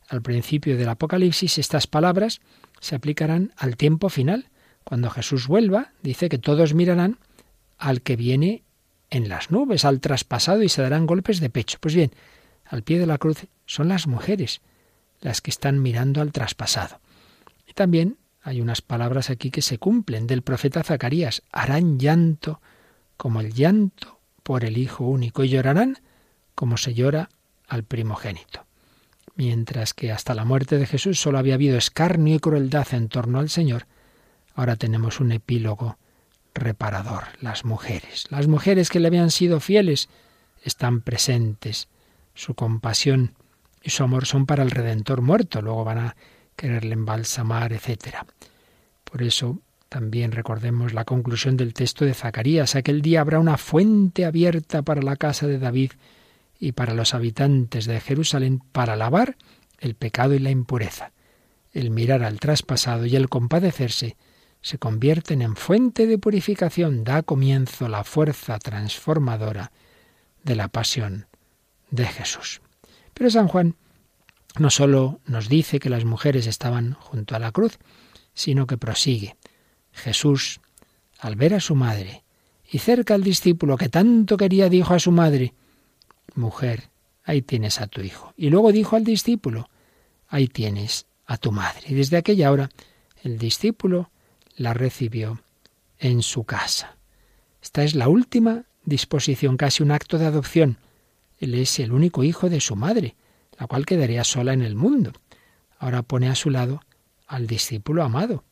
Al 0.08 0.22
principio 0.22 0.76
del 0.76 0.88
Apocalipsis 0.88 1.58
estas 1.58 1.86
palabras 1.86 2.40
se 2.80 2.94
aplicarán 2.94 3.52
al 3.56 3.76
tiempo 3.76 4.08
final. 4.08 4.50
Cuando 4.84 5.08
Jesús 5.10 5.46
vuelva, 5.46 5.92
dice 6.02 6.28
que 6.28 6.38
todos 6.38 6.74
mirarán 6.74 7.18
al 7.78 8.02
que 8.02 8.16
viene 8.16 8.62
en 9.10 9.28
las 9.28 9.50
nubes, 9.50 9.84
al 9.84 10.00
traspasado 10.00 10.62
y 10.62 10.68
se 10.68 10.82
darán 10.82 11.06
golpes 11.06 11.40
de 11.40 11.48
pecho. 11.48 11.78
Pues 11.80 11.94
bien, 11.94 12.12
al 12.66 12.82
pie 12.82 12.98
de 12.98 13.06
la 13.06 13.18
cruz 13.18 13.46
son 13.66 13.88
las 13.88 14.06
mujeres 14.06 14.60
las 15.20 15.40
que 15.40 15.50
están 15.50 15.80
mirando 15.80 16.20
al 16.20 16.32
traspasado. 16.32 17.00
Y 17.66 17.72
también 17.72 18.18
hay 18.42 18.60
unas 18.60 18.82
palabras 18.82 19.30
aquí 19.30 19.50
que 19.50 19.62
se 19.62 19.78
cumplen 19.78 20.26
del 20.26 20.42
profeta 20.42 20.82
Zacarías. 20.82 21.42
Harán 21.50 21.98
llanto 21.98 22.60
como 23.16 23.40
el 23.40 23.54
llanto 23.54 24.13
por 24.44 24.64
el 24.64 24.78
Hijo 24.78 25.04
único 25.04 25.42
y 25.42 25.48
llorarán 25.48 25.98
como 26.54 26.76
se 26.76 26.94
llora 26.94 27.30
al 27.66 27.82
primogénito. 27.82 28.64
Mientras 29.34 29.94
que 29.94 30.12
hasta 30.12 30.34
la 30.34 30.44
muerte 30.44 30.78
de 30.78 30.86
Jesús 30.86 31.20
solo 31.20 31.38
había 31.38 31.54
habido 31.54 31.76
escarnio 31.76 32.36
y 32.36 32.38
crueldad 32.38 32.86
en 32.92 33.08
torno 33.08 33.40
al 33.40 33.50
Señor, 33.50 33.86
ahora 34.54 34.76
tenemos 34.76 35.18
un 35.18 35.32
epílogo 35.32 35.98
reparador. 36.54 37.24
Las 37.40 37.64
mujeres, 37.64 38.26
las 38.30 38.46
mujeres 38.46 38.90
que 38.90 39.00
le 39.00 39.08
habían 39.08 39.32
sido 39.32 39.58
fieles, 39.58 40.08
están 40.62 41.00
presentes. 41.00 41.88
Su 42.34 42.54
compasión 42.54 43.34
y 43.82 43.90
su 43.90 44.04
amor 44.04 44.26
son 44.26 44.46
para 44.46 44.62
el 44.62 44.70
Redentor 44.70 45.20
muerto, 45.20 45.60
luego 45.62 45.84
van 45.84 45.98
a 45.98 46.16
quererle 46.54 46.94
embalsamar, 46.94 47.72
etc. 47.72 48.18
Por 49.02 49.22
eso 49.22 49.58
también 49.94 50.32
recordemos 50.32 50.92
la 50.92 51.04
conclusión 51.04 51.56
del 51.56 51.72
texto 51.72 52.04
de 52.04 52.14
Zacarías. 52.14 52.74
Aquel 52.74 53.00
día 53.00 53.20
habrá 53.20 53.38
una 53.38 53.56
fuente 53.56 54.24
abierta 54.24 54.82
para 54.82 55.02
la 55.02 55.14
casa 55.14 55.46
de 55.46 55.60
David 55.60 55.92
y 56.58 56.72
para 56.72 56.94
los 56.94 57.14
habitantes 57.14 57.84
de 57.84 58.00
Jerusalén 58.00 58.60
para 58.72 58.96
lavar 58.96 59.36
el 59.78 59.94
pecado 59.94 60.34
y 60.34 60.40
la 60.40 60.50
impureza. 60.50 61.12
El 61.72 61.92
mirar 61.92 62.24
al 62.24 62.40
traspasado 62.40 63.06
y 63.06 63.14
el 63.14 63.28
compadecerse 63.28 64.16
se 64.62 64.78
convierten 64.78 65.42
en 65.42 65.54
fuente 65.54 66.08
de 66.08 66.18
purificación, 66.18 67.04
da 67.04 67.22
comienzo 67.22 67.86
la 67.86 68.02
fuerza 68.02 68.58
transformadora 68.58 69.70
de 70.42 70.56
la 70.56 70.66
pasión 70.66 71.28
de 71.92 72.06
Jesús. 72.06 72.62
Pero 73.14 73.30
San 73.30 73.46
Juan 73.46 73.76
no 74.58 74.70
sólo 74.70 75.20
nos 75.24 75.48
dice 75.48 75.78
que 75.78 75.88
las 75.88 76.04
mujeres 76.04 76.48
estaban 76.48 76.94
junto 76.94 77.36
a 77.36 77.38
la 77.38 77.52
cruz, 77.52 77.78
sino 78.34 78.66
que 78.66 78.76
prosigue. 78.76 79.36
Jesús, 79.94 80.60
al 81.18 81.36
ver 81.36 81.54
a 81.54 81.60
su 81.60 81.74
madre 81.74 82.24
y 82.70 82.78
cerca 82.78 83.14
al 83.14 83.22
discípulo 83.22 83.76
que 83.76 83.88
tanto 83.88 84.36
quería, 84.36 84.68
dijo 84.68 84.94
a 84.94 84.98
su 84.98 85.12
madre, 85.12 85.54
Mujer, 86.34 86.90
ahí 87.24 87.42
tienes 87.42 87.80
a 87.80 87.86
tu 87.86 88.00
hijo. 88.00 88.34
Y 88.36 88.50
luego 88.50 88.72
dijo 88.72 88.96
al 88.96 89.04
discípulo, 89.04 89.68
ahí 90.28 90.48
tienes 90.48 91.06
a 91.26 91.36
tu 91.36 91.52
madre. 91.52 91.82
Y 91.88 91.94
desde 91.94 92.16
aquella 92.16 92.50
hora 92.50 92.70
el 93.22 93.38
discípulo 93.38 94.10
la 94.56 94.74
recibió 94.74 95.40
en 95.98 96.22
su 96.22 96.44
casa. 96.44 96.96
Esta 97.62 97.84
es 97.84 97.94
la 97.94 98.08
última 98.08 98.64
disposición, 98.84 99.56
casi 99.56 99.82
un 99.82 99.92
acto 99.92 100.18
de 100.18 100.26
adopción. 100.26 100.78
Él 101.38 101.54
es 101.54 101.78
el 101.78 101.92
único 101.92 102.24
hijo 102.24 102.50
de 102.50 102.60
su 102.60 102.76
madre 102.76 103.16
la 103.58 103.66
cual 103.66 103.86
quedaría 103.86 104.24
sola 104.24 104.52
en 104.52 104.62
el 104.62 104.74
mundo. 104.74 105.12
Ahora 105.78 106.02
pone 106.02 106.28
a 106.28 106.34
su 106.34 106.50
lado 106.50 106.80
al 107.26 107.46
discípulo 107.46 108.02
amado. 108.02 108.44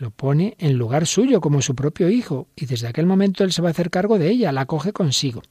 Lo 0.00 0.10
pone 0.10 0.56
en 0.58 0.78
lugar 0.78 1.06
suyo 1.06 1.42
como 1.42 1.60
su 1.60 1.74
propio 1.74 2.08
hijo, 2.08 2.48
y 2.56 2.64
desde 2.64 2.88
aquel 2.88 3.04
momento 3.04 3.44
él 3.44 3.52
se 3.52 3.60
va 3.60 3.68
a 3.68 3.72
hacer 3.72 3.90
cargo 3.90 4.18
de 4.18 4.30
ella, 4.30 4.50
la 4.50 4.64
coge 4.64 4.94
consigo. 4.94 5.42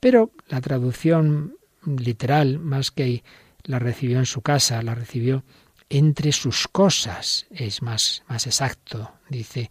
Pero 0.00 0.32
la 0.48 0.60
traducción 0.60 1.56
literal, 1.86 2.58
más 2.58 2.90
que 2.90 3.22
la 3.62 3.78
recibió 3.78 4.18
en 4.18 4.26
su 4.26 4.42
casa, 4.42 4.82
la 4.82 4.96
recibió 4.96 5.44
entre 5.88 6.32
sus 6.32 6.66
cosas, 6.66 7.46
es 7.50 7.80
más, 7.80 8.24
más 8.28 8.48
exacto, 8.48 9.12
dice 9.30 9.70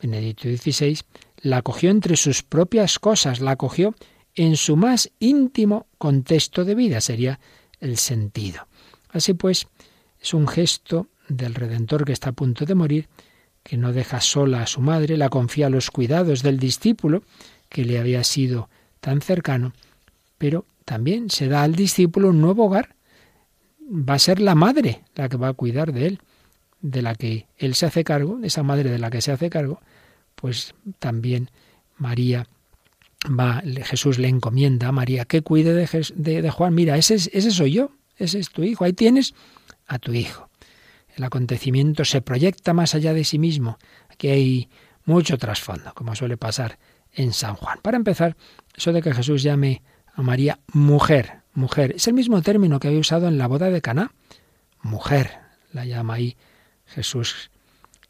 Benedicto 0.00 0.48
XVI, 0.48 0.98
la 1.42 1.60
cogió 1.60 1.90
entre 1.90 2.16
sus 2.16 2.42
propias 2.42 2.98
cosas, 2.98 3.40
la 3.40 3.56
cogió 3.56 3.94
en 4.36 4.56
su 4.56 4.78
más 4.78 5.10
íntimo 5.18 5.86
contexto 5.98 6.64
de 6.64 6.74
vida, 6.74 7.02
sería 7.02 7.40
el 7.78 7.98
sentido. 7.98 8.68
Así 9.10 9.34
pues, 9.34 9.66
es 10.18 10.32
un 10.32 10.48
gesto 10.48 11.08
del 11.28 11.54
Redentor 11.54 12.06
que 12.06 12.14
está 12.14 12.30
a 12.30 12.32
punto 12.32 12.64
de 12.64 12.74
morir, 12.74 13.08
que 13.70 13.76
no 13.76 13.92
deja 13.92 14.20
sola 14.20 14.62
a 14.62 14.66
su 14.66 14.80
madre, 14.80 15.16
la 15.16 15.28
confía 15.28 15.68
a 15.68 15.70
los 15.70 15.92
cuidados 15.92 16.42
del 16.42 16.58
discípulo, 16.58 17.22
que 17.68 17.84
le 17.84 18.00
había 18.00 18.24
sido 18.24 18.68
tan 19.00 19.20
cercano, 19.20 19.74
pero 20.38 20.64
también 20.84 21.30
se 21.30 21.46
da 21.46 21.62
al 21.62 21.76
discípulo 21.76 22.30
un 22.30 22.40
nuevo 22.40 22.64
hogar. 22.64 22.96
Va 23.88 24.14
a 24.14 24.18
ser 24.18 24.40
la 24.40 24.56
madre 24.56 25.02
la 25.14 25.28
que 25.28 25.36
va 25.36 25.46
a 25.46 25.52
cuidar 25.52 25.92
de 25.92 26.08
él, 26.08 26.20
de 26.80 27.00
la 27.00 27.14
que 27.14 27.46
él 27.58 27.76
se 27.76 27.86
hace 27.86 28.02
cargo, 28.02 28.38
de 28.38 28.48
esa 28.48 28.64
madre 28.64 28.90
de 28.90 28.98
la 28.98 29.08
que 29.08 29.20
se 29.20 29.30
hace 29.30 29.50
cargo, 29.50 29.80
pues 30.34 30.74
también 30.98 31.48
María 31.96 32.48
va, 33.26 33.62
Jesús 33.84 34.18
le 34.18 34.26
encomienda 34.26 34.88
a 34.88 34.92
María 34.92 35.26
que 35.26 35.42
cuide 35.42 35.74
de, 35.74 36.42
de, 36.42 36.50
Juan. 36.50 36.74
Mira, 36.74 36.96
ese, 36.96 37.14
ese 37.14 37.52
soy 37.52 37.74
yo, 37.74 37.92
ese 38.16 38.40
es 38.40 38.50
tu 38.50 38.64
hijo. 38.64 38.82
Ahí 38.82 38.94
tienes 38.94 39.32
a 39.86 40.00
tu 40.00 40.12
hijo. 40.12 40.49
El 41.16 41.24
acontecimiento 41.24 42.04
se 42.04 42.22
proyecta 42.22 42.72
más 42.72 42.94
allá 42.94 43.12
de 43.12 43.24
sí 43.24 43.38
mismo. 43.38 43.78
Aquí 44.08 44.28
hay 44.28 44.68
mucho 45.04 45.38
trasfondo, 45.38 45.92
como 45.94 46.14
suele 46.14 46.36
pasar 46.36 46.78
en 47.12 47.32
San 47.32 47.54
Juan. 47.54 47.78
Para 47.82 47.96
empezar, 47.96 48.36
eso 48.76 48.92
de 48.92 49.02
que 49.02 49.12
Jesús 49.12 49.42
llame 49.42 49.82
a 50.14 50.22
María 50.22 50.60
mujer, 50.72 51.40
mujer, 51.54 51.92
es 51.96 52.06
el 52.06 52.14
mismo 52.14 52.42
término 52.42 52.78
que 52.78 52.88
había 52.88 53.00
usado 53.00 53.28
en 53.28 53.38
la 53.38 53.46
boda 53.46 53.70
de 53.70 53.80
Caná. 53.80 54.12
Mujer, 54.82 55.38
la 55.72 55.84
llama 55.84 56.14
ahí 56.14 56.36
Jesús. 56.86 57.50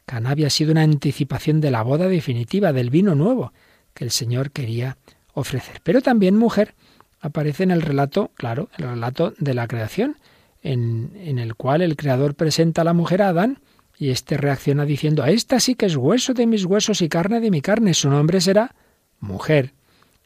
Caná 0.05 0.31
había 0.31 0.49
sido 0.49 0.71
una 0.71 0.83
anticipación 0.83 1.61
de 1.61 1.71
la 1.71 1.83
boda 1.83 2.07
definitiva, 2.07 2.73
del 2.73 2.89
vino 2.89 3.15
nuevo 3.15 3.53
que 3.93 4.03
el 4.03 4.11
Señor 4.11 4.51
quería 4.51 4.97
ofrecer. 5.33 5.81
Pero 5.83 6.01
también 6.01 6.37
mujer 6.37 6.75
aparece 7.19 7.63
en 7.63 7.71
el 7.71 7.81
relato, 7.81 8.31
claro, 8.35 8.69
el 8.77 8.89
relato 8.89 9.33
de 9.37 9.53
la 9.53 9.67
creación, 9.67 10.17
en, 10.61 11.39
el 11.39 11.55
cual 11.55 11.81
el 11.81 11.95
Creador 11.95 12.35
presenta 12.35 12.81
a 12.81 12.85
la 12.85 12.93
mujer 12.93 13.21
a 13.21 13.29
Adán 13.29 13.59
y 13.97 14.09
éste 14.09 14.37
reacciona 14.37 14.85
diciendo, 14.85 15.23
a 15.23 15.29
esta 15.29 15.59
sí 15.59 15.75
que 15.75 15.85
es 15.85 15.95
hueso 15.95 16.33
de 16.33 16.47
mis 16.47 16.65
huesos 16.65 17.01
y 17.01 17.09
carne 17.09 17.39
de 17.39 17.51
mi 17.51 17.61
carne, 17.61 17.93
su 17.93 18.09
nombre 18.09 18.41
será 18.41 18.75
mujer. 19.19 19.73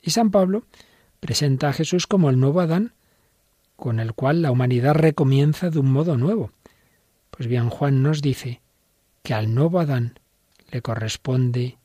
Y 0.01 0.11
San 0.11 0.31
Pablo 0.31 0.63
presenta 1.19 1.69
a 1.69 1.73
Jesús 1.73 2.07
como 2.07 2.29
el 2.29 2.39
nuevo 2.39 2.61
Adán, 2.61 2.93
con 3.75 3.99
el 3.99 4.13
cual 4.13 4.41
la 4.41 4.51
humanidad 4.51 4.93
recomienza 4.93 5.69
de 5.69 5.79
un 5.79 5.91
modo 5.91 6.17
nuevo. 6.17 6.51
Pues 7.31 7.47
bien, 7.49 7.69
Juan 7.69 8.01
nos 8.01 8.21
dice 8.21 8.61
que 9.23 9.33
al 9.33 9.53
nuevo 9.53 9.79
Adán 9.79 10.19
le 10.71 10.81
corresponde 10.81 11.77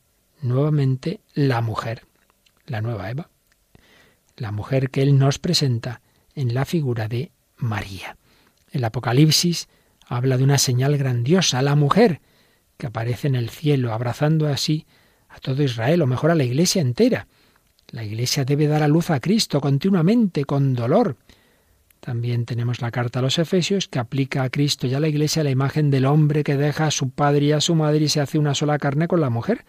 nuevamente 0.42 1.20
la 1.34 1.61
mujer, 1.61 2.07
la 2.66 2.80
nueva 2.80 3.11
Eva, 3.11 3.30
la 4.36 4.53
mujer 4.53 4.90
que 4.90 5.03
él 5.03 5.18
nos 5.18 5.38
presenta 5.38 6.01
en 6.34 6.55
la 6.55 6.64
figura 6.64 7.09
de 7.09 7.32
María. 7.57 8.16
El 8.71 8.85
Apocalipsis 8.85 9.68
habla 10.07 10.37
de 10.37 10.45
una 10.45 10.59
señal 10.59 10.97
grandiosa, 10.97 11.62
la 11.62 11.77
mujer, 11.77 12.21
que 12.77 12.87
aparece 12.87 13.29
en 13.29 13.35
el 13.35 13.51
cielo, 13.51 13.93
abrazando 13.93 14.47
así 14.47 14.87
a 15.29 15.39
todo 15.39 15.62
Israel, 15.62 16.03
o 16.03 16.07
mejor 16.07 16.31
a 16.31 16.35
la 16.35 16.45
iglesia 16.45 16.83
entera. 16.83 17.29
La 17.91 18.05
iglesia 18.05 18.45
debe 18.45 18.66
dar 18.66 18.83
a 18.83 18.89
luz 18.89 19.11
a 19.11 19.21
Cristo 19.21 19.61
continuamente, 19.61 20.45
con 20.45 20.75
dolor. 20.75 21.16
También 22.01 22.47
tenemos 22.47 22.81
la 22.81 22.91
carta 22.91 23.18
a 23.18 23.23
los 23.23 23.39
Efesios 23.39 23.89
que 23.89 23.99
aplica 23.99 24.43
a 24.43 24.51
Cristo 24.51 24.87
y 24.87 24.95
a 24.95 25.01
la 25.01 25.09
iglesia 25.09 25.45
la 25.45 25.51
imagen 25.51 25.91
del 25.91 26.07
hombre 26.07 26.45
que 26.45 26.57
deja 26.57 26.87
a 26.87 26.91
su 26.91 27.11
padre 27.11 27.47
y 27.47 27.53
a 27.53 27.61
su 27.61 27.75
madre 27.75 28.05
y 28.05 28.09
se 28.09 28.21
hace 28.21 28.39
una 28.39 28.55
sola 28.55 28.79
carne 28.79 29.07
con 29.07 29.21
la 29.21 29.29
mujer. 29.29 29.66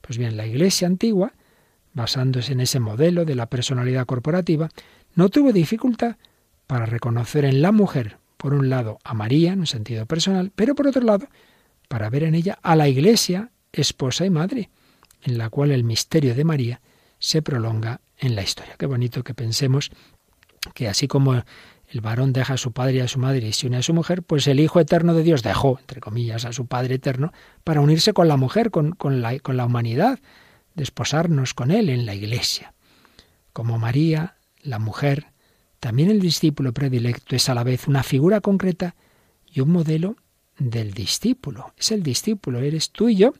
Pues 0.00 0.18
bien, 0.18 0.36
la 0.36 0.46
Iglesia 0.46 0.88
antigua, 0.88 1.34
basándose 1.92 2.52
en 2.52 2.60
ese 2.60 2.80
modelo 2.80 3.24
de 3.24 3.34
la 3.34 3.46
personalidad 3.46 4.06
corporativa, 4.06 4.68
no 5.14 5.28
tuvo 5.28 5.52
dificultad 5.52 6.16
para 6.66 6.86
reconocer 6.86 7.44
en 7.44 7.62
la 7.62 7.72
mujer, 7.72 8.18
por 8.40 8.54
un 8.54 8.70
lado, 8.70 8.98
a 9.04 9.12
María 9.12 9.52
en 9.52 9.60
un 9.60 9.66
sentido 9.66 10.06
personal, 10.06 10.50
pero 10.56 10.74
por 10.74 10.86
otro 10.86 11.02
lado, 11.02 11.28
para 11.88 12.08
ver 12.08 12.22
en 12.22 12.34
ella 12.34 12.58
a 12.62 12.74
la 12.74 12.88
Iglesia 12.88 13.50
esposa 13.70 14.24
y 14.24 14.30
madre, 14.30 14.70
en 15.22 15.36
la 15.36 15.50
cual 15.50 15.70
el 15.72 15.84
misterio 15.84 16.34
de 16.34 16.42
María 16.42 16.80
se 17.18 17.42
prolonga 17.42 18.00
en 18.16 18.34
la 18.34 18.42
historia. 18.42 18.76
Qué 18.78 18.86
bonito 18.86 19.22
que 19.24 19.34
pensemos 19.34 19.90
que 20.72 20.88
así 20.88 21.06
como 21.06 21.34
el 21.34 22.00
varón 22.00 22.32
deja 22.32 22.54
a 22.54 22.56
su 22.56 22.72
padre 22.72 22.94
y 22.94 23.00
a 23.00 23.08
su 23.08 23.18
madre 23.18 23.46
y 23.46 23.52
se 23.52 23.66
une 23.66 23.76
a 23.76 23.82
su 23.82 23.92
mujer, 23.92 24.22
pues 24.22 24.46
el 24.46 24.58
Hijo 24.58 24.80
Eterno 24.80 25.12
de 25.12 25.22
Dios 25.22 25.42
dejó, 25.42 25.78
entre 25.78 26.00
comillas, 26.00 26.46
a 26.46 26.54
su 26.54 26.66
Padre 26.66 26.94
Eterno 26.94 27.34
para 27.62 27.82
unirse 27.82 28.14
con 28.14 28.26
la 28.26 28.38
mujer, 28.38 28.70
con, 28.70 28.96
la, 29.20 29.38
con 29.40 29.58
la 29.58 29.66
humanidad, 29.66 30.18
desposarnos 30.74 31.52
con 31.52 31.70
Él 31.70 31.90
en 31.90 32.06
la 32.06 32.14
Iglesia. 32.14 32.72
Como 33.52 33.78
María, 33.78 34.36
la 34.62 34.78
mujer, 34.78 35.26
también 35.80 36.10
el 36.10 36.20
discípulo 36.20 36.72
predilecto 36.72 37.34
es 37.34 37.48
a 37.48 37.54
la 37.54 37.64
vez 37.64 37.88
una 37.88 38.02
figura 38.02 38.40
concreta 38.40 38.94
y 39.46 39.60
un 39.60 39.70
modelo 39.70 40.16
del 40.58 40.92
discípulo. 40.92 41.72
Es 41.76 41.90
el 41.90 42.02
discípulo, 42.02 42.60
eres 42.60 42.90
tú 42.90 43.08
y 43.08 43.16
yo. 43.16 43.32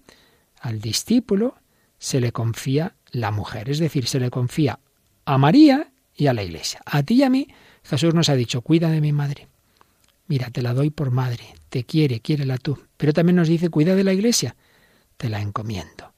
Al 0.61 0.81
discípulo 0.81 1.57
se 1.99 2.21
le 2.21 2.33
confía 2.33 2.97
la 3.13 3.31
mujer, 3.31 3.69
es 3.69 3.79
decir, 3.79 4.07
se 4.07 4.19
le 4.19 4.31
confía 4.31 4.81
a 5.27 5.37
María 5.37 5.93
y 6.15 6.27
a 6.27 6.33
la 6.33 6.43
Iglesia. 6.43 6.81
A 6.87 7.03
ti 7.03 7.15
y 7.15 7.23
a 7.23 7.31
mí 7.31 7.49
Jesús 7.85 8.15
nos 8.15 8.31
ha 8.31 8.35
dicho, 8.35 8.63
cuida 8.63 8.91
de 8.91 9.03
mi 9.03 9.13
madre. 9.13 9.49
Mira, 10.27 10.51
te 10.51 10.63
la 10.63 10.73
doy 10.73 10.91
por 10.91 11.11
madre, 11.11 11.45
te 11.69 11.85
quiere, 11.85 12.21
quiérela 12.21 12.57
tú. 12.57 12.79
Pero 12.97 13.13
también 13.13 13.37
nos 13.37 13.49
dice, 13.49 13.69
cuida 13.69 13.95
de 13.95 14.05
la 14.05 14.15
iglesia, 14.15 14.57
te 15.17 15.29
la 15.29 15.41
encomiendo. 15.41 16.15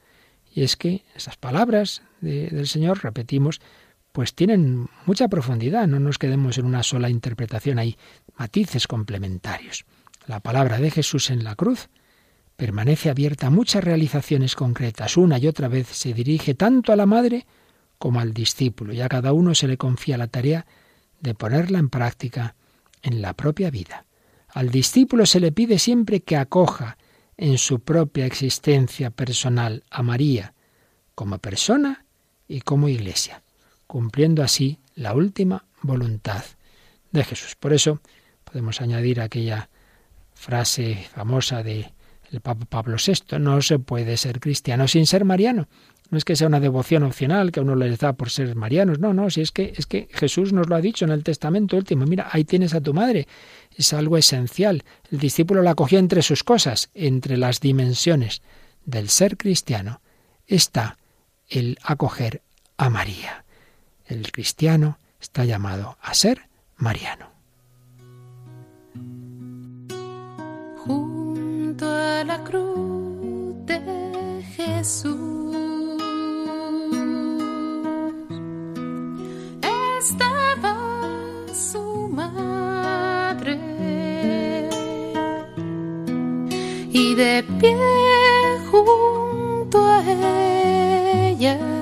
Y 0.54 0.62
es 0.62 0.76
que 0.76 1.04
esas 1.16 1.36
palabras 1.36 2.02
del 2.20 2.68
Señor, 2.68 3.02
repetimos, 3.02 3.60
pues 4.12 4.34
tienen 4.34 4.88
mucha 5.06 5.28
profundidad, 5.28 5.86
no 5.88 5.98
nos 5.98 6.18
quedemos 6.18 6.58
en 6.58 6.66
una 6.66 6.82
sola 6.82 7.08
interpretación, 7.08 7.78
hay 7.78 7.96
matices 8.36 8.86
complementarios. 8.86 9.84
La 10.26 10.40
palabra 10.40 10.78
de 10.78 10.90
Jesús 10.90 11.30
en 11.30 11.42
la 11.42 11.56
cruz 11.56 11.88
permanece 12.56 13.10
abierta 13.10 13.48
a 13.48 13.50
muchas 13.50 13.82
realizaciones 13.82 14.54
concretas. 14.54 15.16
Una 15.16 15.38
y 15.38 15.48
otra 15.48 15.68
vez 15.68 15.88
se 15.88 16.12
dirige 16.12 16.54
tanto 16.54 16.92
a 16.92 16.96
la 16.96 17.06
madre 17.06 17.46
como 17.98 18.20
al 18.20 18.32
discípulo, 18.34 18.92
y 18.92 19.00
a 19.00 19.08
cada 19.08 19.32
uno 19.32 19.54
se 19.54 19.68
le 19.68 19.76
confía 19.76 20.18
la 20.18 20.26
tarea 20.26 20.66
de 21.20 21.34
ponerla 21.34 21.78
en 21.78 21.88
práctica 21.88 22.56
en 23.02 23.22
la 23.22 23.34
propia 23.34 23.70
vida. 23.70 24.06
Al 24.48 24.70
discípulo 24.70 25.24
se 25.24 25.40
le 25.40 25.52
pide 25.52 25.78
siempre 25.78 26.20
que 26.20 26.36
acoja 26.36 26.98
en 27.36 27.58
su 27.58 27.80
propia 27.80 28.26
existencia 28.26 29.10
personal 29.10 29.84
a 29.90 30.02
María 30.02 30.54
como 31.14 31.38
persona 31.38 32.04
y 32.48 32.60
como 32.60 32.88
iglesia, 32.88 33.42
cumpliendo 33.92 34.42
así 34.42 34.78
la 34.94 35.12
última 35.12 35.66
voluntad 35.82 36.42
de 37.10 37.24
Jesús. 37.24 37.56
Por 37.56 37.74
eso 37.74 38.00
podemos 38.42 38.80
añadir 38.80 39.20
aquella 39.20 39.68
frase 40.32 41.06
famosa 41.14 41.62
de 41.62 41.92
el 42.30 42.40
Papa 42.40 42.64
Pablo 42.64 42.96
VI, 42.96 43.38
no 43.38 43.60
se 43.60 43.78
puede 43.78 44.16
ser 44.16 44.40
cristiano 44.40 44.88
sin 44.88 45.06
ser 45.06 45.26
mariano. 45.26 45.68
No 46.08 46.16
es 46.16 46.24
que 46.24 46.36
sea 46.36 46.46
una 46.46 46.58
devoción 46.58 47.02
opcional 47.02 47.52
que 47.52 47.60
a 47.60 47.64
uno 47.64 47.74
les 47.74 47.98
da 47.98 48.14
por 48.14 48.30
ser 48.30 48.56
marianos, 48.56 48.98
no, 48.98 49.12
no, 49.12 49.28
si 49.28 49.42
es 49.42 49.52
que 49.52 49.74
es 49.76 49.84
que 49.84 50.08
Jesús 50.10 50.54
nos 50.54 50.70
lo 50.70 50.76
ha 50.76 50.80
dicho 50.80 51.04
en 51.04 51.10
el 51.10 51.22
Testamento 51.22 51.76
último, 51.76 52.06
mira, 52.06 52.30
ahí 52.32 52.44
tienes 52.44 52.72
a 52.72 52.80
tu 52.80 52.94
madre, 52.94 53.28
es 53.76 53.92
algo 53.92 54.16
esencial. 54.16 54.84
El 55.10 55.18
discípulo 55.18 55.60
la 55.60 55.74
cogió 55.74 55.98
entre 55.98 56.22
sus 56.22 56.44
cosas, 56.44 56.88
entre 56.94 57.36
las 57.36 57.60
dimensiones 57.60 58.40
del 58.86 59.10
ser 59.10 59.36
cristiano, 59.36 60.00
está 60.46 60.96
el 61.46 61.78
acoger 61.82 62.40
a 62.78 62.88
María. 62.88 63.42
El 64.12 64.30
cristiano 64.30 64.98
está 65.18 65.46
llamado 65.46 65.96
a 66.02 66.12
ser 66.12 66.42
mariano. 66.76 67.30
Junto 70.84 71.88
a 71.88 72.22
la 72.22 72.44
cruz 72.44 73.64
de 73.64 74.44
Jesús 74.54 75.56
estaba 79.98 80.76
su 81.54 82.10
madre 82.12 83.58
y 86.92 87.14
de 87.14 87.42
pie 87.58 87.78
junto 88.70 89.86
a 89.86 90.02
ella 91.30 91.81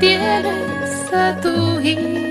tienes 0.00 1.12
a 1.12 1.36
tu 1.40 1.78
hijo. 1.80 2.29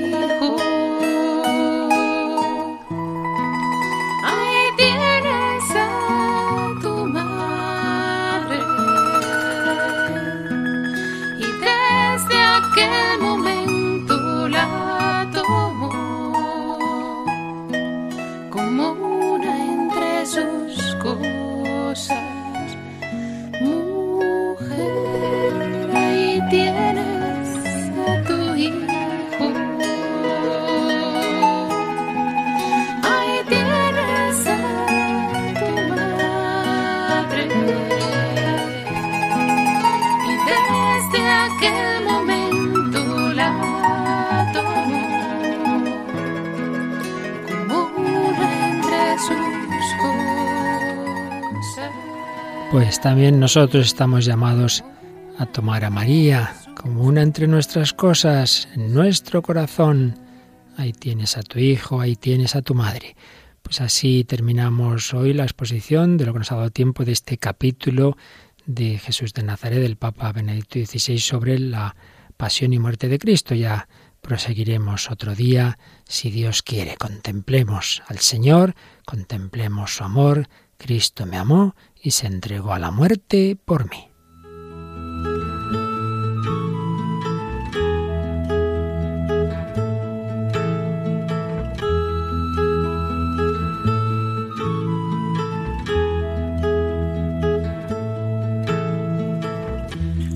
Pues 52.72 53.02
también 53.02 53.40
nosotros 53.40 53.88
estamos 53.88 54.26
llamados 54.26 54.84
a 55.40 55.48
tomar 55.48 55.84
a 55.86 55.90
María 55.90 56.54
como 56.76 57.04
una 57.04 57.24
entre 57.24 57.48
nuestras 57.48 57.94
cosas, 57.94 58.68
en 58.76 58.94
nuestro 58.94 59.42
corazón. 59.42 60.20
Ahí 60.78 60.94
tienes 60.94 61.36
a 61.36 61.42
tu 61.42 61.58
hijo, 61.58 62.00
ahí 62.00 62.16
tienes 62.16 62.56
a 62.56 62.62
tu 62.62 62.76
madre. 62.76 63.16
Pues 63.64 63.82
así 63.82 64.24
terminamos 64.24 65.16
hoy 65.16 65.34
la 65.34 65.44
exposición 65.44 66.18
de 66.18 66.28
lo 66.28 66.34
que 66.34 66.40
nos 66.40 66.52
ha 66.52 66.58
dado 66.58 66.70
tiempo 66.70 67.06
de 67.06 67.14
este 67.14 67.40
capítulo 67.40 68.18
de 68.68 69.00
Jesús 69.00 69.34
de 69.34 69.42
Nazaret 69.42 69.82
del 69.82 69.98
Papa 69.98 70.32
Benedicto 70.32 70.78
XVI 70.78 71.18
sobre 71.18 71.58
la 71.58 71.96
pasión 72.38 72.72
y 72.72 72.78
muerte 72.78 73.08
de 73.08 73.18
Cristo. 73.18 73.56
Ya 73.56 73.90
proseguiremos 74.22 75.10
otro 75.10 75.34
día, 75.34 75.80
si 76.06 76.30
Dios 76.30 76.62
quiere. 76.62 76.98
Contemplemos 76.98 78.04
al 78.08 78.20
Señor, 78.20 78.76
contemplemos 79.06 79.96
su 79.96 80.04
amor. 80.04 80.48
Cristo 80.78 81.26
me 81.26 81.38
amó 81.38 81.76
y 82.02 82.12
se 82.12 82.28
entregó 82.28 82.74
a 82.74 82.80
la 82.80 82.92
muerte 82.92 83.58
por 83.64 83.90
mí. 83.90 84.06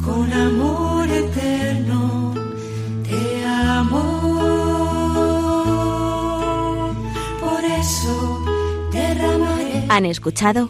Con 0.03 0.33
amor 0.33 1.07
eterno 1.09 2.33
te 3.03 3.45
amo. 3.45 4.03
Por 7.39 7.63
eso 7.63 8.45
derramaré. 8.91 9.85
Han 9.89 10.05
escuchado 10.05 10.69